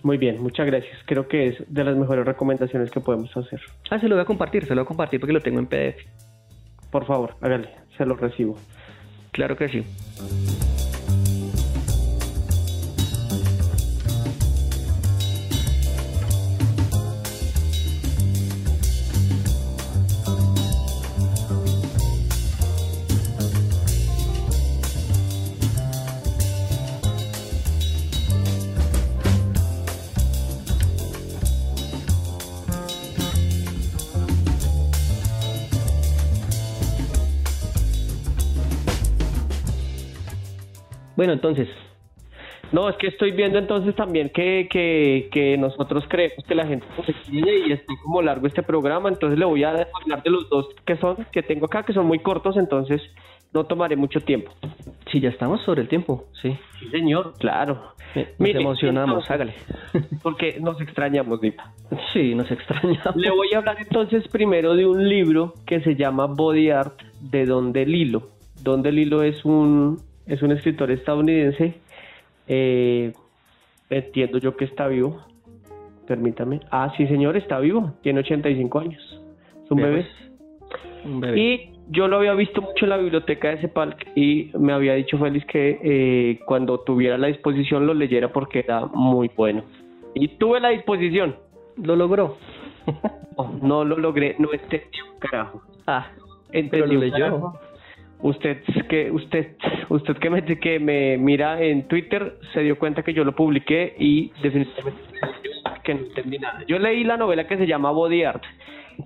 Muy 0.03 0.19
bien, 0.19 0.43
muchas 0.43 0.67
gracias. 0.67 0.97
Creo 1.07 1.27
que 1.29 1.49
es 1.49 1.64
de 1.69 1.85
las 1.85 1.97
mejores 1.97 2.25
recomendaciones 2.25 2.91
que 2.91 3.01
podemos 3.01 3.35
hacer. 3.37 3.61
Ah, 3.91 3.99
se 3.99 4.09
lo 4.09 4.14
voy 4.14 4.23
a 4.23 4.27
compartir, 4.27 4.64
se 4.64 4.75
lo 4.75 4.83
voy 4.83 4.85
a 4.85 4.89
compartir 4.89 5.21
porque 5.21 5.33
lo 5.33 5.41
tengo 5.41 5.59
en 5.59 5.67
PDF. 5.67 5.99
Por 6.91 7.05
favor, 7.07 7.37
hágale 7.41 7.87
se 7.97 8.05
lo 8.05 8.14
recibo. 8.16 8.57
Claro 9.32 9.57
que 9.57 9.68
sí. 9.68 9.84
Bueno, 41.27 41.43
entonces, 41.43 41.68
No, 42.70 42.89
es 42.89 42.95
que 42.99 43.09
estoy 43.09 43.33
viendo 43.33 43.59
entonces 43.59 43.97
también 43.97 44.29
que, 44.29 44.68
que, 44.70 45.29
que 45.33 45.59
nosotros 45.59 46.05
creemos 46.09 46.45
que 46.47 46.55
la 46.55 46.64
gente 46.64 46.87
se 47.05 47.12
quiere 47.29 47.66
y 47.66 47.72
está 47.72 47.93
como 48.05 48.22
largo 48.22 48.47
este 48.47 48.62
programa, 48.62 49.09
entonces 49.09 49.37
le 49.37 49.45
voy 49.45 49.64
a 49.64 49.70
hablar 49.70 50.22
de 50.22 50.31
los 50.31 50.49
dos 50.49 50.68
que 50.85 50.97
son, 50.99 51.27
que 51.33 51.43
tengo 51.43 51.66
acá, 51.66 51.83
que 51.83 51.93
son 51.93 52.07
muy 52.07 52.20
cortos, 52.20 52.57
entonces 52.57 53.03
no 53.53 53.64
tomaré 53.64 53.97
mucho 53.97 54.20
tiempo. 54.20 54.53
sí, 55.11 55.18
ya 55.18 55.31
estamos 55.31 55.62
sobre 55.62 55.83
el 55.83 55.89
tiempo, 55.89 56.27
sí. 56.41 56.57
Sí, 56.79 56.91
señor, 56.91 57.35
claro. 57.41 57.93
Nos 58.14 58.27
Mire, 58.39 58.61
emocionamos, 58.61 59.29
entonces, 59.29 59.31
hágale. 59.33 59.55
Porque 60.22 60.61
nos 60.61 60.81
extrañamos, 60.81 61.41
Dita. 61.41 61.72
Sí, 62.12 62.37
nos 62.37 62.49
extrañamos. 62.53 63.16
Le 63.16 63.31
voy 63.33 63.49
a 63.53 63.59
hablar 63.59 63.79
entonces 63.81 64.29
primero 64.29 64.77
de 64.77 64.87
un 64.87 65.09
libro 65.09 65.55
que 65.66 65.81
se 65.81 65.97
llama 65.97 66.27
Body 66.27 66.70
Art 66.70 67.03
de 67.20 67.47
Don 67.47 67.72
DeLillo. 67.72 68.29
Don 68.62 68.83
DeLillo 68.83 69.22
es 69.22 69.45
un, 69.45 70.01
es 70.27 70.43
un 70.43 70.53
escritor 70.53 70.91
estadounidense. 70.91 71.74
eh, 72.49 73.12
entiendo 73.91 74.39
yo 74.39 74.57
que 74.57 74.64
está 74.64 74.89
vivo. 74.89 75.20
Permítame. 76.07 76.61
Ah, 76.70 76.93
sí, 76.97 77.07
señor, 77.07 77.37
está 77.37 77.59
vivo. 77.59 77.93
Tiene 78.03 78.20
85 78.20 78.79
años. 78.79 79.22
Es 79.64 79.70
un 79.70 79.79
bebé. 79.79 80.07
pues, 80.61 81.05
Un 81.05 81.20
bebé. 81.20 81.39
Y 81.41 81.70
yo 81.91 82.09
lo 82.09 82.16
había 82.18 82.35
visto 82.35 82.62
mucho 82.62 82.85
en 82.85 82.91
la 82.91 82.97
biblioteca 82.97 83.51
de 83.51 83.59
Cepalc 83.59 84.07
y 84.16 84.51
me 84.59 84.72
había 84.72 84.95
dicho 84.95 85.18
Félix 85.18 85.47
que 85.47 85.79
eh, 85.83 86.41
cuando 86.47 86.81
tuviera 86.81 87.16
la 87.18 87.29
disposición 87.29 87.87
lo 87.87 87.95
leyera 87.95 88.33
porque 88.33 88.61
era 88.61 88.87
muy 88.87 89.31
bueno. 89.37 89.62
Y 90.14 90.29
tuve 90.29 90.61
la 90.61 90.70
disposición. 90.70 91.37
Lo 91.77 91.95
logró. 91.97 92.37
No, 93.37 93.53
no 93.62 93.85
lo 93.85 93.99
logré, 93.99 94.35
no 94.39 94.53
entendí 94.53 94.99
un 95.12 95.18
carajo. 95.18 95.62
ah, 95.87 96.07
Entendí 96.53 96.95
lo 96.95 97.01
leyó. 97.01 97.12
carajo. 97.12 97.59
Usted 98.21 98.62
que 98.89 99.11
usted 99.11 99.57
usted 99.91 100.17
que 100.17 100.31
me 100.31 100.43
que 100.59 100.79
me 100.81 101.17
mira 101.19 101.61
en 101.62 101.87
Twitter 101.87 102.39
se 102.55 102.61
dio 102.61 102.79
cuenta 102.79 103.03
que 103.03 103.12
yo 103.12 103.25
lo 103.25 103.35
publiqué 103.35 103.95
y 103.99 104.33
definitivamente 104.43 105.03
que 105.85 105.95
no 105.95 106.01
entendí 106.01 106.39
nada. 106.39 106.64
Yo 106.67 106.79
leí 106.79 107.05
la 107.05 107.17
novela 107.17 107.47
que 107.47 107.57
se 107.57 107.67
llama 107.67 107.91
Body 107.91 108.25
Art. 108.25 108.43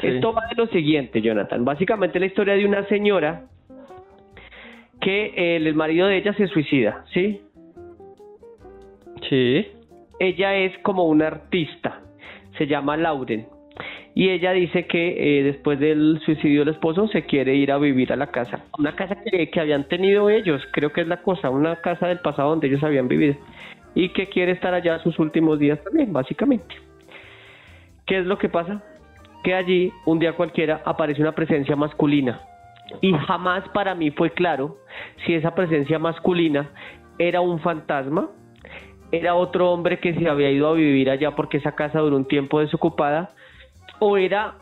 Sí. 0.00 0.06
Esto 0.06 0.32
va 0.32 0.46
de 0.46 0.54
lo 0.54 0.66
siguiente, 0.68 1.20
Jonathan. 1.20 1.64
Básicamente 1.64 2.20
la 2.20 2.26
historia 2.26 2.54
de 2.54 2.64
una 2.64 2.84
señora 2.86 3.46
que 5.00 5.32
eh, 5.36 5.56
el 5.56 5.74
marido 5.74 6.06
de 6.06 6.18
ella 6.18 6.32
se 6.34 6.46
suicida, 6.46 7.04
¿sí? 7.12 7.42
Sí. 9.28 9.66
ella 10.18 10.56
es 10.56 10.76
como 10.78 11.04
una 11.04 11.26
artista, 11.26 12.00
se 12.56 12.66
llama 12.66 12.96
Lauren. 12.96 13.46
Y 14.14 14.30
ella 14.30 14.52
dice 14.52 14.86
que 14.86 15.38
eh, 15.38 15.42
después 15.44 15.78
del 15.78 16.20
suicidio 16.24 16.60
del 16.60 16.74
esposo 16.74 17.06
se 17.08 17.26
quiere 17.26 17.54
ir 17.54 17.70
a 17.70 17.78
vivir 17.78 18.12
a 18.12 18.16
la 18.16 18.28
casa. 18.28 18.64
Una 18.78 18.96
casa 18.96 19.16
que, 19.22 19.50
que 19.50 19.60
habían 19.60 19.84
tenido 19.84 20.30
ellos, 20.30 20.62
creo 20.72 20.92
que 20.92 21.02
es 21.02 21.06
la 21.08 21.22
cosa, 21.22 21.50
una 21.50 21.76
casa 21.76 22.08
del 22.08 22.18
pasado 22.18 22.50
donde 22.50 22.66
ellos 22.66 22.82
habían 22.82 23.08
vivido. 23.08 23.36
Y 23.94 24.10
que 24.10 24.28
quiere 24.28 24.52
estar 24.52 24.74
allá 24.74 24.98
sus 25.00 25.18
últimos 25.18 25.58
días 25.58 25.82
también, 25.84 26.12
básicamente. 26.12 26.74
¿Qué 28.06 28.18
es 28.18 28.26
lo 28.26 28.38
que 28.38 28.48
pasa? 28.48 28.82
Que 29.44 29.54
allí, 29.54 29.92
un 30.06 30.18
día 30.18 30.32
cualquiera, 30.32 30.82
aparece 30.84 31.22
una 31.22 31.32
presencia 31.32 31.76
masculina. 31.76 32.40
Y 33.00 33.12
jamás 33.12 33.68
para 33.68 33.94
mí 33.94 34.10
fue 34.10 34.30
claro 34.30 34.78
si 35.24 35.34
esa 35.34 35.54
presencia 35.54 35.98
masculina 36.00 36.70
era 37.18 37.40
un 37.40 37.60
fantasma 37.60 38.30
era 39.12 39.34
otro 39.34 39.70
hombre 39.72 39.98
que 39.98 40.14
se 40.14 40.28
había 40.28 40.50
ido 40.50 40.68
a 40.68 40.74
vivir 40.74 41.10
allá 41.10 41.34
porque 41.34 41.56
esa 41.56 41.72
casa 41.74 41.98
duró 42.00 42.16
un 42.16 42.26
tiempo 42.26 42.60
desocupada, 42.60 43.30
o 44.00 44.16
era 44.16 44.54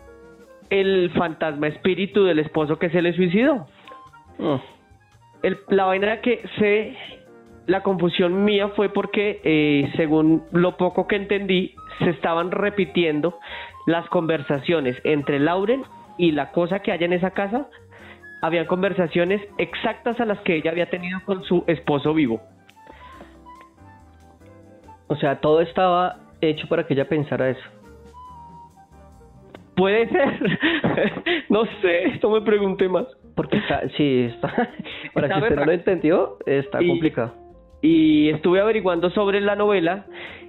el 0.71 1.11
fantasma 1.17 1.69
espíritu 1.69 2.25
del 2.25 2.41
esposo 2.41 2.79
que 2.79 2.91
se 2.91 3.01
le 3.01 3.13
suicidó. 3.15 3.67
Mm. 4.39 4.57
El- 5.43 5.59
la 5.69 5.87
vaina 5.87 6.21
que 6.21 6.43
se, 6.59 6.95
la 7.67 7.83
confusión 7.83 8.45
mía 8.45 8.69
fue 8.77 8.91
porque, 8.91 9.41
eh, 9.45 9.91
según 9.97 10.45
lo 10.53 10.77
poco 10.77 11.07
que 11.07 11.17
entendí, 11.17 11.75
se 12.01 12.11
estaban 12.11 12.51
repitiendo 12.51 13.39
las 13.87 14.07
conversaciones 14.11 14.97
entre 15.05 15.39
Lauren 15.39 15.85
y 16.19 16.33
la 16.33 16.51
cosa 16.53 16.81
que 16.81 16.93
hay 16.93 17.03
en 17.05 17.13
esa 17.15 17.31
casa. 17.31 17.67
Habían 18.43 18.67
conversaciones 18.67 19.41
exactas 19.59 20.21
a 20.21 20.25
las 20.25 20.39
que 20.41 20.57
ella 20.57 20.71
había 20.71 20.91
tenido 20.91 21.21
con 21.25 21.43
su 21.45 21.65
esposo 21.67 22.15
vivo. 22.15 22.41
O 25.09 25.17
sea, 25.17 25.41
todo 25.41 25.61
estaba 25.61 26.19
hecho 26.41 26.69
para 26.69 26.87
que 26.87 26.95
ella 26.95 27.09
pensara 27.09 27.49
eso. 27.49 27.78
Puede 29.79 30.09
ser. 30.09 30.59
no 31.49 31.65
sé, 31.81 32.09
esto 32.09 32.29
me 32.31 32.41
pregunté 32.43 32.89
más. 32.89 33.07
Porque 33.37 33.59
está, 33.59 33.89
sí, 33.97 34.29
está. 34.35 34.53
Para 35.15 35.29
que 35.29 35.39
usted 35.39 35.57
no 35.57 35.65
lo 35.65 35.73
entendió, 35.73 36.37
está 36.47 36.83
Y- 36.83 36.89
complicado. 36.89 37.35
Y 37.81 38.29
estuve 38.31 38.61
averiguando 38.61 39.09
sobre 39.11 39.41
la 39.41 39.55
novela 39.55 40.05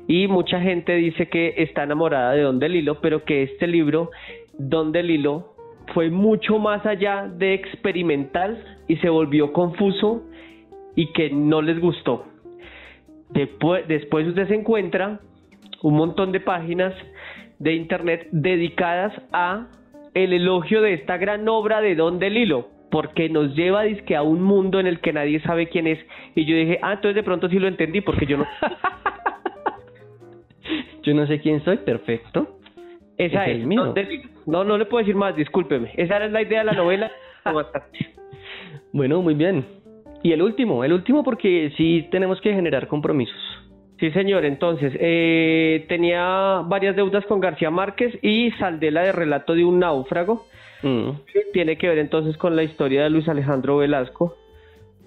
y 0.07 0.27
mucha 0.27 0.59
gente 0.59 0.95
dice 0.95 1.29
que 1.29 1.53
está 1.57 1.83
enamorada 1.83 2.33
de 2.33 2.41
Don 2.41 2.57
DeLillo, 2.57 2.99
pero 3.01 3.23
que 3.23 3.43
este 3.43 3.67
libro, 3.67 4.09
Don 4.57 4.91
DeLillo, 4.91 5.53
fue 5.93 6.09
mucho 6.09 6.57
más 6.57 6.83
allá 6.87 7.27
de 7.31 7.53
experimental 7.53 8.57
y 8.87 8.95
se 8.97 9.09
volvió 9.09 9.53
confuso 9.53 10.23
y 10.95 11.13
que 11.13 11.29
no 11.29 11.61
les 11.61 11.79
gustó. 11.79 12.25
Después, 13.29 13.87
después 13.87 14.27
usted 14.27 14.47
se 14.47 14.55
encuentra 14.55 15.19
un 15.83 15.93
montón 15.93 16.31
de 16.31 16.39
páginas 16.39 16.95
de 17.59 17.75
internet 17.75 18.27
dedicadas 18.31 19.13
a 19.31 19.67
el 20.13 20.33
elogio 20.33 20.81
de 20.81 20.93
esta 20.93 21.17
gran 21.17 21.47
obra 21.47 21.81
de 21.81 21.95
Don 21.95 22.19
DeLillo, 22.19 22.67
porque 22.89 23.29
nos 23.29 23.55
lleva 23.55 23.83
dizque 23.83 24.15
a 24.15 24.23
un 24.23 24.41
mundo 24.41 24.79
en 24.79 24.87
el 24.87 24.99
que 24.99 25.13
nadie 25.13 25.39
sabe 25.41 25.69
quién 25.69 25.87
es. 25.87 25.99
Y 26.35 26.45
yo 26.45 26.55
dije, 26.55 26.79
ah, 26.81 26.93
entonces 26.93 27.15
de 27.15 27.23
pronto 27.23 27.47
sí 27.49 27.59
lo 27.59 27.67
entendí, 27.67 28.01
porque 28.01 28.25
yo 28.25 28.37
no... 28.37 28.47
Yo 31.03 31.13
no 31.13 31.25
sé 31.27 31.39
quién 31.39 31.63
soy, 31.63 31.77
perfecto. 31.77 32.59
Esa 33.17 33.45
Es 33.45 33.57
es, 33.57 33.63
el. 33.63 33.69
Don. 33.69 33.95
No, 34.45 34.63
no 34.63 34.77
le 34.77 34.85
puedo 34.85 34.99
decir 34.99 35.15
más, 35.15 35.35
discúlpeme. 35.35 35.91
Esa 35.95 36.17
era 36.17 36.27
la 36.27 36.41
idea 36.41 36.59
de 36.59 36.65
la 36.65 36.73
novela. 36.73 37.11
Bueno, 38.91 39.21
muy 39.21 39.35
bien. 39.35 39.65
Y 40.23 40.31
el 40.31 40.41
último, 40.41 40.83
el 40.83 40.93
último 40.93 41.23
porque 41.23 41.71
sí 41.77 42.07
tenemos 42.11 42.41
que 42.41 42.53
generar 42.53 42.87
compromisos. 42.87 43.37
Sí, 43.99 44.11
señor. 44.11 44.45
Entonces, 44.45 44.93
eh, 44.99 45.85
tenía 45.89 46.61
varias 46.65 46.95
deudas 46.95 47.25
con 47.25 47.39
García 47.39 47.69
Márquez 47.69 48.17
y 48.21 48.51
saldé 48.51 48.91
la 48.91 49.01
de 49.03 49.11
relato 49.11 49.53
de 49.53 49.65
un 49.65 49.79
náufrago. 49.79 50.45
Mm. 50.83 51.09
Tiene 51.51 51.77
que 51.77 51.89
ver 51.89 51.97
entonces 51.97 52.37
con 52.37 52.55
la 52.55 52.63
historia 52.63 53.03
de 53.03 53.09
Luis 53.09 53.27
Alejandro 53.27 53.77
Velasco, 53.77 54.37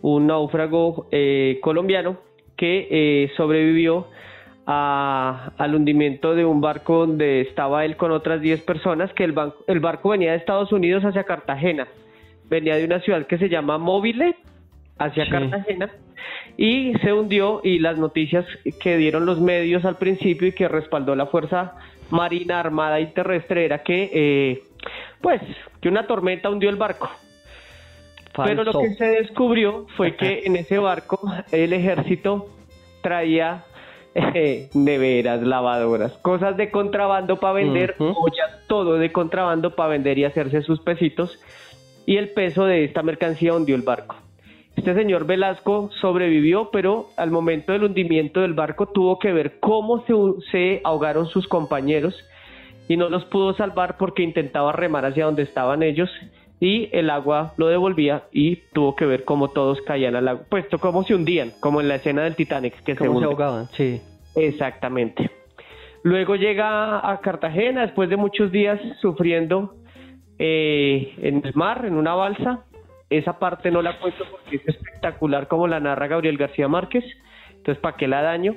un 0.02 0.26
náufrago 0.26 1.06
eh, 1.10 1.58
colombiano 1.62 2.18
que 2.56 2.86
eh, 2.90 3.30
sobrevivió 3.36 4.08
a- 4.66 5.52
al 5.56 5.74
hundimiento 5.74 6.34
de 6.34 6.44
un 6.44 6.60
barco 6.60 7.06
donde 7.06 7.40
estaba 7.40 7.84
él 7.86 7.96
con 7.96 8.12
otras 8.12 8.40
10 8.42 8.62
personas, 8.62 9.12
que 9.14 9.24
el, 9.24 9.34
ban- 9.34 9.54
el 9.66 9.80
barco 9.80 10.10
venía 10.10 10.32
de 10.32 10.36
Estados 10.36 10.70
Unidos 10.72 11.02
hacia 11.04 11.24
Cartagena, 11.24 11.88
venía 12.50 12.76
de 12.76 12.84
una 12.84 13.00
ciudad 13.00 13.26
que 13.26 13.38
se 13.38 13.48
llama 13.48 13.78
Móvile 13.78 14.36
hacia 15.04 15.24
Sí. 15.24 15.30
Cartagena 15.30 15.90
y 16.56 16.92
se 17.02 17.12
hundió 17.12 17.60
y 17.64 17.78
las 17.78 17.98
noticias 17.98 18.44
que 18.80 18.96
dieron 18.96 19.26
los 19.26 19.40
medios 19.40 19.84
al 19.84 19.96
principio 19.96 20.48
y 20.48 20.52
que 20.52 20.68
respaldó 20.68 21.14
la 21.16 21.26
Fuerza 21.26 21.74
Marina 22.10 22.60
Armada 22.60 23.00
y 23.00 23.06
Terrestre 23.12 23.64
era 23.64 23.82
que 23.82 24.10
eh, 24.12 24.62
pues 25.20 25.40
que 25.80 25.88
una 25.88 26.06
tormenta 26.06 26.50
hundió 26.50 26.68
el 26.68 26.76
barco. 26.76 27.10
Pero 28.44 28.64
lo 28.64 28.72
que 28.72 28.94
se 28.94 29.04
descubrió 29.06 29.86
fue 29.96 30.16
que 30.16 30.42
en 30.46 30.56
ese 30.56 30.78
barco 30.78 31.20
el 31.52 31.72
ejército 31.72 32.48
traía 33.02 33.64
eh, 34.14 34.68
neveras, 34.74 35.42
lavadoras, 35.42 36.12
cosas 36.18 36.56
de 36.56 36.70
contrabando 36.70 37.40
para 37.40 37.54
vender, 37.54 37.94
Ujú. 37.98 38.24
ollas, 38.24 38.66
todo 38.68 38.96
de 38.98 39.10
contrabando 39.10 39.74
para 39.74 39.90
vender 39.90 40.18
y 40.18 40.24
hacerse 40.24 40.62
sus 40.62 40.80
pesitos. 40.80 41.38
Y 42.04 42.16
el 42.16 42.30
peso 42.30 42.64
de 42.64 42.84
esta 42.84 43.02
mercancía 43.02 43.54
hundió 43.54 43.74
el 43.76 43.82
barco. 43.82 44.16
Este 44.76 44.94
señor 44.94 45.26
Velasco 45.26 45.90
sobrevivió, 46.00 46.70
pero 46.70 47.08
al 47.16 47.30
momento 47.30 47.72
del 47.72 47.84
hundimiento 47.84 48.40
del 48.40 48.54
barco 48.54 48.86
tuvo 48.86 49.18
que 49.18 49.32
ver 49.32 49.60
cómo 49.60 50.04
se, 50.06 50.14
se 50.50 50.80
ahogaron 50.84 51.26
sus 51.26 51.46
compañeros 51.46 52.14
y 52.88 52.96
no 52.96 53.08
los 53.08 53.24
pudo 53.26 53.54
salvar 53.54 53.96
porque 53.98 54.22
intentaba 54.22 54.72
remar 54.72 55.04
hacia 55.04 55.26
donde 55.26 55.42
estaban 55.42 55.82
ellos 55.82 56.10
y 56.62 56.88
el 56.92 57.10
agua 57.10 57.54
lo 57.56 57.66
devolvía 57.66 58.24
y 58.32 58.56
tuvo 58.72 58.94
que 58.94 59.04
ver 59.04 59.24
cómo 59.24 59.48
todos 59.48 59.80
caían 59.82 60.14
al 60.14 60.28
agua, 60.28 60.44
puesto 60.48 60.78
cómo 60.78 61.02
se 61.02 61.14
hundían, 61.14 61.50
como 61.60 61.80
en 61.80 61.88
la 61.88 61.96
escena 61.96 62.22
del 62.22 62.36
Titanic 62.36 62.74
que 62.84 62.94
se 62.94 63.04
¿Cómo 63.06 63.18
se 63.18 63.24
ahogaban? 63.24 63.66
Sí. 63.72 64.00
Exactamente. 64.36 65.30
Luego 66.04 66.36
llega 66.36 67.10
a 67.10 67.20
Cartagena 67.20 67.82
después 67.82 68.08
de 68.08 68.16
muchos 68.16 68.50
días 68.52 68.80
sufriendo 69.00 69.74
eh, 70.38 71.14
en 71.22 71.42
el 71.44 71.54
mar, 71.54 71.84
en 71.84 71.94
una 71.94 72.14
balsa. 72.14 72.64
Esa 73.18 73.38
parte 73.38 73.70
no 73.70 73.82
la 73.82 73.98
cuento 73.98 74.24
porque 74.30 74.56
es 74.56 74.68
espectacular 74.68 75.48
como 75.48 75.68
la 75.68 75.80
narra 75.80 76.06
Gabriel 76.06 76.38
García 76.38 76.68
Márquez. 76.68 77.04
Entonces, 77.50 77.78
¿para 77.78 77.96
qué 77.96 78.08
la 78.08 78.22
daño? 78.22 78.54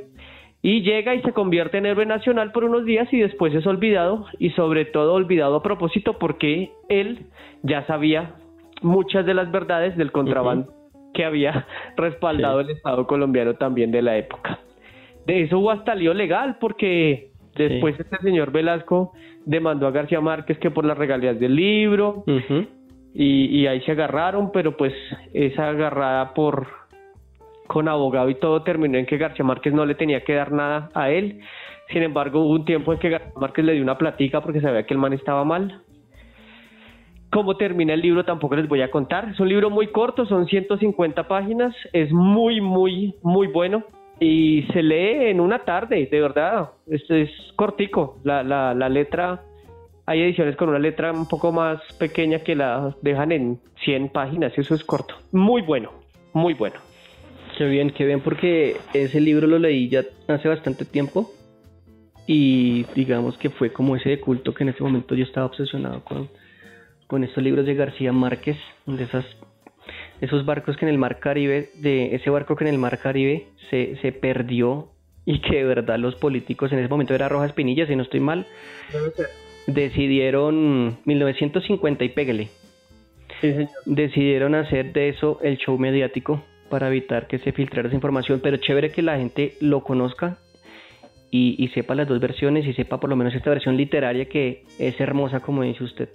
Y 0.62 0.82
llega 0.82 1.14
y 1.14 1.22
se 1.22 1.34
convierte 1.34 1.78
en 1.78 1.86
héroe 1.86 2.06
nacional 2.06 2.52
por 2.52 2.64
unos 2.64 2.86
días 2.86 3.12
y 3.14 3.20
después 3.20 3.54
es 3.54 3.68
olvidado 3.68 4.26
y 4.40 4.50
sobre 4.52 4.86
todo 4.86 5.14
olvidado 5.14 5.58
a 5.58 5.62
propósito 5.62 6.18
porque 6.18 6.72
él 6.90 7.28
ya 7.62 7.86
sabía 7.86 8.36
muchas 8.82 9.26
de 9.26 9.34
las 9.34 9.52
verdades 9.52 9.96
del 9.96 10.12
contrabando 10.12 10.74
que 11.14 11.26
había 11.26 11.68
respaldado 11.98 12.62
el 12.62 12.70
Estado 12.72 13.06
colombiano 13.06 13.56
también 13.56 13.92
de 13.92 14.02
la 14.02 14.18
época. 14.18 14.60
De 15.28 15.44
eso 15.44 15.60
hubo 15.60 15.72
hasta 15.72 15.94
lío 15.94 16.14
legal 16.14 16.58
porque 16.60 17.32
después 17.56 18.00
este 18.00 18.18
señor 18.18 18.52
Velasco 18.52 19.14
demandó 19.46 19.88
a 19.88 19.92
García 19.92 20.22
Márquez 20.22 20.58
que 20.60 20.72
por 20.72 20.86
las 20.86 20.98
regalías 20.98 21.40
del 21.40 21.56
libro 21.56 22.24
y, 23.18 23.66
ahí 23.68 23.80
se 23.82 23.94
agarraron, 23.94 24.52
pero 24.52 24.76
pues 24.76 24.94
esa 25.34 25.70
agarrada 25.70 26.34
por 26.34 26.68
con 27.68 27.88
abogado 27.88 28.30
y 28.30 28.36
todo 28.36 28.62
terminó 28.62 28.98
en 28.98 29.06
que 29.06 29.18
García 29.18 29.46
Márquez 29.46 29.74
no 29.74 29.86
le 29.86 29.96
tenía 29.96 30.24
que 30.24 30.36
dar 30.36 30.52
nada 30.52 30.90
a 30.94 31.10
él. 31.10 31.40
Sin 31.92 32.04
embargo, 32.04 32.42
hubo 32.42 32.52
un 32.52 32.66
tiempo 32.66 32.94
en 32.94 33.00
que 33.00 33.10
García 33.10 33.32
Márquez 33.38 33.66
le 33.66 33.74
dio 33.74 33.82
una 33.84 33.98
platica 33.98 34.42
porque 34.42 34.60
sabía 34.60 34.86
que 34.86 34.94
el 34.94 35.00
man 35.00 35.14
estaba 35.14 35.46
mal. 35.46 35.82
Cómo 37.32 37.56
termina 37.58 37.94
el 37.94 38.02
libro 38.02 38.26
tampoco 38.26 38.56
les 38.56 38.68
voy 38.68 38.82
a 38.82 38.92
contar. 38.92 39.30
Es 39.30 39.40
un 39.40 39.50
libro 39.50 39.70
muy 39.70 39.88
corto, 39.88 40.26
son 40.26 40.46
150 40.46 41.28
páginas, 41.28 41.74
es 41.94 42.12
muy, 42.12 42.60
muy, 42.60 43.16
muy 43.24 43.48
bueno 43.48 43.84
y 44.20 44.64
se 44.74 44.84
lee 44.84 45.30
en 45.30 45.40
una 45.40 45.60
tarde, 45.60 46.08
de 46.12 46.22
verdad. 46.22 46.72
Es, 46.88 47.04
cortico. 47.56 48.18
La, 48.24 48.44
la 48.44 48.90
letra, 48.90 49.42
hay 50.06 50.22
ediciones 50.22 50.56
con 50.56 50.70
una 50.70 50.80
letra 50.80 51.12
un 51.12 51.28
poco 51.28 51.52
más 51.52 51.82
pequeña 51.98 52.40
que 52.40 52.56
la 52.56 52.96
dejan 53.02 53.32
en 53.32 53.60
100 53.84 54.10
páginas 54.10 54.54
y 54.56 54.62
eso 54.62 54.76
es 54.76 54.84
corto. 54.84 55.16
Muy 55.32 55.62
bueno, 55.62 55.92
muy 56.34 56.54
bueno. 56.54 56.76
Qué 57.58 57.66
bien, 57.66 57.90
qué 57.92 58.06
bien, 58.06 58.22
porque 58.22 58.78
ese 58.94 59.20
libro 59.22 59.48
lo 59.48 59.58
leí 59.58 59.90
ya 59.90 60.04
hace 60.28 60.48
bastante 60.48 60.86
tiempo 60.86 61.32
y 62.28 62.84
digamos 62.96 63.38
que 63.38 63.50
fue 63.50 63.72
como 63.72 63.96
ese 63.96 64.10
de 64.10 64.20
culto 64.20 64.54
que 64.54 64.64
en 64.64 64.70
ese 64.70 64.84
momento 64.84 65.16
yo 65.16 65.24
estaba 65.24 65.46
obsesionado 65.46 66.04
con, 66.04 66.30
con 67.08 67.24
estos 67.24 67.44
libros 67.44 67.66
de 67.66 67.76
García 67.76 68.12
Márquez, 68.12 68.58
de 68.86 69.04
esas 69.04 69.26
esos 70.22 70.46
barcos 70.46 70.78
que 70.78 70.86
en 70.86 70.90
el 70.90 70.98
mar 70.98 71.20
Caribe, 71.20 71.70
de 71.76 72.16
ese 72.16 72.30
barco 72.30 72.56
que 72.56 72.64
en 72.64 72.74
el 72.74 72.80
mar 72.80 73.00
Caribe 73.00 73.48
se, 73.70 73.98
se 74.02 74.12
perdió 74.12 74.90
y 75.26 75.40
que 75.40 75.58
de 75.58 75.64
verdad 75.64 75.98
los 75.98 76.16
políticos 76.16 76.72
en 76.72 76.80
ese 76.80 76.88
momento 76.88 77.14
era 77.14 77.30
Rojas 77.30 77.54
Pinilla, 77.54 77.86
si 77.88 77.96
no 77.96 78.04
estoy 78.04 78.20
mal, 78.20 78.46
decidieron 79.68 80.98
1950 81.06 82.04
y 82.04 82.10
pégale. 82.10 82.50
Decidieron 83.86 84.56
hacer 84.56 84.94
de 84.94 85.10
eso 85.10 85.40
el 85.44 85.58
show 85.58 85.78
mediático 85.78 86.42
para 86.70 86.88
evitar 86.88 87.28
que 87.28 87.38
se 87.40 87.52
filtrara 87.52 87.88
esa 87.88 87.96
información, 87.96 88.40
pero 88.42 88.58
chévere 88.58 88.92
que 88.92 89.02
la 89.02 89.18
gente 89.18 89.54
lo 89.60 89.82
conozca 89.82 90.38
y, 91.30 91.56
y, 91.64 91.68
sepa 91.70 91.96
las 91.96 92.08
dos 92.08 92.20
versiones 92.20 92.66
y 92.66 92.74
sepa 92.74 93.00
por 93.00 93.10
lo 93.10 93.16
menos 93.16 93.36
esta 93.36 93.50
versión 93.50 93.76
literaria 93.76 94.26
que 94.26 94.64
es 94.80 95.00
hermosa 95.00 95.42
como 95.42 95.64
dice 95.64 95.84
usted. 95.84 96.10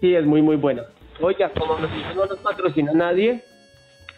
Sí, 0.00 0.14
es 0.14 0.24
muy 0.24 0.42
muy 0.42 0.56
buena. 0.56 0.84
Oiga, 1.20 1.50
como 1.50 1.76
no 1.78 2.26
nos 2.26 2.38
patrocina 2.38 2.92
nadie, 2.92 3.42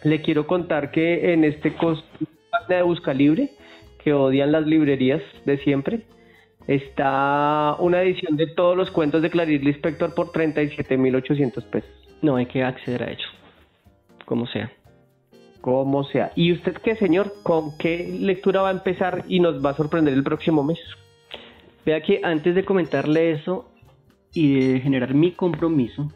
le 0.03 0.21
quiero 0.21 0.47
contar 0.47 0.91
que 0.91 1.33
en 1.33 1.43
este 1.43 1.73
costo 1.73 2.05
de 2.69 2.81
Busca 2.81 3.13
Libre, 3.13 3.49
que 4.03 4.13
odian 4.13 4.51
las 4.51 4.65
librerías 4.65 5.21
de 5.45 5.57
siempre, 5.59 6.01
está 6.67 7.75
una 7.79 8.01
edición 8.01 8.37
de 8.37 8.47
todos 8.47 8.75
los 8.75 8.91
cuentos 8.91 9.21
de 9.21 9.29
Clarice 9.29 9.63
Lispector 9.63 10.13
por 10.13 10.31
37.800 10.31 11.63
pesos. 11.65 11.89
No 12.21 12.35
hay 12.35 12.45
que 12.45 12.63
acceder 12.63 13.03
a 13.03 13.11
ello, 13.11 13.27
como 14.25 14.47
sea 14.47 14.71
como 15.65 16.03
sea. 16.03 16.31
¿Y 16.35 16.53
usted 16.53 16.75
qué, 16.75 16.95
señor? 16.95 17.33
¿Con 17.41 17.75
qué 17.79 18.15
lectura 18.19 18.61
va 18.61 18.69
a 18.69 18.71
empezar 18.71 19.23
y 19.27 19.39
nos 19.39 19.65
va 19.65 19.71
a 19.71 19.73
sorprender 19.73 20.13
el 20.13 20.23
próximo 20.23 20.63
mes? 20.63 20.77
Vea 21.83 22.01
que 22.01 22.21
antes 22.23 22.53
de 22.53 22.63
comentarle 22.63 23.31
eso 23.31 23.67
y 24.31 24.59
de 24.59 24.79
generar 24.79 25.15
mi 25.15 25.31
compromiso, 25.31 26.11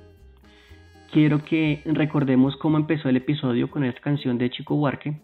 quiero 1.11 1.43
que 1.43 1.81
recordemos 1.85 2.57
cómo 2.57 2.77
empezó 2.77 3.09
el 3.09 3.17
episodio 3.17 3.71
con 3.71 3.83
esta 3.83 3.99
canción 4.01 4.37
de 4.37 4.51
Chico 4.51 4.75
Huarque 4.75 5.19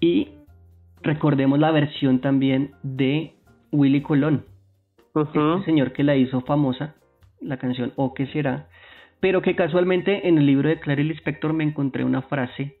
y 0.00 0.28
recordemos 1.02 1.58
la 1.58 1.70
versión 1.70 2.20
también 2.20 2.72
de 2.82 3.34
Willy 3.72 4.02
Colón, 4.02 4.44
uh 5.14 5.62
señor 5.64 5.92
que 5.92 6.04
la 6.04 6.16
hizo 6.16 6.40
famosa, 6.42 6.94
la 7.40 7.56
canción 7.56 7.92
O 7.96 8.14
que 8.14 8.26
será, 8.28 8.68
pero 9.20 9.42
que 9.42 9.56
casualmente 9.56 10.28
en 10.28 10.38
el 10.38 10.46
libro 10.46 10.68
de 10.68 10.80
Clary 10.80 11.04
Lispector 11.04 11.52
me 11.52 11.64
encontré 11.64 12.04
una 12.04 12.22
frase 12.22 12.76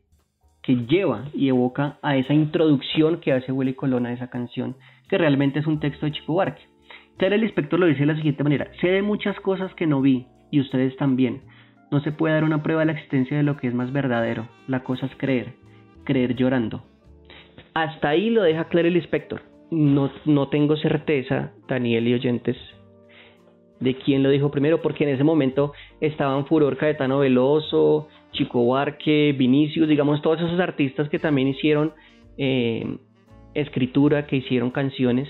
que 0.62 0.76
lleva 0.86 1.24
y 1.34 1.48
evoca 1.48 1.98
a 2.02 2.16
esa 2.16 2.34
introducción 2.34 3.20
que 3.20 3.32
hace 3.32 3.52
Willy 3.52 3.74
Colón 3.74 4.06
a 4.06 4.12
esa 4.12 4.28
canción, 4.28 4.76
que 5.08 5.18
realmente 5.18 5.60
es 5.60 5.66
un 5.66 5.80
texto 5.80 6.06
de 6.06 6.12
Chico 6.12 6.34
Buarque. 6.34 6.62
Clara 7.16 7.34
el 7.34 7.44
inspector 7.44 7.80
lo 7.80 7.86
dice 7.86 8.00
de 8.00 8.06
la 8.06 8.16
siguiente 8.16 8.44
manera, 8.44 8.70
sé 8.80 8.88
de 8.88 9.02
muchas 9.02 9.38
cosas 9.40 9.74
que 9.74 9.86
no 9.86 10.00
vi, 10.00 10.26
y 10.50 10.60
ustedes 10.60 10.96
también. 10.96 11.42
No 11.90 12.00
se 12.00 12.12
puede 12.12 12.34
dar 12.34 12.44
una 12.44 12.62
prueba 12.62 12.80
de 12.80 12.86
la 12.86 12.92
existencia 12.92 13.36
de 13.36 13.42
lo 13.42 13.56
que 13.56 13.66
es 13.66 13.74
más 13.74 13.92
verdadero, 13.92 14.48
la 14.66 14.80
cosa 14.80 15.06
es 15.06 15.16
creer, 15.16 15.54
creer 16.04 16.36
llorando. 16.36 16.84
Hasta 17.74 18.10
ahí 18.10 18.30
lo 18.30 18.42
deja 18.42 18.64
Clara 18.64 18.88
el 18.88 18.96
inspector. 18.96 19.42
No, 19.70 20.10
no 20.24 20.48
tengo 20.48 20.76
certeza, 20.76 21.52
Daniel 21.68 22.08
y 22.08 22.14
oyentes, 22.14 22.56
de 23.80 23.94
quién 23.96 24.22
lo 24.22 24.30
dijo 24.30 24.50
primero, 24.50 24.80
porque 24.80 25.04
en 25.04 25.10
ese 25.10 25.24
momento 25.24 25.72
estaban 26.00 26.46
furor 26.46 26.76
Caetano 26.76 27.18
Veloso, 27.18 28.08
Chico 28.32 28.62
Buarque, 28.62 29.34
Vinicius, 29.36 29.88
digamos, 29.88 30.22
todos 30.22 30.40
esos 30.40 30.58
artistas 30.60 31.08
que 31.08 31.18
también 31.18 31.48
hicieron 31.48 31.92
eh, 32.36 32.98
escritura, 33.54 34.26
que 34.26 34.36
hicieron 34.36 34.70
canciones, 34.70 35.28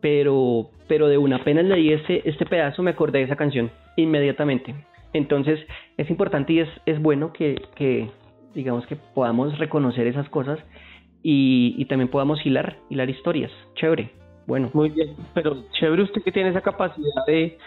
pero, 0.00 0.70
pero 0.88 1.08
de 1.08 1.18
una 1.18 1.44
pena 1.44 1.62
leí 1.62 1.92
este, 1.92 2.28
este 2.28 2.46
pedazo, 2.46 2.82
me 2.82 2.90
acordé 2.90 3.18
de 3.18 3.24
esa 3.24 3.36
canción 3.36 3.70
inmediatamente. 3.96 4.74
Entonces 5.12 5.60
es 5.96 6.08
importante 6.10 6.52
y 6.52 6.60
es, 6.60 6.68
es 6.86 7.00
bueno 7.00 7.32
que, 7.32 7.60
que, 7.74 8.08
digamos, 8.54 8.86
que 8.86 8.96
podamos 8.96 9.58
reconocer 9.58 10.06
esas 10.06 10.28
cosas 10.28 10.58
y, 11.22 11.74
y 11.78 11.84
también 11.86 12.08
podamos 12.08 12.44
hilar, 12.44 12.76
hilar 12.88 13.10
historias. 13.10 13.52
Chévere. 13.74 14.10
Bueno. 14.46 14.70
Muy 14.72 14.90
bien, 14.90 15.14
pero 15.34 15.64
chévere 15.72 16.02
usted 16.02 16.22
que 16.22 16.32
tiene 16.32 16.50
esa 16.50 16.60
capacidad 16.60 17.24
de 17.26 17.58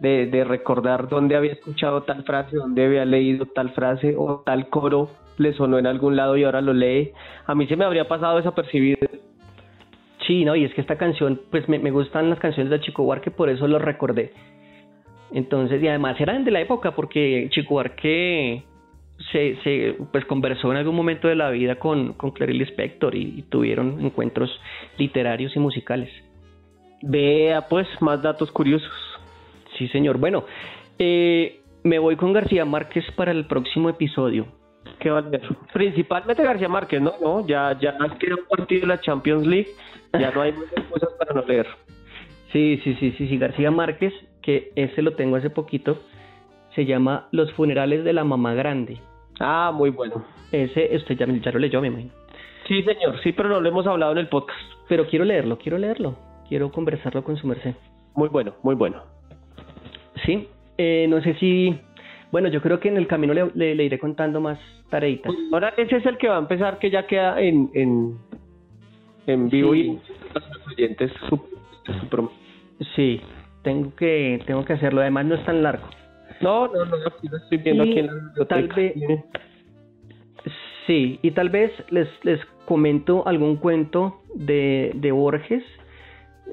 de, 0.00 0.26
de 0.26 0.44
recordar 0.44 1.08
dónde 1.08 1.36
había 1.36 1.52
escuchado 1.52 2.02
tal 2.02 2.24
frase, 2.24 2.56
dónde 2.56 2.84
había 2.84 3.04
leído 3.04 3.46
tal 3.46 3.70
frase 3.70 4.14
o 4.16 4.42
tal 4.44 4.68
coro 4.68 5.10
le 5.38 5.52
sonó 5.52 5.78
en 5.78 5.86
algún 5.86 6.16
lado 6.16 6.36
y 6.36 6.44
ahora 6.44 6.60
lo 6.60 6.72
lee. 6.72 7.12
A 7.46 7.54
mí 7.54 7.66
se 7.66 7.76
me 7.76 7.84
habría 7.84 8.08
pasado 8.08 8.36
desapercibido. 8.36 8.98
Sí, 10.26 10.44
no, 10.44 10.56
y 10.56 10.64
es 10.64 10.74
que 10.74 10.80
esta 10.80 10.96
canción, 10.96 11.40
pues 11.50 11.68
me, 11.68 11.78
me 11.78 11.90
gustan 11.90 12.30
las 12.30 12.38
canciones 12.38 12.70
de 12.70 12.80
Chico 12.80 13.04
Buarque, 13.04 13.30
por 13.30 13.48
eso 13.48 13.68
lo 13.68 13.78
recordé. 13.78 14.32
Entonces, 15.32 15.82
y 15.82 15.88
además 15.88 16.20
eran 16.20 16.44
de 16.44 16.50
la 16.50 16.60
época, 16.60 16.92
porque 16.92 17.48
Chico 17.50 17.74
Buarque 17.74 18.64
se, 19.32 19.56
se 19.62 19.96
pues 20.12 20.24
conversó 20.24 20.70
en 20.70 20.78
algún 20.78 20.94
momento 20.94 21.28
de 21.28 21.34
la 21.34 21.50
vida 21.50 21.76
con, 21.76 22.14
con 22.14 22.30
Clarice 22.30 22.64
Spector 22.64 23.14
y, 23.14 23.38
y 23.38 23.42
tuvieron 23.42 24.04
encuentros 24.04 24.50
literarios 24.98 25.54
y 25.56 25.58
musicales. 25.58 26.10
Vea, 27.02 27.68
pues, 27.68 27.86
más 28.00 28.22
datos 28.22 28.50
curiosos. 28.50 28.92
Sí, 29.76 29.88
señor. 29.88 30.18
Bueno, 30.18 30.44
eh, 30.98 31.60
me 31.82 31.98
voy 31.98 32.16
con 32.16 32.32
García 32.32 32.64
Márquez 32.64 33.04
para 33.12 33.30
el 33.30 33.46
próximo 33.46 33.88
episodio. 33.88 34.46
¿Qué 34.98 35.10
va 35.10 35.20
a? 35.20 35.72
Principalmente 35.72 36.42
García 36.42 36.68
Márquez, 36.68 37.00
¿no? 37.02 37.14
no 37.20 37.46
ya 37.46 37.78
ya 37.80 37.96
quiero 38.18 38.38
partido 38.48 38.82
de 38.82 38.86
la 38.86 39.00
Champions 39.00 39.46
League, 39.46 39.68
ya 40.12 40.30
no 40.30 40.42
hay 40.42 40.52
muchas 40.52 40.84
cosas 40.86 41.10
para 41.18 41.34
no 41.34 41.46
leer. 41.46 41.66
Sí, 42.52 42.80
sí, 42.82 42.94
sí, 42.98 43.14
sí, 43.18 43.28
sí, 43.28 43.36
García 43.36 43.70
Márquez, 43.70 44.14
que 44.42 44.70
ese 44.76 45.02
lo 45.02 45.12
tengo 45.12 45.36
hace 45.36 45.50
poquito, 45.50 45.98
se 46.76 46.84
llama 46.86 47.26
Los 47.32 47.52
funerales 47.54 48.04
de 48.04 48.12
la 48.12 48.22
mamá 48.22 48.54
grande. 48.54 48.98
Ah, 49.40 49.72
muy 49.74 49.90
bueno. 49.90 50.24
Ese 50.52 50.94
usted 50.94 51.16
ya, 51.16 51.26
ya 51.26 51.50
lo 51.50 51.58
leyó, 51.58 51.80
me 51.80 51.88
imagino. 51.88 52.12
Sí, 52.68 52.82
señor, 52.84 53.20
sí, 53.22 53.32
pero 53.32 53.48
no 53.48 53.60
lo 53.60 53.68
hemos 53.68 53.86
hablado 53.86 54.12
en 54.12 54.18
el 54.18 54.28
podcast. 54.28 54.60
Pero 54.88 55.06
quiero 55.08 55.24
leerlo, 55.24 55.58
quiero 55.58 55.78
leerlo. 55.78 56.16
Quiero 56.48 56.70
conversarlo 56.70 57.24
con 57.24 57.36
su 57.36 57.46
merced. 57.48 57.74
Muy 58.14 58.28
bueno, 58.28 58.54
muy 58.62 58.74
bueno. 58.76 59.02
Sí, 60.24 60.48
eh, 60.78 61.06
no 61.08 61.20
sé 61.20 61.34
si, 61.34 61.78
bueno, 62.30 62.48
yo 62.48 62.62
creo 62.62 62.78
que 62.80 62.88
en 62.88 62.96
el 62.96 63.06
camino 63.06 63.34
le, 63.34 63.50
le, 63.54 63.74
le 63.74 63.84
iré 63.84 63.98
contando 63.98 64.40
más 64.40 64.58
tareitas. 64.90 65.26
Pues 65.34 65.52
ahora 65.52 65.74
ese 65.76 65.96
es 65.96 66.06
el 66.06 66.16
que 66.18 66.28
va 66.28 66.36
a 66.36 66.40
empezar, 66.40 66.78
que 66.78 66.90
ya 66.90 67.06
queda 67.06 67.40
en, 67.40 67.70
en, 67.74 68.16
en 69.26 69.48
vivo 69.48 69.72
Sí. 69.74 69.80
y 69.80 70.72
oyentes 70.74 71.12
su, 71.28 71.36
su- 72.10 72.30
Sí, 72.94 73.20
tengo 73.62 73.94
que, 73.96 74.40
tengo 74.46 74.64
que 74.64 74.74
hacerlo. 74.74 75.00
Además 75.00 75.26
no 75.26 75.34
es 75.34 75.44
tan 75.44 75.62
largo. 75.62 75.86
No, 76.40 76.68
no, 76.68 76.84
no, 76.84 76.96
aquí 77.06 77.28
lo 77.28 77.36
estoy 77.38 77.58
viendo 77.58 77.84
Y 77.84 77.90
aquí 77.90 77.98
en 78.00 78.06
la 78.06 78.12
biblioteca. 78.14 78.46
tal 78.46 78.68
vez- 78.68 78.94
Sí, 80.86 81.18
y 81.22 81.30
tal 81.32 81.48
vez 81.50 81.72
les, 81.90 82.08
les 82.24 82.40
comento 82.64 83.26
algún 83.26 83.56
cuento 83.56 84.20
de, 84.34 84.92
de 84.94 85.10
Borges 85.12 85.64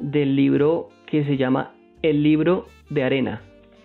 del 0.02 0.36
libro 0.36 0.90
que 1.06 1.24
se 1.26 1.38
llama 1.38 1.74
El 2.02 2.24
libro 2.24 2.66
de 2.90 3.04
arena. 3.04 3.42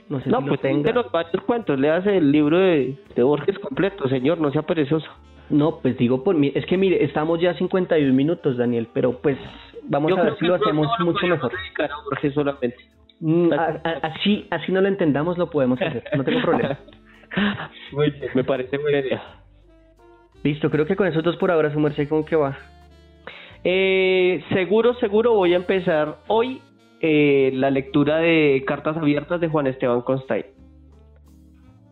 No 0.09 0.20
sé 0.20 0.30
No, 0.30 0.40
si 0.40 0.49
pues 0.49 0.61
tenga. 0.62 0.74
cuéntenos 0.82 1.12
varios 1.12 1.42
cuentos, 1.44 1.78
le 1.78 1.90
hace 1.90 2.16
el 2.16 2.32
libro 2.32 2.59
de, 2.59 2.96
de 3.14 3.22
Borges 3.22 3.59
completo, 3.59 4.09
señor, 4.09 4.38
no 4.40 4.51
sea 4.51 4.62
perezoso. 4.62 5.07
No, 5.51 5.80
pues 5.80 5.99
digo 5.99 6.24
por 6.24 6.34
mí. 6.34 6.51
Es 6.55 6.64
que 6.64 6.78
mire, 6.78 7.05
estamos 7.05 7.40
ya 7.40 7.51
a 7.51 7.55
51 7.55 8.14
minutos, 8.14 8.57
Daniel, 8.57 8.88
pero 8.94 9.18
pues 9.20 9.36
vamos 9.84 10.11
Yo 10.11 10.18
a 10.18 10.22
ver 10.24 10.36
si 10.38 10.46
lo 10.46 10.55
hacemos 10.55 10.86
lo 10.99 11.05
mucho 11.05 11.26
mejor. 11.26 11.53
a 11.53 12.05
Borges 12.05 12.32
solamente. 12.32 12.76
Mm, 13.20 13.52
a- 13.52 13.80
a- 13.84 13.98
así, 14.08 14.46
así 14.50 14.70
no 14.72 14.80
lo 14.80 14.88
entendamos, 14.88 15.38
lo 15.38 15.50
podemos 15.50 15.80
hacer. 15.80 16.04
No 16.16 16.24
tengo 16.24 16.40
problema. 16.42 16.78
Muy 17.92 18.10
bien, 18.10 18.30
me 18.34 18.44
parece 18.44 18.78
buena 18.78 18.98
idea. 19.00 19.22
Listo, 20.44 20.70
creo 20.70 20.86
que 20.86 20.96
con 20.96 21.06
esos 21.06 21.22
dos 21.24 21.36
por 21.36 21.50
ahora, 21.50 21.72
su 21.72 21.80
merced, 21.80 22.08
¿con 22.08 22.24
qué 22.24 22.36
va? 22.36 22.56
Eh, 23.64 24.42
seguro, 24.52 24.94
seguro 24.94 25.34
voy 25.34 25.52
a 25.52 25.56
empezar 25.56 26.18
hoy 26.28 26.62
eh, 27.00 27.50
la 27.54 27.70
lectura 27.70 28.18
de 28.18 28.62
Cartas 28.66 28.96
Abiertas 28.96 29.40
de 29.40 29.48
Juan 29.48 29.66
Esteban 29.66 30.02
Constay. 30.02 30.44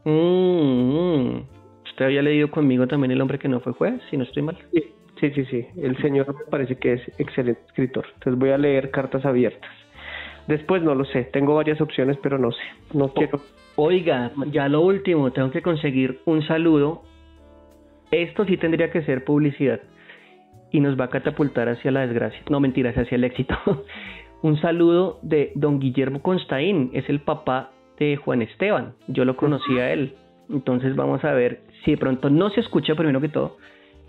Mm, 0.05 1.41
Usted 1.87 2.05
había 2.05 2.23
leído 2.23 2.51
conmigo 2.51 2.87
también 2.87 3.11
El 3.11 3.21
hombre 3.21 3.39
que 3.39 3.49
no 3.49 3.61
fue 3.61 3.73
juez, 3.73 4.01
si 4.11 4.17
no 4.17 4.25
estoy 4.25 4.43
mal. 4.43 4.57
Sí, 4.73 4.85
sí, 5.21 5.31
sí, 5.31 5.45
sí. 5.47 5.67
El 5.83 5.97
señor 5.99 6.27
me 6.35 6.45
parece 6.51 6.77
que 6.77 6.93
es 6.95 7.21
excelente 7.21 7.61
escritor. 7.67 8.07
Entonces 8.15 8.39
voy 8.39 8.51
a 8.51 8.59
leer 8.59 8.91
Cartas 8.91 9.25
Abiertas. 9.25 9.71
Después 10.47 10.83
no 10.83 10.95
lo 10.95 11.05
sé. 11.05 11.25
Tengo 11.25 11.55
varias 11.55 11.81
opciones, 11.81 12.17
pero 12.23 12.39
no 12.39 12.53
sé. 12.53 12.63
No 12.93 13.09
quiero. 13.09 13.41
Oiga, 13.77 14.33
ya 14.51 14.69
lo 14.69 14.81
último, 14.81 15.33
tengo 15.33 15.51
que 15.51 15.63
conseguir 15.63 16.21
un 16.25 16.43
saludo. 16.47 17.03
Esto 18.11 18.45
sí 18.45 18.57
tendría 18.57 18.91
que 18.91 19.03
ser 19.03 19.25
publicidad 19.25 19.81
y 20.71 20.81
nos 20.81 20.99
va 20.99 21.07
a 21.07 21.11
catapultar 21.11 21.69
hacia 21.69 21.91
la 21.91 22.07
desgracia. 22.07 22.41
No 22.49 22.61
mentiras, 22.61 22.97
hacia 22.97 23.17
el 23.17 23.25
éxito. 23.25 23.57
un 24.43 24.61
saludo 24.61 25.19
de 25.23 25.53
don 25.55 25.81
Guillermo 25.81 26.23
Constaín, 26.23 26.91
es 26.93 27.09
el 27.09 27.21
papá 27.21 27.73
de 27.99 28.17
Juan 28.17 28.43
Esteban. 28.43 28.95
Yo 29.09 29.25
lo 29.25 29.37
conocí 29.37 29.79
a 29.79 29.93
él. 29.93 30.15
Entonces 30.49 30.95
vamos 30.95 31.25
a 31.25 31.33
ver 31.33 31.63
si 31.85 31.93
de 31.93 31.97
pronto 31.97 32.31
no 32.31 32.51
se 32.51 32.61
escucha 32.61 32.95
primero 32.95 33.21
que 33.21 33.29
todo 33.29 33.57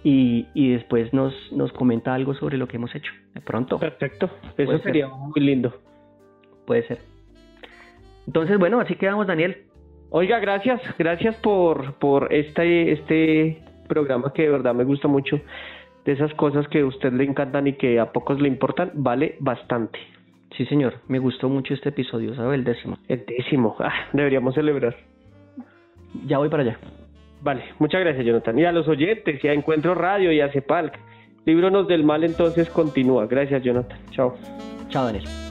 y, 0.04 0.46
y 0.54 0.74
después 0.74 1.12
nos, 1.14 1.34
nos 1.52 1.72
comenta 1.74 2.14
algo 2.14 2.36
sobre 2.36 2.58
lo 2.58 2.68
que 2.68 2.78
hemos 2.78 2.94
hecho. 2.96 3.12
De 3.34 3.42
pronto. 3.42 3.80
Perfecto. 3.80 4.30
Eso 4.58 4.72
ser. 4.74 4.82
sería 4.82 5.08
muy 5.08 5.42
lindo. 5.42 5.74
Puede 6.68 6.86
ser. 6.86 7.00
Entonces, 8.28 8.60
bueno, 8.60 8.80
así 8.80 8.96
quedamos, 8.96 9.26
Daniel. 9.26 9.64
Oiga, 10.10 10.40
gracias, 10.40 10.82
gracias 11.00 11.36
por, 11.38 11.94
por 11.94 12.32
este, 12.34 12.92
este 12.92 13.64
programa 13.88 14.32
que 14.34 14.44
de 14.44 14.50
verdad 14.50 14.76
me 14.76 14.84
gusta 14.84 15.08
mucho. 15.08 15.40
De 16.06 16.12
esas 16.14 16.34
cosas 16.36 16.68
que 16.68 16.82
a 16.82 16.86
usted 16.86 17.12
le 17.14 17.24
encantan 17.24 17.68
y 17.68 17.74
que 17.74 18.00
a 18.00 18.12
pocos 18.12 18.40
le 18.40 18.48
importan, 18.48 18.92
vale 18.94 19.36
bastante. 19.40 20.00
Sí, 20.56 20.66
señor, 20.66 20.96
me 21.08 21.20
gustó 21.20 21.50
mucho 21.50 21.74
este 21.74 21.90
episodio, 21.90 22.34
¿sabe? 22.36 22.56
El 22.56 22.64
décimo. 22.64 22.98
El 23.08 23.26
décimo, 23.26 23.76
ah, 23.80 23.94
deberíamos 24.14 24.56
celebrar. 24.56 24.96
Ya 26.26 26.38
voy 26.38 26.50
para 26.50 26.64
allá. 26.64 26.80
Vale, 27.42 27.64
muchas 27.80 28.02
gracias, 28.02 28.26
Jonathan. 28.26 28.58
Y 28.58 28.66
a 28.66 28.72
los 28.72 28.88
oyentes, 28.88 29.44
y 29.44 29.48
a 29.48 29.54
Encuentro 29.54 29.96
Radio 29.96 30.32
y 30.32 30.40
a 30.40 30.50
Cepalc. 30.52 30.98
Líbronos 31.46 31.88
del 31.88 32.04
mal, 32.04 32.24
entonces 32.24 32.70
continúa. 32.70 33.26
Gracias, 33.28 33.64
Jonathan. 33.64 34.00
Chao. 34.12 34.36
Chao, 34.90 35.06
Daniel. 35.06 35.47